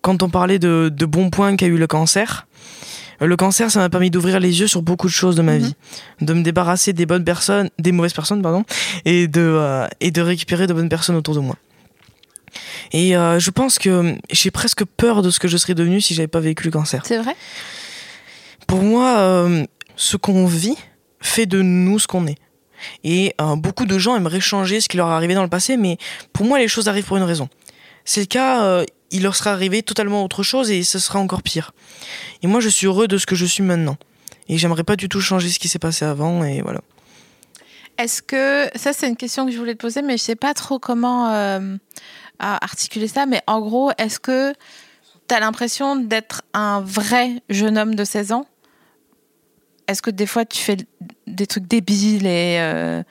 quand 0.00 0.22
on 0.22 0.30
parlait 0.30 0.58
de, 0.58 0.90
de 0.94 1.06
bons 1.06 1.28
points 1.28 1.54
qu'a 1.56 1.66
eu 1.66 1.76
le 1.76 1.86
cancer, 1.86 2.46
euh, 2.46 2.51
le 3.26 3.36
cancer, 3.36 3.70
ça 3.70 3.78
m'a 3.80 3.88
permis 3.88 4.10
d'ouvrir 4.10 4.40
les 4.40 4.60
yeux 4.60 4.66
sur 4.66 4.82
beaucoup 4.82 5.06
de 5.06 5.12
choses 5.12 5.36
de 5.36 5.42
ma 5.42 5.52
Mhm. 5.58 5.64
vie, 5.66 5.74
de 6.20 6.32
me 6.34 6.42
débarrasser 6.42 6.92
des 6.92 7.06
bonnes 7.06 7.24
personnes, 7.24 7.70
des 7.78 7.92
mauvaises 7.92 8.12
personnes, 8.12 8.42
pardon, 8.42 8.64
et 9.04 9.28
de 9.28 9.40
euh, 9.40 9.86
et 10.00 10.10
de 10.10 10.20
récupérer 10.22 10.66
de 10.66 10.72
bonnes 10.72 10.88
personnes 10.88 11.16
autour 11.16 11.34
de 11.34 11.40
moi. 11.40 11.56
Et 12.92 13.16
euh, 13.16 13.38
je 13.38 13.50
pense 13.50 13.78
que 13.78 14.14
j'ai 14.30 14.50
presque 14.50 14.84
peur 14.84 15.22
de 15.22 15.30
ce 15.30 15.38
que 15.38 15.48
je 15.48 15.56
serais 15.56 15.74
devenu 15.74 16.00
si 16.00 16.14
j'avais 16.14 16.28
pas 16.28 16.40
vécu 16.40 16.64
le 16.64 16.70
cancer. 16.70 17.02
C'est 17.06 17.18
vrai? 17.18 17.34
Pour 18.66 18.82
moi, 18.82 19.18
euh, 19.18 19.64
ce 19.96 20.16
qu'on 20.16 20.46
vit 20.46 20.76
fait 21.20 21.46
de 21.46 21.62
nous 21.62 21.98
ce 21.98 22.06
qu'on 22.06 22.26
est. 22.26 22.36
Et 23.04 23.34
euh, 23.40 23.54
beaucoup 23.56 23.86
de 23.86 23.96
gens 23.98 24.16
aimeraient 24.16 24.40
changer 24.40 24.80
ce 24.80 24.88
qui 24.88 24.96
leur 24.96 25.08
est 25.08 25.12
arrivé 25.14 25.34
dans 25.34 25.42
le 25.44 25.48
passé, 25.48 25.76
mais 25.76 25.98
pour 26.32 26.44
moi, 26.44 26.58
les 26.58 26.68
choses 26.68 26.88
arrivent 26.88 27.04
pour 27.04 27.16
une 27.16 27.22
raison. 27.22 27.48
C'est 28.04 28.20
le 28.20 28.26
cas, 28.26 28.64
euh, 28.64 28.84
il 29.12 29.22
leur 29.22 29.36
sera 29.36 29.52
arrivé 29.52 29.82
totalement 29.82 30.24
autre 30.24 30.42
chose 30.42 30.70
et 30.70 30.82
ce 30.82 30.98
sera 30.98 31.18
encore 31.20 31.42
pire. 31.42 31.72
Et 32.42 32.46
moi, 32.46 32.60
je 32.60 32.68
suis 32.68 32.86
heureux 32.86 33.06
de 33.06 33.18
ce 33.18 33.26
que 33.26 33.34
je 33.36 33.46
suis 33.46 33.62
maintenant. 33.62 33.96
Et 34.48 34.58
j'aimerais 34.58 34.82
pas 34.84 34.96
du 34.96 35.08
tout 35.08 35.20
changer 35.20 35.48
ce 35.50 35.58
qui 35.60 35.68
s'est 35.68 35.78
passé 35.78 36.04
avant, 36.04 36.42
et 36.44 36.60
voilà. 36.62 36.80
Est-ce 37.98 38.22
que 38.22 38.68
ça 38.74 38.92
c'est 38.92 39.06
une 39.06 39.16
question 39.16 39.46
que 39.46 39.52
je 39.52 39.58
voulais 39.58 39.74
te 39.74 39.80
poser, 39.80 40.02
mais 40.02 40.16
je 40.16 40.22
sais 40.22 40.34
pas 40.36 40.54
trop 40.54 40.78
comment 40.78 41.30
euh, 41.32 41.76
articuler 42.40 43.06
ça. 43.06 43.26
Mais 43.26 43.40
en 43.46 43.60
gros, 43.60 43.92
est-ce 43.98 44.18
que 44.18 44.52
tu 45.28 45.34
as 45.34 45.40
l'impression 45.40 45.94
d'être 45.96 46.42
un 46.54 46.80
vrai 46.80 47.42
jeune 47.50 47.78
homme 47.78 47.94
de 47.94 48.04
16 48.04 48.32
ans? 48.32 48.46
Est-ce 49.88 50.02
que 50.02 50.10
des 50.10 50.26
fois 50.26 50.44
tu 50.44 50.58
fais 50.60 50.76
des 51.26 51.46
trucs 51.46 51.66
débiles 51.66 52.26
et 52.26 52.56
euh, 52.60 53.02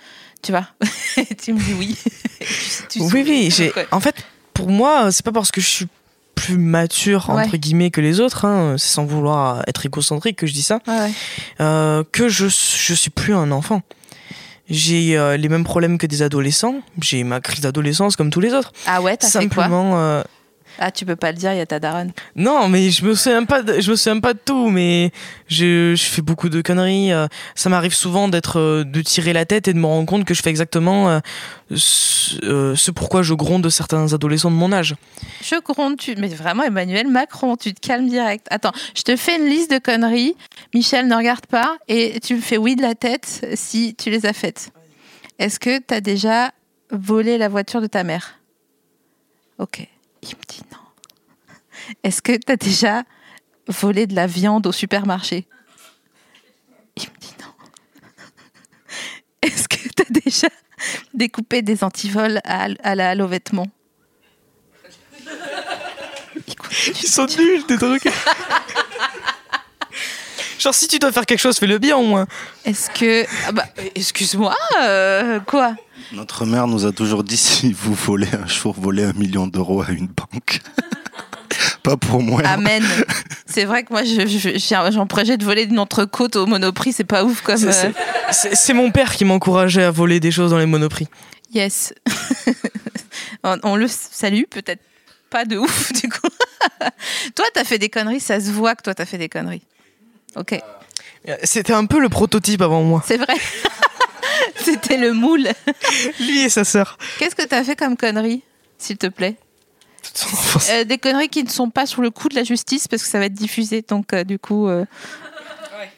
tu 0.41 0.51
vois? 0.51 0.67
Tu 1.43 1.53
me 1.53 1.59
dis 1.59 1.73
oui. 1.73 1.97
Tu- 2.89 2.99
tu- 2.99 3.01
Oui, 3.01 3.23
oui. 3.25 3.71
En 3.91 3.99
fait, 3.99 4.15
pour 4.61 4.69
moi, 4.69 5.11
c'est 5.11 5.25
pas 5.25 5.31
parce 5.31 5.49
que 5.51 5.59
je 5.59 5.67
suis 5.67 5.87
plus 6.35 6.57
mature, 6.57 7.29
entre 7.31 7.51
Ouais. 7.53 7.57
guillemets, 7.59 7.89
que 7.89 7.99
les 8.01 8.19
autres, 8.19 8.45
hein, 8.45 8.75
c'est 8.77 8.89
sans 8.93 9.05
vouloir 9.05 9.63
être 9.67 9.85
égocentrique 9.85 10.37
que 10.37 10.45
je 10.47 10.53
dis 10.53 10.61
ça. 10.61 10.79
Ouais, 10.87 11.11
euh, 11.59 12.03
que 12.11 12.29
je, 12.29 12.47
je 12.47 12.93
suis 12.93 13.09
plus 13.09 13.33
un 13.33 13.51
enfant. 13.51 13.81
J'ai 14.69 15.17
euh, 15.17 15.35
les 15.35 15.49
mêmes 15.49 15.63
problèmes 15.63 15.97
que 15.97 16.05
des 16.07 16.21
adolescents. 16.21 16.75
J'ai 17.01 17.23
ma 17.23 17.41
crise 17.41 17.61
d'adolescence 17.61 18.15
comme 18.15 18.29
tous 18.29 18.39
les 18.39 18.53
autres. 18.53 18.71
Ah 18.85 19.01
ouais, 19.01 19.17
t'as 19.17 19.27
fait 19.27 19.33
quoi? 19.49 19.63
Simplement, 19.63 19.97
euh, 19.99 20.21
Ah, 20.79 20.91
tu 20.91 21.05
peux 21.05 21.15
pas 21.15 21.31
le 21.31 21.37
dire, 21.37 21.51
il 21.53 21.57
y 21.57 21.61
a 21.61 21.65
ta 21.65 21.79
daronne. 21.79 22.11
non, 22.35 22.67
mais 22.69 22.89
je 22.89 23.05
me 23.05 23.13
souviens 23.13 23.45
pas, 23.45 23.61
de, 23.61 23.79
je 23.81 23.91
me 23.91 23.95
souviens 23.95 24.19
pas 24.19 24.33
de 24.33 24.39
tout. 24.43 24.69
Mais 24.69 25.11
je, 25.47 25.93
je 25.95 26.03
fais 26.03 26.21
beaucoup 26.21 26.49
de 26.49 26.61
conneries. 26.61 27.11
euh, 27.11 27.27
ça 27.55 27.69
m'arrive 27.69 27.93
souvent 27.93 28.27
d'être, 28.27 28.59
euh, 28.59 28.83
de 28.83 29.01
tirer 29.01 29.33
la 29.33 29.45
tête 29.45 29.67
et 29.67 29.73
de 29.73 29.79
me 29.79 29.85
rendre 29.85 30.07
compte 30.07 30.25
que 30.25 30.33
je 30.33 30.41
fais 30.41 30.49
exactement 30.49 31.09
euh, 31.09 31.19
ce, 31.75 32.73
ce 32.75 32.91
pourquoi 32.91 33.21
je 33.21 33.33
gronde 33.33 33.69
certains 33.69 34.13
adolescents 34.13 34.51
de 34.51 34.55
mon 34.55 34.71
âge. 34.71 34.95
Je 35.43 35.55
gronde, 35.61 35.97
tu... 35.97 36.15
mais 36.17 36.27
vraiment 36.29 36.63
Emmanuel 36.63 37.07
Macron, 37.07 37.55
tu 37.57 37.73
te 37.73 37.85
calmes 37.85 38.07
direct. 38.09 38.47
Attends, 38.49 38.73
je 38.95 39.03
te 39.03 39.15
fais 39.15 39.37
une 39.37 39.47
liste 39.47 39.71
de 39.71 39.77
conneries. 39.77 40.35
Michel 40.73 41.07
ne 41.07 41.15
regarde 41.15 41.45
pas 41.45 41.77
et 41.87 42.19
tu 42.21 42.35
me 42.35 42.41
fais 42.41 42.57
oui 42.57 42.75
de 42.75 42.81
la 42.81 42.95
tête 42.95 43.45
si 43.55 43.95
tu 43.95 44.09
les 44.09 44.25
as 44.25 44.33
faites. 44.33 44.71
Est-ce 45.39 45.59
que 45.59 45.79
tu 45.79 45.93
as 45.93 46.01
déjà 46.01 46.51
volé 46.91 47.37
la 47.37 47.49
voiture 47.49 47.81
de 47.81 47.87
ta 47.87 48.03
mère? 48.03 48.37
Ok, 49.57 49.87
il 50.21 50.29
me 50.29 50.43
dit 50.47 50.61
non. 50.71 50.77
Est-ce 52.03 52.21
que 52.21 52.33
tu 52.33 52.51
as 52.51 52.57
déjà 52.57 53.03
volé 53.67 54.07
de 54.07 54.15
la 54.15 54.27
viande 54.27 54.67
au 54.67 54.71
supermarché? 54.71 55.47
Il 56.97 57.03
me 57.03 57.19
dit 57.19 57.33
non. 57.41 57.53
Est-ce 59.41 59.67
que 59.67 59.77
tu 59.77 60.03
as 60.03 60.19
déjà 60.25 60.49
découpé 61.13 61.61
des 61.61 61.83
antivols 61.83 62.39
à, 62.43 62.67
à 62.83 62.95
la 62.95 63.09
Halo 63.11 63.27
Vêtements? 63.27 63.67
Il. 66.47 66.55
Ils 66.87 67.07
sont 67.07 67.27
nuls, 67.37 67.63
tes 67.65 67.77
trucs. 67.77 68.09
Genre, 70.57 70.73
si 70.73 70.87
tu 70.87 70.99
dois 70.99 71.11
faire 71.11 71.25
quelque 71.25 71.39
chose, 71.39 71.57
fais-le 71.57 71.79
bien 71.79 71.97
au 71.97 72.03
moins. 72.03 72.27
Est-ce 72.65 72.89
que. 72.91 73.25
Ah 73.47 73.51
bah, 73.51 73.65
excuse-moi, 73.95 74.55
euh, 74.81 75.39
quoi? 75.41 75.75
Notre 76.13 76.45
mère 76.45 76.67
nous 76.67 76.85
a 76.85 76.91
toujours 76.91 77.23
dit 77.23 77.37
si 77.37 77.73
vous 77.73 77.93
volez 77.93 78.27
un 78.33 78.47
jour, 78.47 78.75
volez 78.77 79.03
un 79.03 79.13
million 79.13 79.47
d'euros 79.47 79.81
à 79.81 79.89
une 79.91 80.07
banque. 80.07 80.59
Pas 81.83 81.97
pour 81.97 82.21
moi. 82.21 82.41
Amen. 82.45 82.83
C'est 83.45 83.65
vrai 83.65 83.83
que 83.83 83.91
moi, 83.91 84.03
je- 84.03 84.27
je- 84.27 84.57
j'ai 84.57 84.75
un 84.75 85.05
projet 85.07 85.35
de 85.37 85.43
voler 85.43 85.63
une 85.63 85.79
entrecôte 85.79 86.35
au 86.35 86.45
monoprix, 86.45 86.93
c'est 86.93 87.03
pas 87.03 87.25
ouf 87.25 87.41
comme. 87.41 87.57
C'est- 87.57 87.87
euh, 87.87 88.53
c'est- 88.53 88.73
mon 88.73 88.91
père 88.91 89.13
qui 89.15 89.25
m'encourageait 89.25 89.83
à 89.83 89.91
voler 89.91 90.19
des 90.21 90.31
choses 90.31 90.51
dans 90.51 90.57
les 90.57 90.65
monoprix. 90.67 91.07
Yes. 91.53 91.93
on, 93.43 93.57
on 93.63 93.75
le 93.75 93.87
salue, 93.89 94.43
peut-être 94.49 94.81
pas 95.29 95.43
de 95.43 95.57
ouf, 95.57 95.91
du 95.93 96.07
coup. 96.07 96.29
toi, 97.35 97.45
t'as 97.53 97.65
fait 97.65 97.77
des 97.79 97.89
conneries, 97.89 98.21
ça 98.21 98.39
se 98.39 98.51
voit 98.51 98.75
que 98.75 98.83
toi, 98.83 98.93
t'as 98.93 99.05
fait 99.05 99.17
des 99.17 99.27
conneries. 99.29 99.63
Ok, 100.37 100.57
C'était 101.43 101.73
un 101.73 101.85
peu 101.85 101.99
le 101.99 102.07
prototype 102.07 102.61
avant 102.61 102.83
moi. 102.83 103.03
c'est 103.05 103.17
vrai. 103.17 103.35
C'était 104.55 104.97
le 104.97 105.13
moule. 105.13 105.47
Lui 106.19 106.39
et 106.41 106.49
sa 106.49 106.63
sœur. 106.63 106.97
Qu'est-ce 107.19 107.35
que 107.35 107.43
t'as 107.45 107.63
fait 107.63 107.75
comme 107.75 107.95
conneries, 107.97 108.43
s'il 108.77 108.97
te 108.97 109.07
plaît 109.07 109.37
Euh, 110.71 110.83
Des 110.83 110.97
conneries 110.97 111.29
qui 111.29 111.43
ne 111.43 111.49
sont 111.49 111.69
pas 111.69 111.85
sous 111.85 112.01
le 112.01 112.09
coup 112.09 112.29
de 112.29 112.35
la 112.35 112.43
justice, 112.43 112.87
parce 112.87 113.03
que 113.03 113.09
ça 113.09 113.19
va 113.19 113.25
être 113.25 113.33
diffusé, 113.33 113.83
donc 113.87 114.13
euh, 114.13 114.23
du 114.23 114.39
coup. 114.39 114.67
euh, 114.67 114.85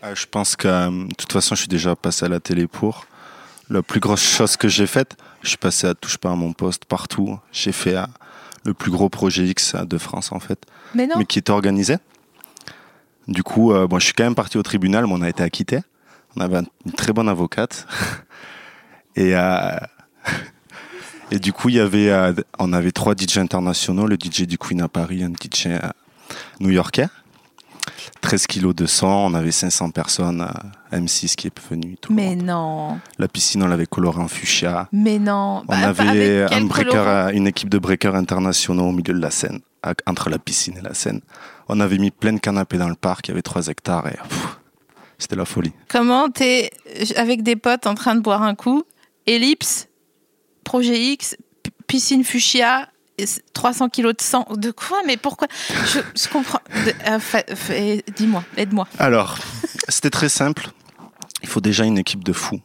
Euh, 0.03 0.15
je 0.15 0.25
pense 0.25 0.55
que 0.55 0.67
euh, 0.67 0.89
de 1.07 1.13
toute 1.15 1.31
façon, 1.31 1.55
je 1.55 1.61
suis 1.61 1.69
déjà 1.69 1.95
passé 1.95 2.25
à 2.25 2.29
la 2.29 2.39
télé 2.39 2.67
pour. 2.67 3.05
La 3.69 3.81
plus 3.81 4.01
grosse 4.01 4.21
chose 4.21 4.57
que 4.57 4.67
j'ai 4.67 4.87
faite, 4.87 5.15
je 5.41 5.47
suis 5.49 5.57
passé 5.57 5.87
à 5.87 5.93
Touche 5.93 6.17
pas 6.17 6.31
à 6.31 6.35
mon 6.35 6.51
poste 6.53 6.83
partout. 6.85 7.39
J'ai 7.53 7.71
fait 7.71 7.95
euh, 7.95 8.05
le 8.65 8.73
plus 8.73 8.91
gros 8.91 9.07
projet 9.09 9.45
X 9.45 9.75
de 9.75 9.97
France 9.97 10.31
en 10.33 10.39
fait, 10.39 10.59
Mais 10.93 11.07
non. 11.07 11.15
mais 11.17 11.25
qui 11.25 11.39
était 11.39 11.51
organisé. 11.51 11.95
Du 13.29 13.41
coup, 13.43 13.71
euh, 13.71 13.87
bon, 13.87 13.99
je 13.99 14.05
suis 14.05 14.13
quand 14.13 14.25
même 14.25 14.35
parti 14.35 14.57
au 14.57 14.63
tribunal, 14.63 15.05
mais 15.07 15.13
on 15.13 15.21
a 15.21 15.29
été 15.29 15.41
acquitté. 15.43 15.79
On 16.35 16.41
avait 16.41 16.57
un- 16.57 16.65
une 16.85 16.91
très 16.93 17.13
bonne 17.13 17.29
avocate. 17.29 17.85
Et, 19.15 19.35
euh, 19.35 19.77
et 21.31 21.37
du 21.39 21.53
coup, 21.53 21.69
il 21.69 21.75
y 21.75 21.79
avait, 21.79 22.09
euh, 22.09 22.33
on 22.57 22.73
avait 22.73 22.91
trois 22.91 23.13
DJ 23.15 23.37
internationaux, 23.37 24.07
le 24.07 24.15
DJ 24.15 24.43
du 24.47 24.57
Queen 24.57 24.81
à 24.81 24.87
Paris, 24.87 25.23
un 25.23 25.29
DJ 25.31 25.67
euh, 25.67 25.79
new-yorkais. 26.59 27.07
13 28.21 28.47
kilos 28.47 28.73
de 28.73 28.85
sang, 28.85 29.25
on 29.27 29.33
avait 29.35 29.51
500 29.51 29.91
personnes, 29.91 30.41
euh, 30.41 30.97
M6 30.97 31.35
qui 31.35 31.47
est 31.47 31.69
venu. 31.69 31.97
Tout 32.01 32.11
Mais 32.13 32.35
non. 32.35 32.99
La 33.19 33.27
piscine, 33.27 33.61
on 33.61 33.67
l'avait 33.67 33.85
colorée 33.85 34.21
en 34.21 34.27
fuchsia. 34.27 34.87
Mais 34.91 35.19
non. 35.19 35.61
On 35.67 35.71
Bah, 35.71 35.89
avait 35.89 36.43
un 36.51 36.61
breaker, 36.65 37.29
une 37.33 37.45
équipe 37.47 37.69
de 37.69 37.77
breakers 37.77 38.15
internationaux 38.15 38.85
au 38.87 38.91
milieu 38.93 39.13
de 39.13 39.19
la 39.19 39.29
Seine, 39.31 39.59
à- 39.83 39.93
entre 40.07 40.29
la 40.29 40.39
piscine 40.39 40.77
et 40.77 40.81
la 40.81 40.93
Seine. 40.93 41.21
On 41.67 41.79
avait 41.81 41.97
mis 41.99 42.09
plein 42.11 42.33
de 42.33 42.39
canapés 42.39 42.77
dans 42.77 42.89
le 42.89 42.95
parc, 42.95 43.27
il 43.27 43.31
y 43.31 43.33
avait 43.33 43.41
3 43.43 43.67
hectares 43.67 44.07
et 44.07 44.17
pff, 44.17 44.59
c'était 45.23 45.35
la 45.35 45.45
folie. 45.45 45.71
Comment 45.89 46.29
t'es 46.29 46.69
euh, 46.99 47.05
avec 47.15 47.41
des 47.43 47.55
potes 47.55 47.87
en 47.87 47.95
train 47.95 48.15
de 48.15 48.21
boire 48.21 48.43
un 48.43 48.55
coup 48.55 48.83
Ellipse, 49.25 49.87
projet 50.63 50.99
X, 50.99 51.35
piscine 51.87 52.23
fuchsia, 52.23 52.89
et 53.17 53.25
c- 53.25 53.41
300 53.53 53.89
kilos 53.89 54.15
de 54.17 54.21
sang. 54.21 54.45
De 54.55 54.71
quoi? 54.71 54.97
Mais 55.05 55.17
pourquoi? 55.17 55.47
Je, 55.85 55.99
je 56.21 56.27
comprends. 56.29 56.59
Euh, 57.07 57.19
fa- 57.19 57.43
Dis-moi, 58.15 58.43
aide-moi. 58.57 58.87
Alors, 58.99 59.37
c'était 59.87 60.09
très 60.09 60.29
simple. 60.29 60.69
Il 61.41 61.47
faut 61.49 61.61
déjà 61.61 61.83
une 61.85 61.97
équipe 61.97 62.23
de 62.23 62.33
fous, 62.33 62.61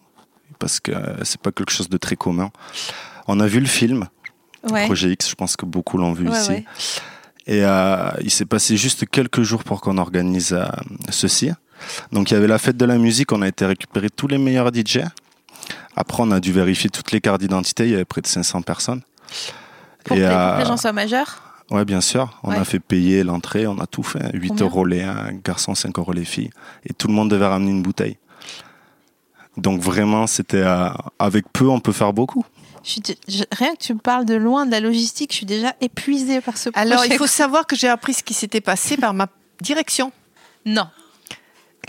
parce 0.59 0.81
que 0.81 0.93
euh, 0.93 1.25
c'est 1.25 1.41
pas 1.41 1.53
quelque 1.53 1.73
chose 1.73 1.89
de 1.89 1.97
très 1.99 2.17
commun. 2.17 2.51
On 3.27 3.41
a 3.41 3.47
vu 3.47 3.61
le 3.61 3.67
film, 3.67 4.09
Ouais. 4.71 4.87
Projet 4.87 5.11
X, 5.13 5.31
je 5.31 5.35
pense 5.37 5.57
que 5.57 5.65
beaucoup 5.65 5.99
l'ont 5.99 6.13
vu 6.13 6.29
Ouais, 6.29 6.37
ici. 6.37 6.51
ouais. 6.51 6.65
Et 7.47 7.65
euh, 7.65 8.11
il 8.23 8.31
s'est 8.31 8.45
passé 8.45 8.77
juste 8.77 9.09
quelques 9.09 9.43
jours 9.43 9.63
pour 9.63 9.81
qu'on 9.81 9.99
organise 9.99 10.53
euh, 10.53 10.65
ceci. 11.11 11.51
Donc 12.13 12.31
il 12.31 12.35
y 12.35 12.37
avait 12.37 12.47
la 12.47 12.59
fête 12.59 12.77
de 12.77 12.85
la 12.85 12.99
musique, 12.99 13.33
on 13.33 13.43
a 13.43 13.49
été 13.49 13.65
récupérer 13.67 14.11
tous 14.11 14.27
les 14.29 14.39
meilleurs 14.39 14.73
DJ. 14.73 15.01
Après, 15.97 16.23
on 16.23 16.31
a 16.31 16.41
dû 16.41 16.53
vérifier 16.53 16.91
toutes 16.91 17.11
les 17.13 17.21
cartes 17.21 17.41
d'identité, 17.41 17.85
il 17.85 17.91
y 17.91 17.95
avait 17.95 18.05
près 18.05 18.21
de 18.21 18.27
500 18.27 18.63
personnes. 18.63 19.03
Pour, 20.05 20.17
Et, 20.17 20.21
que 20.21 20.25
les, 20.25 20.31
euh, 20.31 20.59
les 20.59 20.65
gens 20.65 20.77
soient 20.77 20.93
majeurs 20.93 21.43
Ouais, 21.71 21.85
bien 21.85 22.01
sûr. 22.01 22.39
On 22.43 22.51
Ouais. 22.51 22.57
a 22.57 22.65
fait 22.65 22.79
payer 22.79 23.23
l'entrée, 23.25 23.67
on 23.67 23.79
a 23.79 23.87
tout 23.87 24.03
fait. 24.03 24.31
8 24.33 24.49
Combien 24.49 24.65
euros 24.65 24.85
les 24.87 25.03
un 25.03 25.33
garçons, 25.45 25.75
5 25.75 25.99
euros 25.99 26.13
les 26.13 26.25
filles. 26.25 26.49
Et 26.87 26.95
tout 26.95 27.09
le 27.09 27.13
monde 27.15 27.31
devait 27.31 27.47
ramener 27.47 27.73
une 27.73 27.83
bouteille. 27.83 28.17
Donc 29.57 29.81
vraiment, 29.81 30.27
c'était 30.27 30.63
euh, 30.63 30.89
avec 31.19 31.45
peu, 31.53 31.69
on 31.69 31.81
peut 31.81 31.93
faire 31.93 32.13
beaucoup. 32.13 32.45
Je 32.85 33.01
je- 33.27 33.43
Rien 33.53 33.75
que 33.75 33.81
tu 33.83 33.93
me 33.93 33.99
parles 33.99 34.25
de 34.25 34.35
loin 34.35 34.65
de 34.67 34.71
la 34.71 34.81
logistique, 34.81 35.33
je 35.33 35.37
suis 35.39 35.47
déjà 35.47 35.75
épuisée 35.81 36.41
par 36.41 36.57
ce 36.57 36.71
projet. 36.71 36.87
Alors, 36.87 37.05
il 37.05 37.13
faut 37.15 37.27
savoir 37.27 37.67
que 37.67 37.75
j'ai 37.77 37.89
appris 37.89 38.15
ce 38.15 38.23
qui 38.23 38.35
s'était 38.35 38.61
passé 38.61 38.97
par 38.97 39.13
ma 39.13 39.27
direction. 39.61 40.13
Non. 40.65 40.87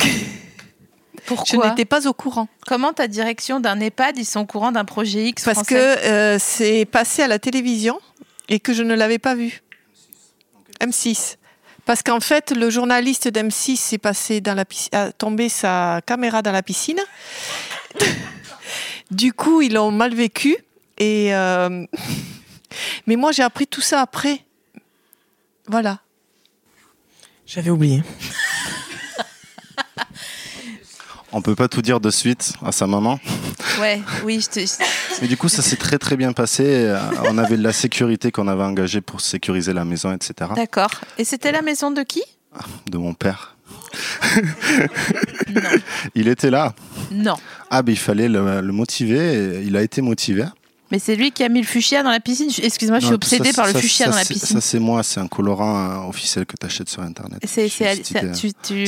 Je 0.01 1.35
Pourquoi 1.35 1.69
n'étais 1.69 1.85
pas 1.85 2.07
au 2.07 2.13
courant. 2.13 2.47
Comment 2.65 2.91
ta 2.91 3.07
direction 3.07 3.59
d'un 3.59 3.79
EHPAD, 3.79 4.17
ils 4.17 4.25
sont 4.25 4.41
au 4.41 4.45
courant 4.45 4.71
d'un 4.71 4.85
projet 4.85 5.27
X 5.27 5.43
Parce 5.43 5.67
que 5.67 5.75
euh, 5.75 6.37
c'est 6.39 6.85
passé 6.85 7.21
à 7.21 7.27
la 7.27 7.37
télévision 7.37 7.99
et 8.47 8.59
que 8.59 8.73
je 8.73 8.81
ne 8.81 8.95
l'avais 8.95 9.19
pas 9.19 9.35
vu. 9.35 9.61
M6. 10.81 11.35
Parce 11.85 12.03
qu'en 12.03 12.19
fait, 12.19 12.51
le 12.51 12.69
journaliste 12.69 13.27
d'M6 13.27 13.95
est 13.95 13.97
passé 13.99 14.41
dans 14.41 14.55
la 14.55 14.65
piscine, 14.65 14.89
a 14.93 15.11
tombé 15.11 15.49
sa 15.49 16.01
caméra 16.05 16.41
dans 16.41 16.51
la 16.51 16.63
piscine. 16.63 16.99
Du 19.11 19.33
coup, 19.33 19.63
ils 19.63 19.73
l'ont 19.73 19.89
mal 19.89 20.13
vécu. 20.13 20.55
Et 20.99 21.33
euh, 21.33 21.83
Mais 23.07 23.15
moi, 23.15 23.31
j'ai 23.31 23.43
appris 23.43 23.65
tout 23.65 23.81
ça 23.81 24.01
après. 24.01 24.45
Voilà. 25.67 25.99
J'avais 27.45 27.71
oublié. 27.71 28.03
On 31.31 31.41
peut 31.41 31.55
pas 31.55 31.67
tout 31.67 31.81
dire 31.81 31.99
de 31.99 32.09
suite 32.09 32.53
à 32.65 32.71
sa 32.71 32.87
maman. 32.87 33.19
Ouais, 33.79 34.01
oui, 34.25 34.41
je 34.41 34.49
te. 34.49 34.83
Mais 35.21 35.27
du 35.27 35.37
coup, 35.37 35.47
ça 35.47 35.61
s'est 35.61 35.75
très 35.75 35.97
très 35.99 36.17
bien 36.17 36.33
passé. 36.33 36.63
Euh, 36.67 36.99
On 37.29 37.37
avait 37.37 37.57
de 37.57 37.63
la 37.63 37.71
sécurité 37.73 38.31
qu'on 38.31 38.47
avait 38.47 38.63
engagée 38.63 39.01
pour 39.01 39.21
sécuriser 39.21 39.73
la 39.73 39.85
maison, 39.85 40.11
etc. 40.11 40.49
D'accord. 40.55 40.89
Et 41.17 41.23
c'était 41.23 41.51
la 41.51 41.61
maison 41.61 41.91
de 41.91 42.01
qui? 42.01 42.23
De 42.89 42.97
mon 42.97 43.13
père. 43.13 43.55
Non. 45.49 45.61
Il 46.15 46.27
était 46.27 46.49
là. 46.49 46.73
Non. 47.11 47.35
Ah, 47.69 47.81
ben 47.83 47.91
il 47.91 47.97
fallait 47.97 48.27
le, 48.29 48.61
le 48.61 48.71
motiver. 48.73 49.61
Il 49.65 49.75
a 49.77 49.81
été 49.83 50.01
motivé. 50.01 50.45
Mais 50.91 50.99
c'est 50.99 51.15
lui 51.15 51.31
qui 51.31 51.43
a 51.43 51.49
mis 51.49 51.59
le 51.61 51.67
fuchsia 51.67 52.01
dans 52.03 52.09
la 52.09 52.19
piscine. 52.19 52.49
Excuse-moi, 52.63 52.99
je 52.99 53.05
suis 53.05 53.13
obsédée 53.15 53.51
ça, 53.51 53.61
par 53.61 53.67
le 53.67 53.73
ça, 53.73 53.79
fuchsia 53.79 54.05
ça, 54.05 54.11
dans 54.11 54.17
la 54.17 54.25
piscine. 54.25 54.55
Ça, 54.55 54.61
c'est 54.61 54.79
moi. 54.79 55.03
C'est 55.03 55.19
un 55.19 55.27
colorant 55.27 56.05
euh, 56.05 56.09
officiel 56.09 56.45
que 56.45 56.55
tu 56.59 56.65
achètes 56.65 56.89
sur 56.89 57.01
Internet. 57.03 57.39
C'est, 57.45 57.69
c'est, 57.69 58.03
C'était- 58.03 58.31
tu. 58.31 58.85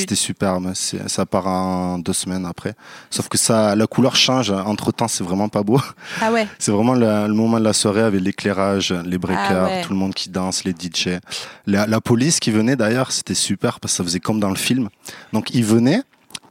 C'est- 0.76 1.08
Ça 1.08 1.26
part 1.26 1.48
en 1.48 2.00
deux 2.00 2.14
semaines 2.14 2.46
après. 2.46 2.74
Sauf 3.10 3.28
que 3.30 3.38
ça, 3.38 3.76
la 3.76 3.88
couleur 3.88 4.16
change. 4.16 4.50
Entre 4.52 4.92
temps, 4.92 5.08
c'est 5.08 5.24
vraiment 5.24 5.50
pas 5.50 5.64
beau. 5.64 5.80
Ah 6.22 6.32
ouais. 6.32 6.48
C'est 6.60 6.72
vraiment 6.72 6.94
le, 6.94 7.28
le 7.28 7.34
moment 7.34 7.60
de 7.60 7.64
la 7.64 7.74
soirée 7.74 8.02
avec 8.02 8.22
l'éclairage, 8.22 8.92
les 9.06 9.18
breakers, 9.18 9.66
Ah 9.66 9.66
ouais. 9.66 9.82
tout 9.84 9.90
le 9.92 9.96
monde 9.98 10.14
qui 10.14 10.30
danse, 10.30 10.64
les 10.64 10.72
DJ. 10.72 11.20
La, 11.68 11.86
la 11.88 12.02
police 12.02 12.40
qui 12.40 12.52
venait 12.52 12.76
d'ailleurs, 12.76 13.12
c'était 13.12 13.34
super 13.34 13.80
parce 13.80 13.94
que 13.94 13.98
ça 13.98 14.04
faisait 14.04 14.20
comme 14.20 14.40
dans 14.40 14.50
le 14.50 14.56
film. 14.56 14.90
Donc 15.34 15.50
ils 15.54 15.64
venaient 15.66 16.02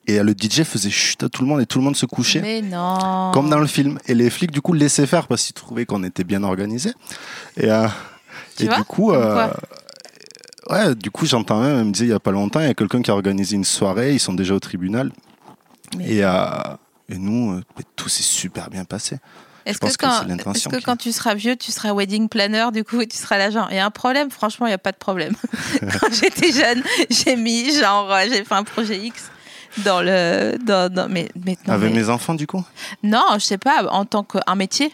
et 0.06 0.22
le 0.22 0.32
DJ 0.32 0.62
faisait 0.64 0.90
chut 0.90 1.22
à 1.22 1.28
tout 1.28 1.42
le 1.42 1.48
monde 1.48 1.60
et 1.60 1.66
tout 1.66 1.78
le 1.78 1.84
monde 1.84 1.96
se 1.96 2.06
couchait. 2.06 2.40
Mais 2.40 2.62
non. 2.62 3.30
Comme 3.32 3.48
dans 3.50 3.58
le 3.58 3.66
film. 3.66 3.98
Et 4.06 4.14
les 4.14 4.30
flics, 4.30 4.50
du 4.50 4.60
coup, 4.60 4.72
laissaient 4.72 5.06
faire 5.06 5.26
parce 5.28 5.44
qu'ils 5.44 5.54
trouvaient 5.54 5.86
qu'on 5.86 6.02
était 6.04 6.24
bien 6.24 6.42
organisés. 6.42 6.92
Et, 7.56 7.70
euh, 7.70 7.86
et 8.58 8.66
du 8.66 8.84
coup, 8.84 9.12
euh, 9.12 9.48
ouais, 10.70 10.94
du 10.94 11.10
coup, 11.10 11.26
j'entends 11.26 11.60
même, 11.60 11.78
elle 11.78 11.84
me 11.84 11.92
disait 11.92 12.06
il 12.06 12.10
y 12.10 12.14
a 12.14 12.20
pas 12.20 12.30
longtemps, 12.32 12.60
il 12.60 12.66
y 12.66 12.70
a 12.70 12.74
quelqu'un 12.74 13.02
qui 13.02 13.10
a 13.10 13.14
organisé 13.14 13.56
une 13.56 13.64
soirée, 13.64 14.12
ils 14.14 14.20
sont 14.20 14.32
déjà 14.34 14.54
au 14.54 14.60
tribunal. 14.60 15.12
Mais- 15.96 16.08
Et, 16.14 16.24
euh, 16.24 16.30
et 17.08 17.18
nous, 17.18 17.60
tout 17.96 18.08
s'est 18.08 18.22
super 18.22 18.70
bien 18.70 18.84
passé. 18.84 19.16
Est-ce 19.66 19.78
que, 19.78 19.86
quand, 19.98 20.24
que 20.24 20.92
qui- 20.92 20.96
tu 20.98 21.12
seras 21.12 21.34
vieux, 21.34 21.54
tu 21.54 21.70
seras 21.70 21.92
wedding 21.92 22.28
planner 22.28 22.68
du 22.72 22.82
coup 22.82 23.00
et 23.02 23.06
tu 23.06 23.16
seras 23.18 23.36
là 23.36 23.50
genre 23.50 23.68
il 23.70 23.76
y 23.76 23.78
a 23.78 23.84
un 23.84 23.90
problème 23.90 24.30
Franchement, 24.30 24.66
il 24.66 24.70
n'y 24.70 24.74
a 24.74 24.78
pas 24.78 24.90
de 24.92 24.96
problème. 24.96 25.34
quand 26.00 26.12
j'étais 26.12 26.50
jeune, 26.50 26.82
j'ai 27.10 27.36
mis 27.36 27.72
genre 27.78 28.10
j'ai 28.28 28.42
fait 28.42 28.54
un 28.54 28.64
projet 28.64 28.98
X 28.98 29.30
dans 29.78 30.02
le 30.02 30.56
dans, 30.64 30.92
dans- 30.92 31.08
mais, 31.08 31.28
mais, 31.44 31.56
non, 31.66 31.74
Avec 31.74 31.92
mais- 31.92 32.00
mes 32.00 32.08
enfants, 32.08 32.34
du 32.34 32.46
coup? 32.46 32.64
Non, 33.02 33.22
je 33.34 33.40
sais 33.40 33.58
pas 33.58 33.84
en 33.90 34.04
tant 34.04 34.22
qu'un 34.24 34.54
métier. 34.54 34.92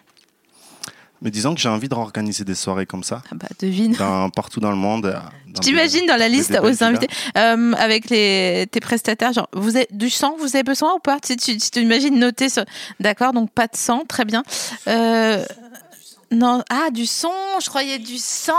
Mais 1.22 1.30
disons 1.30 1.54
que 1.54 1.60
j'ai 1.60 1.70
envie 1.70 1.88
de 1.88 1.94
réorganiser 1.94 2.44
des 2.44 2.54
soirées 2.54 2.84
comme 2.84 3.02
ça, 3.02 3.22
Ah 3.32 3.34
bah 3.34 3.46
devine. 3.58 3.94
dans- 3.94 4.28
partout 4.28 4.60
dans 4.60 4.70
le 4.70 4.76
monde. 4.76 5.06
euh, 5.06 5.14
dans 5.48 5.60
T'imagines 5.62 6.04
dans 6.06 6.16
la 6.18 6.28
des 6.28 6.36
liste 6.36 6.58
aux 6.62 6.84
invités 6.84 7.08
euh, 7.38 7.72
avec 7.78 8.10
les 8.10 8.66
tes 8.70 8.80
prestataires 8.80 9.32
genre 9.32 9.48
vous 9.54 9.76
avez 9.76 9.88
du 9.90 10.10
sang 10.10 10.36
vous 10.38 10.54
avez 10.54 10.62
besoin 10.62 10.92
ou 10.94 10.98
pas? 10.98 11.18
Tu 11.20 11.34
tu, 11.36 11.56
tu 11.56 11.70
t'imagines 11.70 12.18
noter 12.18 12.50
ce 12.50 12.60
d'accord 13.00 13.32
donc 13.32 13.50
pas 13.50 13.66
de 13.66 13.74
sang 13.76 14.04
très 14.06 14.26
bien 14.26 14.42
Euh, 14.88 15.42
non 16.32 16.62
ah 16.70 16.90
du 16.90 17.06
son 17.06 17.30
je 17.62 17.68
croyais 17.68 17.98
du 17.98 18.18
sang 18.18 18.52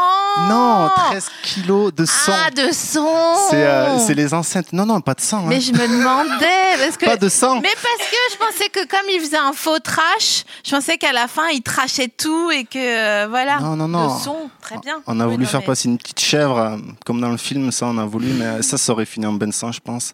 Non, 0.48 0.90
13 1.10 1.26
kilos 1.44 1.94
de 1.94 2.06
sang. 2.06 2.32
ah 2.34 2.50
de 2.50 2.72
son 2.72 3.08
C'est 3.50 3.66
euh, 3.68 4.00
c'est 4.00 4.14
les 4.14 4.34
enceintes. 4.34 4.72
Non, 4.72 4.86
non, 4.86 5.02
pas 5.02 5.14
de 5.14 5.22
sang. 5.22 5.40
hein. 5.40 5.46
mais 5.48 5.60
je 5.60 5.74
me 5.74 5.86
demandais 5.88 6.78
parce 6.80 6.96
que 6.98 7.06
Pas 7.08 7.18
de 7.18 7.28
sang. 7.30 7.56
mais 7.62 7.70
parce 7.74 8.10
que 8.10 8.16
je 8.32 8.38
pensais 8.38 8.70
que 8.70 8.86
comme 8.88 9.10
il 9.12 9.20
faisait 9.20 9.38
un 9.38 9.52
faux 9.54 9.80
trash 9.80 10.46
je 10.66 10.72
pensais 10.72 10.98
qu'à 10.98 11.12
la 11.12 11.28
fin 11.28 11.48
il 11.50 11.62
trachait 11.62 12.08
tout 12.08 12.52
et 12.52 12.64
que 12.64 12.78
euh, 12.80 13.28
voilà 13.30 13.60
Non, 13.60 13.76
non, 13.76 13.88
non. 13.90 14.14
le 14.16 14.24
son 14.24 14.50
très 14.62 14.78
bien 14.78 15.02
On 15.06 15.20
a 15.20 15.26
Oui, 15.26 15.32
voulu 15.34 15.44
non, 15.44 15.50
faire 15.50 15.60
mais- 15.62 15.66
passer 15.66 15.90
une 15.90 15.98
petite 15.98 16.20
chèvre, 16.22 16.58
euh, 16.58 16.78
comme 17.06 17.20
dans 17.20 17.30
le 17.32 17.38
film, 17.38 17.72
ça 17.72 17.86
on 17.88 17.98
a 17.98 18.06
voulu, 18.06 18.28
mais 18.34 18.62
ça, 18.64 18.78
ça 18.78 18.92
aurait 18.94 19.06
fini 19.06 19.26
en 19.26 19.34
ben 19.34 19.52
sang, 19.52 19.72
je 19.74 19.80
pense. 19.82 20.14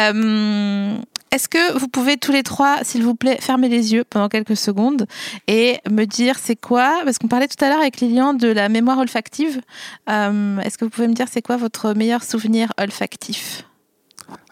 Euh, 0.00 0.96
Est-ce 1.30 1.48
que 1.48 1.78
vous 1.78 1.88
pouvez 1.88 2.16
tous 2.16 2.32
les 2.32 2.42
trois, 2.42 2.78
s'il 2.84 3.02
vous 3.02 3.14
plaît, 3.14 3.36
fermer 3.40 3.68
les 3.68 3.92
yeux 3.92 4.04
pendant 4.08 4.28
quelques 4.28 4.56
secondes 4.56 5.06
et 5.46 5.78
me 5.90 6.04
dire 6.06 6.38
c'est 6.38 6.56
quoi 6.56 7.00
Parce 7.04 7.18
qu'on 7.18 7.28
parlait 7.28 7.48
tout 7.48 7.62
à 7.62 7.68
l'heure 7.68 7.80
avec 7.80 8.00
Lilian 8.00 8.32
de 8.34 8.48
la 8.48 8.68
mémoire 8.70 8.98
olfactive. 8.98 9.60
Euh, 10.08 10.58
Est-ce 10.60 10.78
que 10.78 10.84
vous 10.86 10.90
pouvez 10.90 11.06
me 11.08 11.12
dire 11.14 11.26
c'est 11.30 11.42
quoi 11.42 11.56
votre 11.58 11.92
meilleur 11.92 12.22
souvenir 12.22 12.72
olfactif? 12.80 13.64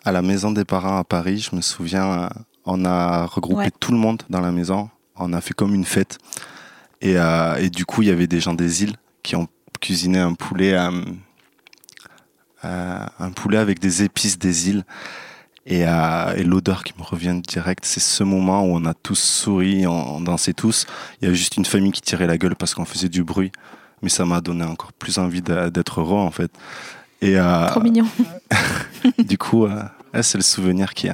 À 0.05 0.13
la 0.13 0.21
maison 0.23 0.51
des 0.51 0.65
parents 0.67 0.99
à 0.99 1.05
Paris, 1.05 1.39
je 1.51 1.57
me 1.57 1.63
souviens, 1.63 2.25
euh, 2.25 2.29
on 2.67 2.85
a 2.85 3.25
regroupé 3.27 3.57
Ouais. 3.57 3.71
tout 3.81 3.93
le 3.93 3.99
monde 3.99 4.23
dans 4.29 4.41
la 4.41 4.53
maison. 4.53 4.91
On 5.17 5.33
a 5.33 5.41
fait 5.41 5.55
comme 5.55 5.75
une 5.75 5.85
fête. 5.87 6.19
Et, 7.01 7.19
euh, 7.19 7.57
et 7.57 7.71
du 7.71 7.87
coup, 7.87 8.03
il 8.03 8.09
y 8.09 8.11
avait 8.11 8.27
des 8.27 8.41
gens 8.41 8.55
des 8.55 8.83
îles 8.83 8.97
qui 9.23 9.35
ont 9.35 9.49
cuisiné 9.81 10.19
un 10.19 10.35
poulet, 10.35 10.75
euh, 10.75 10.91
un 13.19 13.31
poulet 13.31 13.59
avec 13.59 13.79
des 13.79 14.03
épices 14.03 14.39
des 14.39 14.69
îles. 14.69 14.85
Et, 15.67 15.85
euh, 15.87 16.35
et 16.37 16.45
l'odeur 16.45 16.85
qui 16.85 16.95
me 16.97 17.03
revient 17.03 17.41
direct, 17.47 17.85
c'est 17.85 18.01
ce 18.01 18.23
moment 18.23 18.63
où 18.65 18.77
on 18.77 18.85
a 18.85 18.95
tous 18.95 19.19
souri, 19.19 19.87
on, 19.87 20.17
on 20.17 20.21
dansait 20.21 20.53
tous. 20.53 20.87
Il 21.21 21.25
y 21.25 21.29
avait 21.29 21.37
juste 21.37 21.57
une 21.57 21.65
famille 21.65 21.93
qui 21.93 22.03
tirait 22.03 22.29
la 22.29 22.39
gueule 22.39 22.55
parce 22.55 22.75
qu'on 22.75 22.85
faisait 22.85 23.09
du 23.09 23.25
bruit. 23.25 23.51
Mais 24.03 24.09
ça 24.09 24.25
m'a 24.25 24.41
donné 24.41 24.65
encore 24.65 24.93
plus 24.93 25.19
envie 25.19 25.43
d'être 25.43 26.01
heureux, 26.01 26.19
en 26.19 26.31
fait. 26.31 26.51
Et, 27.23 27.39
euh, 27.39 27.69
Trop 27.69 27.81
mignon. 27.81 28.07
du 29.19 29.39
coup, 29.39 29.65
euh, 29.65 29.83
c'est 30.23 30.39
le 30.39 30.45
souvenir 30.45 30.95
qui, 30.95 31.09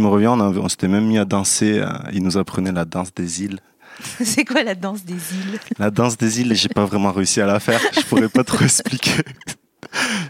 me 0.00 0.06
revient. 0.06 0.28
On, 0.28 0.68
s'était 0.68 0.88
même 0.88 1.06
mis 1.06 1.18
à 1.18 1.24
danser. 1.24 1.78
euh, 1.78 1.88
il 2.12 2.22
nous 2.22 2.36
apprenait 2.36 2.72
la 2.72 2.84
danse 2.84 3.14
des 3.14 3.42
îles. 3.42 3.58
c'est 4.22 4.44
quoi 4.44 4.62
la 4.62 4.74
danse 4.74 5.04
des 5.04 5.14
îles? 5.14 5.58
La 5.78 5.90
danse 5.90 6.16
des 6.16 6.40
îles, 6.40 6.52
et 6.52 6.54
j'ai 6.54 6.68
pas 6.68 6.84
vraiment 6.84 7.12
réussi 7.12 7.40
à 7.40 7.46
la 7.46 7.58
faire. 7.60 7.80
Je 7.94 8.02
pourrais 8.02 8.28
pas 8.28 8.44
trop 8.44 8.64
expliquer. 8.64 9.22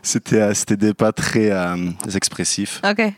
C'était, 0.03 0.55
c'était 0.55 0.77
des 0.77 0.94
pas 0.94 1.12
très 1.12 1.51
euh, 1.51 1.90
expressifs. 2.14 2.81
Ok. 2.88 3.12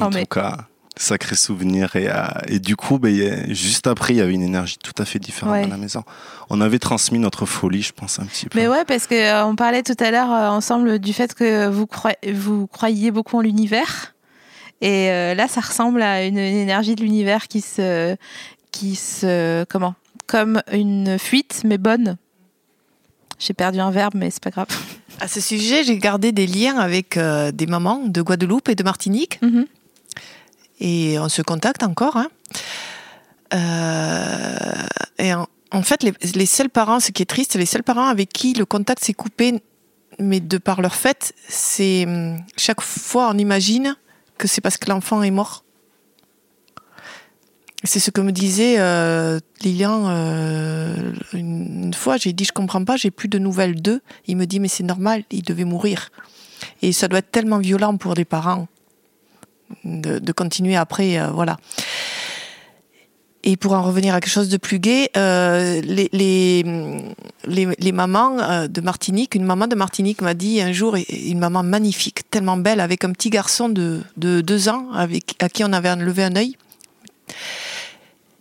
En 0.00 0.10
tout 0.10 0.24
cas, 0.26 0.58
sacré 0.96 1.36
souvenir. 1.36 1.94
Et, 1.96 2.08
euh, 2.08 2.24
et 2.48 2.58
du 2.58 2.76
coup, 2.76 2.98
ben, 2.98 3.52
juste 3.54 3.86
après, 3.86 4.14
il 4.14 4.16
y 4.18 4.20
avait 4.20 4.32
une 4.34 4.42
énergie 4.42 4.76
tout 4.82 4.94
à 5.00 5.04
fait 5.04 5.18
différente 5.18 5.52
Ouais. 5.54 5.62
dans 5.62 5.68
la 5.68 5.76
maison. 5.76 6.02
On 6.50 6.60
avait 6.60 6.78
transmis 6.78 7.18
notre 7.18 7.46
folie, 7.46 7.82
je 7.82 7.92
pense, 7.92 8.18
un 8.18 8.24
petit 8.26 8.46
peu. 8.46 8.58
Mais 8.58 8.68
ouais, 8.68 8.84
parce 8.84 9.06
que 9.06 9.14
euh, 9.14 9.44
on 9.46 9.56
parlait 9.56 9.82
tout 9.82 9.96
à 10.00 10.10
l'heure 10.10 10.32
euh, 10.32 10.48
ensemble 10.48 10.98
du 10.98 11.12
fait 11.12 11.34
que 11.34 11.68
vous, 11.68 11.86
croy- 11.86 12.16
vous 12.32 12.66
croyiez 12.66 13.10
beaucoup 13.10 13.36
en 13.36 13.40
l'univers. 13.40 14.14
Et 14.80 15.10
euh, 15.10 15.34
là, 15.34 15.48
ça 15.48 15.60
ressemble 15.60 16.02
à 16.02 16.24
une, 16.24 16.36
une 16.38 16.56
énergie 16.56 16.94
de 16.94 17.02
l'univers 17.02 17.48
qui 17.48 17.62
se, 17.62 18.16
qui 18.72 18.94
se, 18.94 19.64
comment, 19.64 19.94
comme 20.26 20.62
une 20.72 21.18
fuite, 21.18 21.62
mais 21.64 21.78
bonne. 21.78 22.16
J'ai 23.38 23.54
perdu 23.54 23.80
un 23.80 23.90
verbe, 23.90 24.14
mais 24.16 24.30
c'est 24.30 24.42
pas 24.42 24.50
grave. 24.50 24.66
À 25.20 25.28
ce 25.28 25.40
sujet, 25.40 25.82
j'ai 25.84 25.96
gardé 25.98 26.32
des 26.32 26.46
liens 26.46 26.78
avec 26.78 27.16
euh, 27.16 27.52
des 27.52 27.66
mamans 27.66 28.02
de 28.06 28.20
Guadeloupe 28.22 28.68
et 28.68 28.74
de 28.74 28.82
Martinique. 28.82 29.38
Mhm. 29.42 29.66
Et 30.80 31.18
on 31.18 31.28
se 31.28 31.42
contacte 31.42 31.82
encore. 31.82 32.16
hein. 32.16 32.28
Euh, 33.54 34.86
et 35.18 35.32
en, 35.34 35.82
fait, 35.82 36.02
les, 36.02 36.12
les 36.34 36.46
seuls 36.46 36.70
parents, 36.70 37.00
ce 37.00 37.12
qui 37.12 37.22
est 37.22 37.26
triste, 37.26 37.54
les 37.56 37.66
seuls 37.66 37.82
parents 37.82 38.06
avec 38.06 38.30
qui 38.30 38.54
le 38.54 38.64
contact 38.66 39.04
s'est 39.04 39.14
coupé, 39.14 39.60
mais 40.18 40.40
de 40.40 40.58
par 40.58 40.80
leur 40.80 40.94
fait, 40.94 41.34
c'est 41.48 42.04
hum, 42.06 42.38
chaque 42.56 42.80
fois 42.80 43.30
on 43.32 43.38
imagine 43.38 43.96
que 44.38 44.48
c'est 44.48 44.60
parce 44.60 44.76
que 44.76 44.88
l'enfant 44.88 45.22
est 45.22 45.30
mort. 45.30 45.64
C'est 47.84 48.00
ce 48.00 48.10
que 48.10 48.20
me 48.20 48.32
disait 48.32 48.76
euh, 48.78 49.38
Lilian 49.62 50.06
euh, 50.08 51.12
une, 51.32 51.94
fois. 51.94 52.16
J'ai 52.16 52.32
dit 52.32 52.44
je 52.44 52.52
comprends 52.52 52.84
pas, 52.84 52.96
j'ai 52.96 53.10
plus 53.10 53.28
de 53.28 53.38
nouvelles 53.38 53.80
d'eux. 53.80 54.00
Il 54.26 54.36
me 54.36 54.46
dit 54.46 54.60
mais 54.60 54.68
c'est 54.68 54.82
normal, 54.82 55.24
il 55.30 55.42
devait 55.42 55.64
mourir. 55.64 56.10
Et 56.82 56.92
ça 56.92 57.06
doit 57.06 57.20
être 57.20 57.30
tellement 57.30 57.58
violent 57.58 57.96
pour 57.96 58.14
des 58.14 58.24
parents 58.24 58.66
de, 59.84 60.32
continuer 60.32 60.76
après, 60.76 61.18
euh, 61.18 61.30
voilà. 61.30 61.56
Et 63.44 63.56
pour 63.56 63.74
en 63.74 63.82
revenir 63.82 64.12
à 64.14 64.20
quelque 64.20 64.32
chose 64.32 64.48
de 64.48 64.56
plus 64.56 64.80
gai, 64.80 65.08
euh, 65.16 65.80
les, 65.82 66.08
les, 66.12 66.64
les, 67.78 67.92
mamans 67.92 68.40
euh, 68.40 68.66
de 68.66 68.80
Martinique, 68.80 69.36
une 69.36 69.44
maman 69.44 69.68
de 69.68 69.76
Martinique 69.76 70.20
m'a 70.20 70.34
dit 70.34 70.60
un 70.60 70.72
jour, 70.72 70.96
une 70.96 71.38
maman 71.38 71.62
magnifique, 71.62 72.28
tellement 72.28 72.56
belle, 72.56 72.80
avec 72.80 73.04
un 73.04 73.12
petit 73.12 73.30
garçon 73.30 73.68
de, 73.68 74.00
de 74.16 74.40
deux 74.40 74.68
ans, 74.68 74.90
avec, 74.92 75.40
à 75.40 75.48
qui 75.48 75.62
on 75.62 75.72
avait 75.72 75.90
enlevé 75.90 76.24
un 76.24 76.34
œil, 76.34 76.56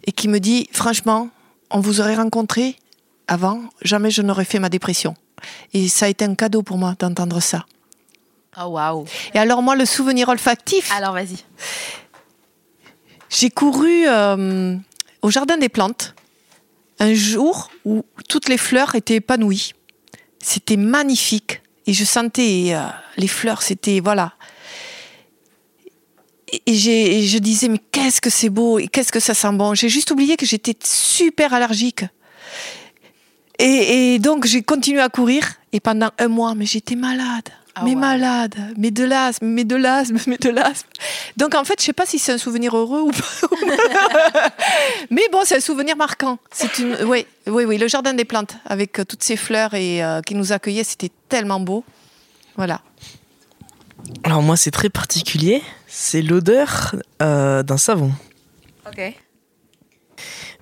et 0.05 0.11
qui 0.11 0.27
me 0.27 0.39
dit, 0.39 0.67
franchement, 0.71 1.29
on 1.69 1.79
vous 1.81 2.01
aurait 2.01 2.15
rencontré 2.15 2.75
avant, 3.27 3.61
jamais 3.83 4.09
je 4.09 4.23
n'aurais 4.23 4.45
fait 4.45 4.59
ma 4.59 4.69
dépression. 4.69 5.15
Et 5.73 5.87
ça 5.87 6.07
a 6.07 6.09
été 6.09 6.25
un 6.25 6.33
cadeau 6.33 6.63
pour 6.63 6.77
moi 6.77 6.95
d'entendre 6.97 7.39
ça. 7.41 7.65
Oh 8.57 8.67
waouh. 8.67 9.05
Et 9.33 9.39
alors 9.39 9.61
moi, 9.61 9.75
le 9.75 9.85
souvenir 9.85 10.29
olfactif, 10.29 10.91
Alors 10.91 11.13
vas-y. 11.13 11.37
j'ai 13.29 13.49
couru 13.49 14.05
euh, 14.07 14.75
au 15.21 15.29
jardin 15.29 15.57
des 15.57 15.69
plantes 15.69 16.15
un 16.99 17.13
jour 17.13 17.69
où 17.83 18.03
toutes 18.29 18.47
les 18.47 18.57
fleurs 18.57 18.95
étaient 18.95 19.15
épanouies. 19.15 19.73
C'était 20.41 20.77
magnifique 20.77 21.61
et 21.87 21.93
je 21.93 22.05
sentais 22.05 22.69
euh, 22.73 22.83
les 23.17 23.27
fleurs, 23.27 23.61
c'était 23.61 23.99
voilà. 23.99 24.33
et, 26.51 26.61
et 26.67 26.73
j'ai- 26.75 27.17
et 27.19 27.23
je 27.27 27.37
disais, 27.39 27.67
mais 27.67 27.79
qu'est-ce 27.91 28.21
que 28.21 28.29
c'est 28.29 28.49
beau 28.49 28.79
et 28.79 28.87
qu'est-ce 28.87 29.11
que 29.11 29.19
ça 29.19 29.33
sent 29.33 29.51
bon. 29.53 29.73
J'ai 29.73 29.89
juste 29.89 30.11
oublié 30.11 30.37
que 30.37 30.45
j'étais 30.45 30.75
super 30.83 31.53
allergique. 31.53 32.05
Et, 33.59 34.13
et 34.15 34.19
donc, 34.19 34.45
j'ai 34.45 34.63
continué 34.63 35.01
à 35.01 35.09
courir. 35.09 35.53
Et 35.73 35.79
pendant 35.81 36.11
un 36.19 36.27
mois, 36.29 36.55
mais 36.55 36.65
j'étais 36.65 36.95
malade. 36.95 37.49
Ah 37.75 37.81
mais 37.83 37.91
ouais. 37.91 37.95
malade. 37.95 38.55
Mais 38.77 38.91
de 38.91 39.03
l'asthme, 39.03 39.47
mais 39.47 39.63
de 39.63 39.75
l'asthme, 39.75 40.17
mais 40.27 40.37
de 40.37 40.49
l'asthme. 40.49 40.89
Donc, 41.37 41.55
en 41.55 41.63
fait, 41.63 41.79
je 41.79 41.85
sais 41.85 41.93
pas 41.93 42.05
si 42.05 42.19
c'est 42.19 42.31
un 42.31 42.37
souvenir 42.37 42.75
heureux 42.75 43.01
ou 43.01 43.11
pas. 43.11 44.49
mais 45.11 45.23
bon, 45.31 45.41
c'est 45.43 45.57
un 45.57 45.61
souvenir 45.61 45.95
marquant. 45.97 46.39
C'est 46.51 46.79
une, 46.79 46.95
oui, 47.05 47.25
oui, 47.47 47.65
oui, 47.65 47.77
le 47.77 47.87
jardin 47.87 48.13
des 48.13 48.25
plantes 48.25 48.55
avec 48.65 48.99
euh, 48.99 49.05
toutes 49.05 49.23
ces 49.23 49.35
fleurs 49.35 49.73
et 49.73 50.03
euh, 50.03 50.21
qui 50.21 50.35
nous 50.35 50.53
accueillaient, 50.53 50.83
c'était 50.83 51.11
tellement 51.29 51.59
beau. 51.59 51.83
Voilà. 52.55 52.81
Alors 54.23 54.41
moi, 54.41 54.55
c'est 54.55 54.71
très 54.71 54.89
particulier. 54.89 55.61
C'est 55.87 56.21
l'odeur 56.21 56.95
euh, 57.21 57.63
d'un 57.63 57.77
savon. 57.77 58.11
Ok. 58.87 59.13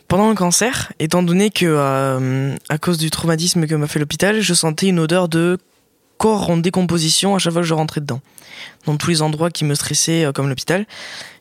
Pendant 0.08 0.30
le 0.30 0.36
cancer, 0.36 0.94
étant 1.00 1.24
donné 1.24 1.50
que 1.50 1.66
euh, 1.66 2.56
à 2.70 2.78
cause 2.78 2.98
du 2.98 3.10
traumatisme 3.10 3.66
que 3.66 3.76
m'a 3.76 3.88
fait 3.88 4.00
l'hôpital, 4.00 4.42
je 4.42 4.54
sentais 4.54 4.88
une 4.88 5.00
odeur 5.00 5.28
de 5.28 5.58
corps 6.18 6.50
en 6.50 6.58
décomposition 6.58 7.36
à 7.36 7.40
chaque 7.40 7.54
fois 7.54 7.62
que 7.62 7.68
je 7.68 7.74
rentrais 7.74 8.02
dedans. 8.02 8.22
Dans 8.86 8.96
tous 8.98 9.10
les 9.10 9.22
endroits 9.22 9.50
qui 9.50 9.66
me 9.66 9.76
stressaient, 9.76 10.26
euh, 10.26 10.32
comme 10.32 10.48
l'hôpital, 10.48 10.86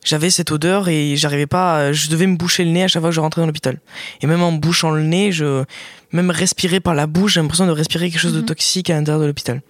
j'avais 0.05 0.31
cette 0.31 0.51
odeur 0.51 0.89
et 0.89 1.17
j'arrivais 1.17 1.47
pas. 1.47 1.77
à- 1.77 1.93
je 1.93 2.09
devais 2.09 2.27
me 2.27 2.37
boucher 2.37 2.65
le 2.65 2.71
nez 2.71 2.85
à 2.85 2.89
chaque 2.89 3.01
fois 3.03 3.11
que 3.11 3.15
je 3.15 3.21
rentrais 3.21 3.43
dans 3.43 3.47
l'hôpital. 3.47 3.79
Et 4.23 4.27
même 4.27 4.43
en 4.43 4.53
bouchant 4.53 4.91
le 4.91 5.03
nez, 5.03 5.31
je 5.33 5.65
même 6.13 6.31
respirer 6.31 6.81
par 6.81 6.95
la 6.95 7.07
bouche, 7.07 7.35
j'ai 7.35 7.41
l'impression 7.41 7.67
de 7.67 7.71
respirer 7.73 8.11
quelque 8.11 8.21
chose 8.21 8.35
de 8.35 8.41
Mhm. 8.41 8.47
toxique 8.47 8.91
à 8.91 8.95
l'intérieur 8.95 9.21
de 9.21 9.27
l'hôpital. 9.27 9.63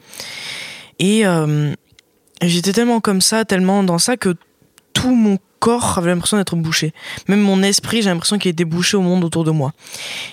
Et 0.98 1.26
euh, 1.26 1.72
j'étais 2.42 2.72
tellement 2.72 3.00
comme 3.00 3.20
ça, 3.20 3.44
tellement 3.44 3.82
dans 3.82 3.98
ça 3.98 4.16
que 4.16 4.34
tout 4.92 5.14
mon 5.14 5.38
corps 5.58 5.98
avait 5.98 6.10
l'impression 6.10 6.36
d'être 6.36 6.56
bouché. 6.56 6.92
Même 7.28 7.40
mon 7.40 7.62
esprit, 7.62 8.02
j'ai 8.02 8.10
l'impression 8.10 8.38
qu'il 8.38 8.50
était 8.50 8.64
bouché 8.64 8.96
au 8.96 9.00
monde 9.02 9.22
autour 9.24 9.44
de 9.44 9.50
moi. 9.52 9.72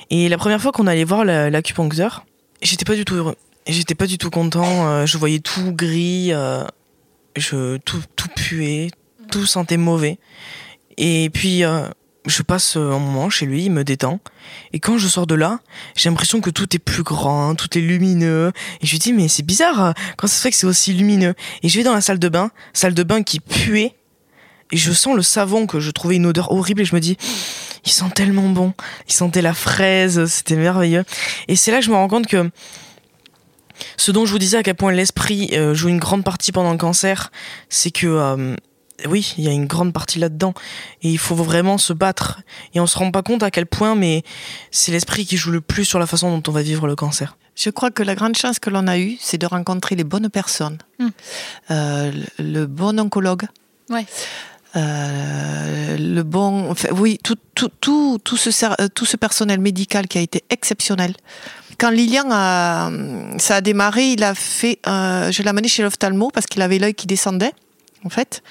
Et 0.09 0.27
la 0.29 0.37
première 0.37 0.59
fois 0.61 0.71
qu'on 0.71 0.87
allait 0.87 1.03
voir 1.03 1.23
la- 1.25 1.49
l'acupuncteur, 1.49 2.25
j'étais 2.61 2.85
pas 2.85 2.95
du 2.95 3.05
tout 3.05 3.15
heureux. 3.15 3.35
Et 3.65 3.73
J'étais 3.73 3.95
pas 3.95 4.07
du 4.07 4.17
tout 4.17 4.29
content. 4.29 4.87
euh, 4.87 5.05
je 5.05 5.17
voyais 5.17 5.39
tout 5.39 5.71
gris, 5.73 6.33
euh, 6.33 6.63
je, 7.35 7.77
tout, 7.77 8.01
tout 8.15 8.29
puait, 8.35 8.89
tout 9.31 9.45
sentait 9.45 9.77
mauvais. 9.77 10.17
Et 10.97 11.29
puis, 11.31 11.63
euh, 11.63 11.87
je 12.25 12.41
passe 12.41 12.75
un 12.75 12.99
moment 12.99 13.29
chez 13.29 13.45
lui, 13.45 13.65
il 13.65 13.71
me 13.71 13.83
détend. 13.83 14.19
Et 14.73 14.79
quand 14.79 14.97
je 14.97 15.07
sors 15.07 15.27
de 15.27 15.35
là, 15.35 15.59
j'ai 15.95 16.09
l'impression 16.09 16.41
que 16.41 16.49
tout 16.49 16.75
est 16.75 16.79
plus 16.79 17.03
grand, 17.03 17.55
tout 17.55 17.77
est 17.77 17.81
lumineux. 17.81 18.51
Et 18.81 18.87
je 18.87 18.91
lui 18.91 18.99
dis, 18.99 19.13
mais 19.13 19.27
c'est 19.27 19.45
bizarre, 19.45 19.93
quand 20.17 20.27
ça 20.27 20.35
se 20.35 20.41
fait 20.41 20.51
que 20.51 20.57
c'est 20.57 20.67
aussi 20.67 20.93
lumineux 20.93 21.35
Et 21.63 21.69
je 21.69 21.77
vais 21.77 21.83
dans 21.83 21.93
la 21.93 22.01
salle 22.01 22.19
de 22.19 22.29
bain, 22.29 22.51
salle 22.73 22.93
de 22.93 23.03
bain 23.03 23.23
qui 23.23 23.39
puait. 23.39 23.93
Et 24.71 24.77
je 24.77 24.91
sens 24.91 25.15
le 25.15 25.23
savon 25.23 25.65
que 25.65 25.79
je 25.79 25.89
trouvais 25.89 26.17
une 26.17 26.27
odeur 26.27 26.51
horrible 26.51 26.81
et 26.81 26.85
je 26.85 26.93
me 26.93 26.99
dis, 26.99 27.17
il 27.85 27.91
sent 27.91 28.05
tellement 28.13 28.49
bon. 28.49 28.73
Il 29.07 29.13
sentait 29.13 29.41
la 29.41 29.53
fraise, 29.53 30.25
c'était 30.25 30.55
merveilleux. 30.55 31.05
Et 31.47 31.55
c'est 31.55 31.71
là 31.71 31.79
que 31.79 31.85
je 31.85 31.89
me 31.89 31.95
rends 31.95 32.07
compte 32.07 32.27
que 32.27 32.51
ce 33.97 34.11
dont 34.11 34.25
je 34.25 34.31
vous 34.31 34.39
disais 34.39 34.57
à 34.57 34.63
quel 34.63 34.75
point 34.75 34.91
l'esprit 34.91 35.49
euh, 35.53 35.73
joue 35.73 35.89
une 35.89 35.99
grande 35.99 36.23
partie 36.23 36.51
pendant 36.51 36.71
le 36.71 36.77
cancer, 36.77 37.31
c'est 37.69 37.91
que 37.91 38.07
euh, 38.07 38.55
oui, 39.07 39.33
il 39.37 39.43
y 39.43 39.47
a 39.47 39.51
une 39.51 39.67
grande 39.67 39.93
partie 39.93 40.19
là-dedans 40.19 40.53
et 41.01 41.09
il 41.09 41.17
faut 41.17 41.35
vraiment 41.35 41.77
se 41.77 41.93
battre. 41.93 42.41
Et 42.73 42.79
on 42.79 42.87
se 42.87 42.97
rend 42.97 43.11
pas 43.11 43.21
compte 43.21 43.43
à 43.43 43.51
quel 43.51 43.65
point, 43.65 43.95
mais 43.95 44.23
c'est 44.71 44.91
l'esprit 44.91 45.25
qui 45.25 45.37
joue 45.37 45.51
le 45.51 45.61
plus 45.61 45.85
sur 45.85 45.99
la 45.99 46.07
façon 46.07 46.35
dont 46.35 46.49
on 46.49 46.53
va 46.53 46.61
vivre 46.61 46.87
le 46.87 46.95
cancer. 46.95 47.37
Je 47.55 47.69
crois 47.69 47.91
que 47.91 48.03
la 48.03 48.15
grande 48.15 48.37
chance 48.37 48.59
que 48.59 48.69
l'on 48.69 48.87
a 48.87 48.97
eue, 48.97 49.17
c'est 49.19 49.37
de 49.37 49.45
rencontrer 49.45 49.95
les 49.95 50.05
bonnes 50.05 50.29
personnes. 50.29 50.77
Hmm. 50.97 51.09
Euh, 51.71 52.11
le, 52.37 52.65
bon 52.65 52.97
oncologue. 52.99 53.47
Ouais. 53.89 54.05
Euh, 54.75 55.97
le 55.97 56.23
bon, 56.23 56.71
enfin, 56.71 56.89
oui, 56.93 57.19
tout, 57.21 57.35
tout, 57.55 57.69
tout, 57.81 58.17
tout, 58.23 58.37
ce, 58.37 58.87
tout 58.89 59.05
ce 59.05 59.17
personnel 59.17 59.59
médical 59.59 60.07
qui 60.07 60.17
a 60.17 60.21
été 60.21 60.43
exceptionnel. 60.49 61.15
Quand 61.79 61.89
Lilian 61.91 62.27
a, 62.29 62.91
ça 63.37 63.55
a 63.55 63.61
démarré, 63.61 64.11
il 64.11 64.23
a 64.23 64.35
fait, 64.35 64.79
euh, 64.85 65.31
je 65.31 65.41
l'ai 65.41 65.49
amené 65.49 65.69
chez 65.69 65.81
l'ophtalmo 65.81 66.29
parce 66.29 66.45
qu'il 66.45 66.61
avait 66.61 66.77
l'œil 66.77 66.93
qui 66.93 67.07
descendait, 67.07 67.53
en 68.03 68.09
fait. 68.09 68.43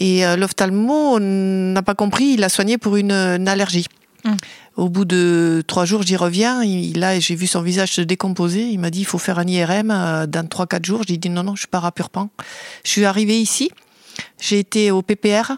Et 0.00 0.26
euh, 0.26 0.36
l'ophtalmo 0.36 1.20
n'a 1.20 1.82
pas 1.82 1.94
compris, 1.94 2.32
il 2.34 2.40
l'a 2.40 2.48
soigné 2.48 2.76
pour 2.76 2.96
une, 2.96 3.12
une 3.12 3.46
allergie. 3.46 3.86
Mm. 4.24 4.34
Au 4.76 4.88
bout 4.88 5.04
de 5.04 5.62
trois 5.68 5.84
jours, 5.84 6.02
j'y 6.02 6.16
reviens. 6.16 6.64
Il, 6.64 6.98
là, 6.98 7.20
j'ai 7.20 7.36
vu 7.36 7.46
son 7.46 7.62
visage 7.62 7.92
se 7.92 8.00
décomposer. 8.00 8.62
Il 8.62 8.80
m'a 8.80 8.90
dit, 8.90 9.00
il 9.00 9.06
faut 9.06 9.18
faire 9.18 9.38
un 9.38 9.46
IRM 9.46 9.92
euh, 9.92 10.26
dans 10.26 10.48
trois, 10.48 10.66
quatre 10.66 10.84
jours. 10.84 11.02
J'ai 11.06 11.16
dit, 11.16 11.30
non, 11.30 11.44
non, 11.44 11.54
je 11.54 11.68
pars 11.68 11.84
à 11.84 11.92
Purpan. 11.92 12.28
Je 12.84 12.90
suis 12.90 13.04
arrivée 13.04 13.38
ici. 13.40 13.70
J'ai 14.40 14.58
été 14.58 14.90
au 14.90 15.02
PPR. 15.02 15.52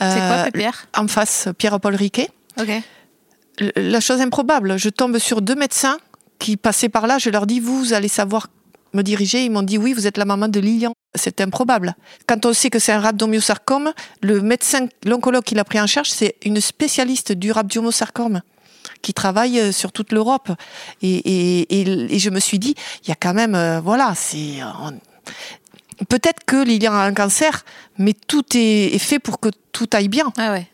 C'est 0.00 0.18
quoi, 0.18 0.44
PPR 0.50 0.86
En 0.96 1.06
face, 1.06 1.48
Pierre-Paul 1.56 1.94
Riquet. 1.94 2.28
La 3.76 4.00
chose 4.00 4.20
improbable, 4.20 4.76
je 4.76 4.88
tombe 4.88 5.18
sur 5.18 5.42
deux 5.42 5.54
médecins 5.54 5.98
qui 6.42 6.56
passaient 6.56 6.88
par 6.88 7.06
là. 7.06 7.18
Je 7.18 7.30
leur 7.30 7.46
dis, 7.46 7.60
vous, 7.60 7.92
allez 7.92 8.08
savoir 8.08 8.48
me 8.92 9.02
diriger. 9.02 9.44
Ils 9.44 9.50
m'ont 9.50 9.62
dit, 9.62 9.78
oui, 9.78 9.92
vous 9.92 10.06
êtes 10.06 10.18
la 10.18 10.24
maman 10.24 10.48
de 10.48 10.60
Lilian. 10.60 10.92
C'est 11.14 11.40
improbable. 11.40 11.94
Quand 12.26 12.44
on 12.46 12.52
sait 12.52 12.68
que 12.70 12.78
c'est 12.78 12.92
un 12.92 13.00
rhabdomyosarcome, 13.00 13.92
le 14.22 14.40
médecin, 14.42 14.86
l'oncologue 15.04 15.44
qui 15.44 15.54
l'a 15.54 15.64
pris 15.64 15.80
en 15.80 15.86
charge, 15.86 16.10
c'est 16.10 16.34
une 16.44 16.60
spécialiste 16.60 17.32
du 17.32 17.52
rhabdomyosarcome 17.52 18.40
qui 19.02 19.14
travaille 19.14 19.58
euh, 19.60 19.72
sur 19.72 19.92
toute 19.92 20.10
l'Europe. 20.12 20.50
Et, 21.00 21.14
et, 21.14 21.80
et, 21.80 22.14
et 22.14 22.18
je 22.18 22.30
me 22.30 22.40
suis 22.40 22.58
dit, 22.58 22.74
il 23.04 23.08
y 23.08 23.12
a 23.12 23.16
quand 23.16 23.34
même, 23.34 23.54
euh, 23.54 23.80
voilà, 23.80 24.12
c'est... 24.16 24.60
euh, 24.60 24.66
on- 24.82 24.98
Peut-être 26.08 26.42
que 26.44 26.56
Lilian 26.64 26.92
a 26.94 27.04
un 27.04 27.14
cancer, 27.14 27.64
mais 27.96 28.12
tout 28.14 28.44
est, 28.56 28.94
est 28.94 28.98
fait 28.98 29.20
pour 29.20 29.38
que 29.38 29.50
tout 29.70 29.88
aille 29.92 30.08
bien. 30.08 30.32
Ah 30.36 30.50
ouais. 30.52 30.66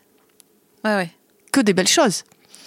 Ouais, 0.83 0.95
ouais. 0.95 1.09
Que 1.51 1.59
des 1.61 1.73
belles 1.73 1.87
choses. 1.99 2.23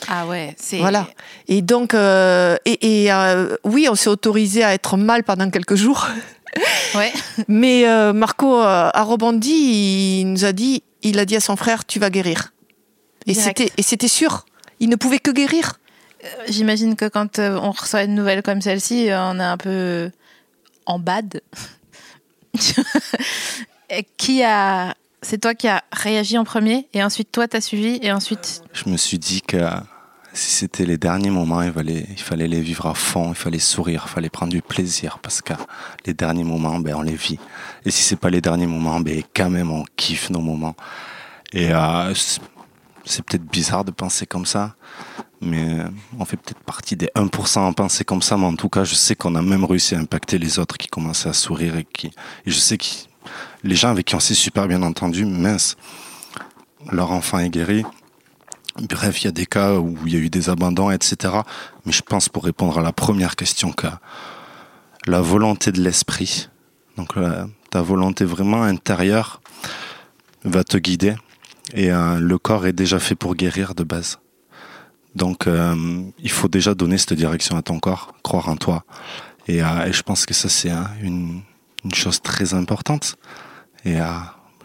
Ah 0.09 0.27
ouais, 0.27 0.55
c'est. 0.59 0.79
Voilà. 0.79 1.07
Et 1.49 1.63
donc, 1.63 1.95
euh, 1.95 2.57
et, 2.65 3.05
et, 3.05 3.13
euh, 3.13 3.57
oui, 3.65 3.89
on 3.91 3.95
s'est 3.95 4.09
autorisé 4.09 4.63
à 4.65 4.75
être 4.75 4.97
mal 4.97 5.25
pendant 5.25 5.51
quelques 5.51 5.75
jours. 5.77 6.09
Ouais. 6.95 7.11
Mais 7.49 7.89
euh, 7.89 8.13
Marco 8.13 8.57
a 8.57 9.03
rebondi, 9.05 10.21
il 10.21 10.25
nous 10.27 10.45
a 10.45 10.53
dit, 10.53 10.83
il 11.03 11.19
a 11.19 11.25
dit 11.25 11.35
à 11.35 11.41
son 11.41 11.57
frère, 11.57 11.87
tu 11.87 11.99
vas 11.99 12.11
guérir. 12.11 12.53
Et 13.27 13.33
c'était, 13.33 13.73
et 13.79 13.83
c'était 13.83 14.07
sûr. 14.07 14.45
Il 14.79 14.91
ne 14.91 14.97
pouvait 14.97 15.19
que 15.19 15.31
guérir. 15.31 15.81
J'imagine 16.51 16.95
que 16.95 17.07
quand 17.09 17.39
on 17.39 17.71
reçoit 17.71 18.03
une 18.03 18.15
nouvelle 18.15 18.43
comme 18.43 18.61
celle-ci, 18.61 19.09
on 19.13 19.41
est 19.41 19.43
un 19.43 19.57
peu 19.57 20.11
en 20.85 20.99
bad. 20.99 21.41
Qui 24.19 24.43
a. 24.43 24.95
C'est 25.23 25.41
toi 25.41 25.55
qui 25.55 25.69
as 25.69 25.83
réagi 25.93 26.37
en 26.37 26.45
premier, 26.45 26.89
et 26.95 27.03
ensuite 27.03 27.31
toi 27.33 27.47
t'as 27.49 27.61
suivi, 27.61 27.99
et 28.03 28.11
ensuite. 28.13 28.63
Je 28.73 28.89
me 28.91 28.97
suis 28.97 29.19
dit 29.19 29.41
que 29.41 29.59
si 30.35 30.51
c'était 30.51 30.85
les 30.87 30.97
derniers 30.99 31.31
moments, 31.31 31.63
il 31.63 31.73
fallait, 31.73 32.07
il 32.11 32.19
fallait 32.21 32.49
les 32.49 32.61
vivre 32.61 32.87
à 32.87 32.95
fond, 32.95 33.29
il 33.31 33.35
fallait 33.37 33.59
sourire, 33.59 34.05
il 34.07 34.11
fallait 34.11 34.31
prendre 34.31 34.53
du 34.53 34.63
plaisir, 34.63 35.19
parce 35.23 35.41
que 35.43 35.53
les 36.07 36.15
derniers 36.15 36.43
moments, 36.45 36.79
ben, 36.81 36.95
on 36.97 37.03
les 37.03 37.15
vit. 37.15 37.39
Et 37.85 37.91
si 37.91 38.03
c'est 38.03 38.17
pas 38.17 38.31
les 38.31 38.41
derniers 38.41 38.67
moments, 38.67 38.99
ben, 39.01 39.23
quand 39.35 39.51
même, 39.51 39.71
on 39.71 39.85
kiffe 39.97 40.31
nos 40.31 40.41
moments. 40.41 40.75
Et 41.53 41.73
euh, 41.73 42.15
c'est- 42.15 42.41
peut-être 43.27 43.45
bizarre 43.45 43.85
de 43.85 43.91
penser 43.91 44.27
comme 44.27 44.47
ça, 44.47 44.75
mais 45.41 45.81
on 46.19 46.25
fait 46.25 46.37
peut-être 46.39 46.61
partie 46.61 46.97
des 46.97 47.11
1% 47.15 47.69
à 47.69 47.73
penser 47.73 48.05
comme 48.05 48.23
ça, 48.23 48.37
mais 48.39 48.47
en 48.47 48.57
tout 48.57 48.69
cas, 48.71 48.85
je 48.85 48.95
sais 48.95 49.15
qu'on 49.15 49.35
a 49.35 49.43
même 49.43 49.65
réussi 49.65 49.95
à 49.95 49.99
impacter 49.99 50.39
les 50.39 50.59
autres 50.59 50.79
qui 50.79 50.89
commençaient 50.89 51.29
à 51.29 51.33
sourire 51.35 51.77
et 51.77 51.85
qui, 51.85 52.07
et 52.07 52.51
je 52.51 52.59
sais 52.59 52.79
que 52.79 52.85
les 53.65 53.75
gens 53.75 53.91
avec 53.91 54.07
qui 54.07 54.15
on 54.15 54.21
s'est 54.21 54.35
super 54.35 54.67
bien 54.69 54.83
entendu, 54.83 55.25
mince, 55.25 55.77
leur 56.91 57.11
enfant 57.13 57.39
est 57.39 57.51
guéri. 57.51 57.85
Bref, 58.89 59.23
il 59.23 59.27
y 59.27 59.29
a 59.29 59.33
des 59.33 59.47
cas 59.47 59.75
où 59.75 59.97
il 60.07 60.13
y 60.15 60.17
a 60.17 60.19
eu 60.19 60.31
des 60.31 60.49
abandons, 60.49 60.91
etc. 60.91 61.35
Mais 61.85 61.93
je 61.93 62.03
pense 62.03 62.29
pour 62.29 62.45
répondre 62.45 62.79
à 62.79 62.83
la 62.83 62.93
première 62.93 63.37
question 63.37 63.73
que 63.73 63.87
la 65.07 65.21
volonté 65.21 65.73
de 65.73 65.81
l'esprit, 65.83 66.49
donc 66.97 67.17
la- 67.17 67.47
ta 67.71 67.83
volonté 67.83 68.25
vraiment 68.25 68.63
intérieure, 68.63 69.41
va 70.45 70.65
te 70.65 70.77
guider. 70.77 71.15
Et 71.75 71.93
euh, 71.93 72.19
le 72.19 72.39
corps 72.39 72.67
est 72.67 72.73
déjà 72.73 72.99
fait 72.99 73.15
pour 73.15 73.35
guérir 73.35 73.75
de 73.75 73.85
base. 73.85 74.19
Donc 75.15 75.47
euh, 75.47 76.03
il 76.19 76.31
faut 76.31 76.49
déjà 76.49 76.75
donner 76.75 76.99
cette 76.99 77.13
direction 77.13 77.57
à 77.57 77.63
ton 77.63 77.79
corps, 77.79 78.15
croire 78.23 78.49
en 78.49 78.57
toi. 78.57 78.85
Et, 79.49 79.63
euh, 79.63 79.87
et 79.87 79.93
je 79.93 80.03
pense 80.03 80.25
que 80.27 80.35
ça 80.35 80.49
c'est 80.49 80.71
hein, 80.71 80.89
une, 81.03 81.43
une 81.85 81.95
chose 81.95 82.21
très 82.21 82.55
importante. 82.55 83.17
Et 83.85 84.01
euh, 84.01 84.07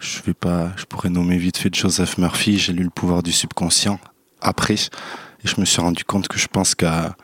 je 0.00 0.22
vais 0.22 0.34
pas, 0.34 0.70
je 0.76 0.84
pourrais 0.84 1.10
nommer 1.10 1.38
vite 1.38 1.56
fait 1.56 1.74
Joseph 1.74 2.18
Murphy. 2.18 2.58
J'ai 2.58 2.72
lu 2.72 2.84
Le 2.84 2.90
pouvoir 2.90 3.22
du 3.22 3.32
subconscient 3.32 3.98
après, 4.40 4.74
et 4.74 5.48
je 5.48 5.60
me 5.60 5.64
suis 5.64 5.80
rendu 5.80 6.04
compte 6.04 6.28
que 6.28 6.38
je 6.38 6.46
pense 6.46 6.74
qu'à 6.74 7.16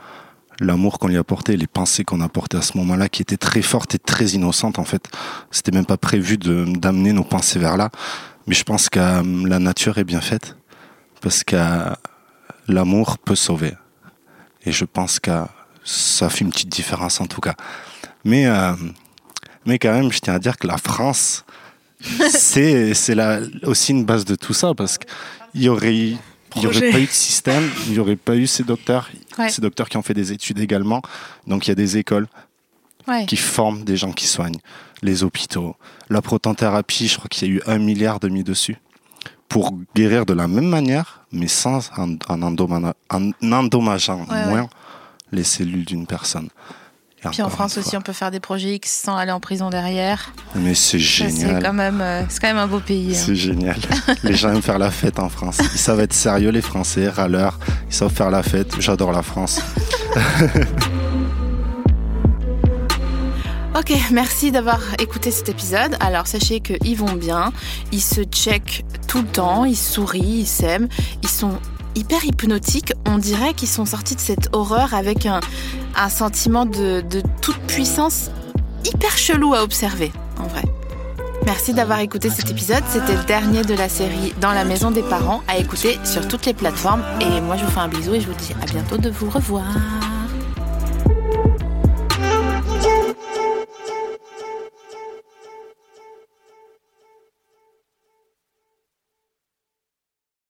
l'amour 0.60 0.98
qu'on 0.98 1.08
lui 1.08 1.16
a 1.16 1.24
porté, 1.24 1.56
les 1.56 1.66
pensées 1.66 2.04
qu'on 2.04 2.20
a 2.20 2.28
portées 2.28 2.56
à 2.56 2.62
ce 2.62 2.76
moment-là, 2.78 3.08
qui 3.08 3.22
étaient 3.22 3.36
très 3.36 3.62
fortes 3.62 3.94
et 3.94 3.98
très 3.98 4.26
innocentes 4.30 4.78
en 4.78 4.84
fait. 4.84 5.08
C'était 5.50 5.72
même 5.72 5.86
pas 5.86 5.96
prévu 5.96 6.36
d'amener 6.38 7.12
nos 7.12 7.24
pensées 7.24 7.58
vers 7.58 7.76
là, 7.76 7.90
mais 8.46 8.54
je 8.54 8.64
pense 8.64 8.88
que 8.88 8.98
la 9.48 9.58
nature 9.58 9.98
est 9.98 10.04
bien 10.04 10.20
faite 10.20 10.56
parce 11.20 11.44
que 11.44 11.56
l'amour 12.68 13.18
peut 13.18 13.36
sauver. 13.36 13.74
Et 14.64 14.72
je 14.72 14.84
pense 14.84 15.20
que 15.20 15.44
ça 15.84 16.28
fait 16.30 16.44
une 16.44 16.50
petite 16.50 16.70
différence 16.70 17.20
en 17.20 17.26
tout 17.26 17.40
cas. 17.40 17.54
Mais 18.24 18.46
euh, 18.46 18.74
mais 19.66 19.78
quand 19.78 19.92
même, 19.92 20.10
je 20.12 20.18
tiens 20.20 20.34
à 20.34 20.38
dire 20.38 20.56
que 20.56 20.66
la 20.66 20.78
France 20.78 21.44
c'est 22.30 22.92
aussi 23.62 23.92
une 23.92 24.04
base 24.04 24.24
de 24.24 24.34
tout 24.34 24.52
ça 24.52 24.74
parce 24.74 24.98
qu'il 24.98 25.62
y 25.62 25.68
aurait, 25.68 25.94
il 25.96 26.18
y 26.62 26.66
aurait 26.66 26.90
pas 26.90 26.98
eu 27.00 27.06
de 27.06 27.10
système, 27.10 27.68
il 27.86 27.92
n'y 27.92 27.98
aurait 27.98 28.16
pas 28.16 28.36
eu 28.36 28.46
ces 28.46 28.62
docteurs, 28.64 29.08
Ouais. 29.38 29.48
ces 29.48 29.60
docteurs 29.62 29.88
qui 29.88 29.96
ont 29.96 30.02
fait 30.02 30.14
des 30.14 30.32
études 30.32 30.58
également. 30.60 31.02
Donc 31.46 31.66
il 31.66 31.70
y 31.70 31.72
a 31.72 31.76
des 31.76 31.96
écoles 31.96 32.26
Ouais. 33.08 33.26
qui 33.26 33.36
forment 33.36 33.84
des 33.84 33.96
gens 33.96 34.12
qui 34.12 34.26
soignent, 34.26 34.60
les 35.02 35.24
hôpitaux, 35.24 35.76
la 36.08 36.22
protonthérapie, 36.22 37.08
je 37.08 37.16
crois 37.18 37.28
qu'il 37.28 37.48
y 37.48 37.50
a 37.50 37.54
eu 37.54 37.62
un 37.66 37.78
milliard 37.78 38.18
de 38.20 38.28
mis 38.28 38.44
dessus 38.44 38.76
pour 39.48 39.74
guérir 39.94 40.24
de 40.26 40.32
la 40.32 40.48
même 40.48 40.68
manière, 40.68 41.22
mais 41.30 41.48
sans 41.48 41.90
en, 41.98 42.12
en 42.28 42.38
endoma- 42.42 42.94
en 43.10 43.30
endommageant 43.52 44.24
Ouais, 44.30 44.46
moins 44.46 44.68
les 45.32 45.44
cellules 45.44 45.84
d'une 45.84 46.06
personne. 46.06 46.48
Puis 47.30 47.42
en 47.42 47.48
France 47.48 47.78
aussi, 47.78 47.96
on 47.96 48.00
peut 48.02 48.12
faire 48.12 48.30
des 48.30 48.40
projets 48.40 48.74
X 48.74 48.90
sans 49.04 49.16
aller 49.16 49.32
en 49.32 49.40
prison 49.40 49.70
derrière. 49.70 50.32
Mais 50.54 50.74
c'est 50.74 50.98
génial. 50.98 51.62
quand 51.62 51.72
même, 51.72 52.00
euh, 52.00 52.22
c'est 52.28 52.40
quand 52.40 52.48
même 52.48 52.58
un 52.58 52.66
beau 52.66 52.80
pays. 52.80 53.12
hein. 53.14 53.22
C'est 53.24 53.34
génial. 53.36 53.76
Les 54.24 54.34
gens 54.34 54.50
aiment 54.52 54.62
faire 54.62 54.78
la 54.78 54.90
fête 54.90 55.18
en 55.18 55.28
France. 55.28 55.58
Ils 55.72 55.78
savent 55.78 56.00
être 56.00 56.12
sérieux, 56.12 56.50
les 56.50 56.60
Français, 56.62 57.08
râleurs. 57.08 57.58
Ils 57.88 57.94
savent 57.94 58.12
faire 58.12 58.30
la 58.30 58.42
fête. 58.42 58.74
J'adore 58.80 59.12
la 59.12 59.22
France. 59.22 59.60
Ok, 63.76 63.92
merci 64.12 64.52
d'avoir 64.52 64.80
écouté 65.00 65.32
cet 65.32 65.48
épisode. 65.48 65.96
Alors 65.98 66.28
sachez 66.28 66.60
qu'ils 66.60 66.96
vont 66.96 67.14
bien, 67.14 67.52
ils 67.90 68.00
se 68.00 68.20
checkent 68.22 68.84
tout 69.08 69.18
le 69.22 69.26
temps, 69.26 69.64
ils 69.64 69.76
sourient, 69.76 70.40
ils 70.42 70.46
s'aiment, 70.46 70.86
ils 71.24 71.28
sont 71.28 71.58
hyper 71.94 72.24
hypnotiques. 72.24 72.92
On 73.06 73.18
dirait 73.18 73.54
qu'ils 73.54 73.68
sont 73.68 73.86
sortis 73.86 74.14
de 74.14 74.20
cette 74.20 74.48
horreur 74.52 74.94
avec 74.94 75.26
un, 75.26 75.40
sentiment 76.08 76.66
de 76.66 77.02
toute 77.40 77.58
puissance 77.66 78.30
hyper 78.84 79.16
chelou 79.16 79.54
à 79.54 79.62
observer, 79.62 80.12
en 80.38 80.46
vrai. 80.46 80.62
Merci 81.44 81.74
d'avoir 81.74 82.00
écouté 82.00 82.30
cet 82.30 82.50
épisode. 82.50 82.82
C'était 82.88 83.14
le 83.14 83.24
dernier 83.24 83.62
de 83.62 83.74
la 83.74 83.88
série 83.88 84.32
Dans 84.40 84.52
la 84.52 84.64
maison 84.64 84.90
des 84.90 85.02
parents 85.02 85.42
à 85.46 85.58
écouter 85.58 85.98
sur 86.04 86.26
toutes 86.26 86.46
les 86.46 86.54
plateformes. 86.54 87.02
Et 87.20 87.40
moi, 87.42 87.56
je 87.56 87.64
vous 87.64 87.70
fais 87.70 87.80
un 87.80 87.88
bisou 87.88 88.14
et 88.14 88.20
je 88.20 88.26
vous 88.26 88.34
dis 88.34 88.54
à 88.62 88.66
bientôt 88.66 88.96
de 88.96 89.10
vous 89.10 89.28
revoir. 89.28 89.64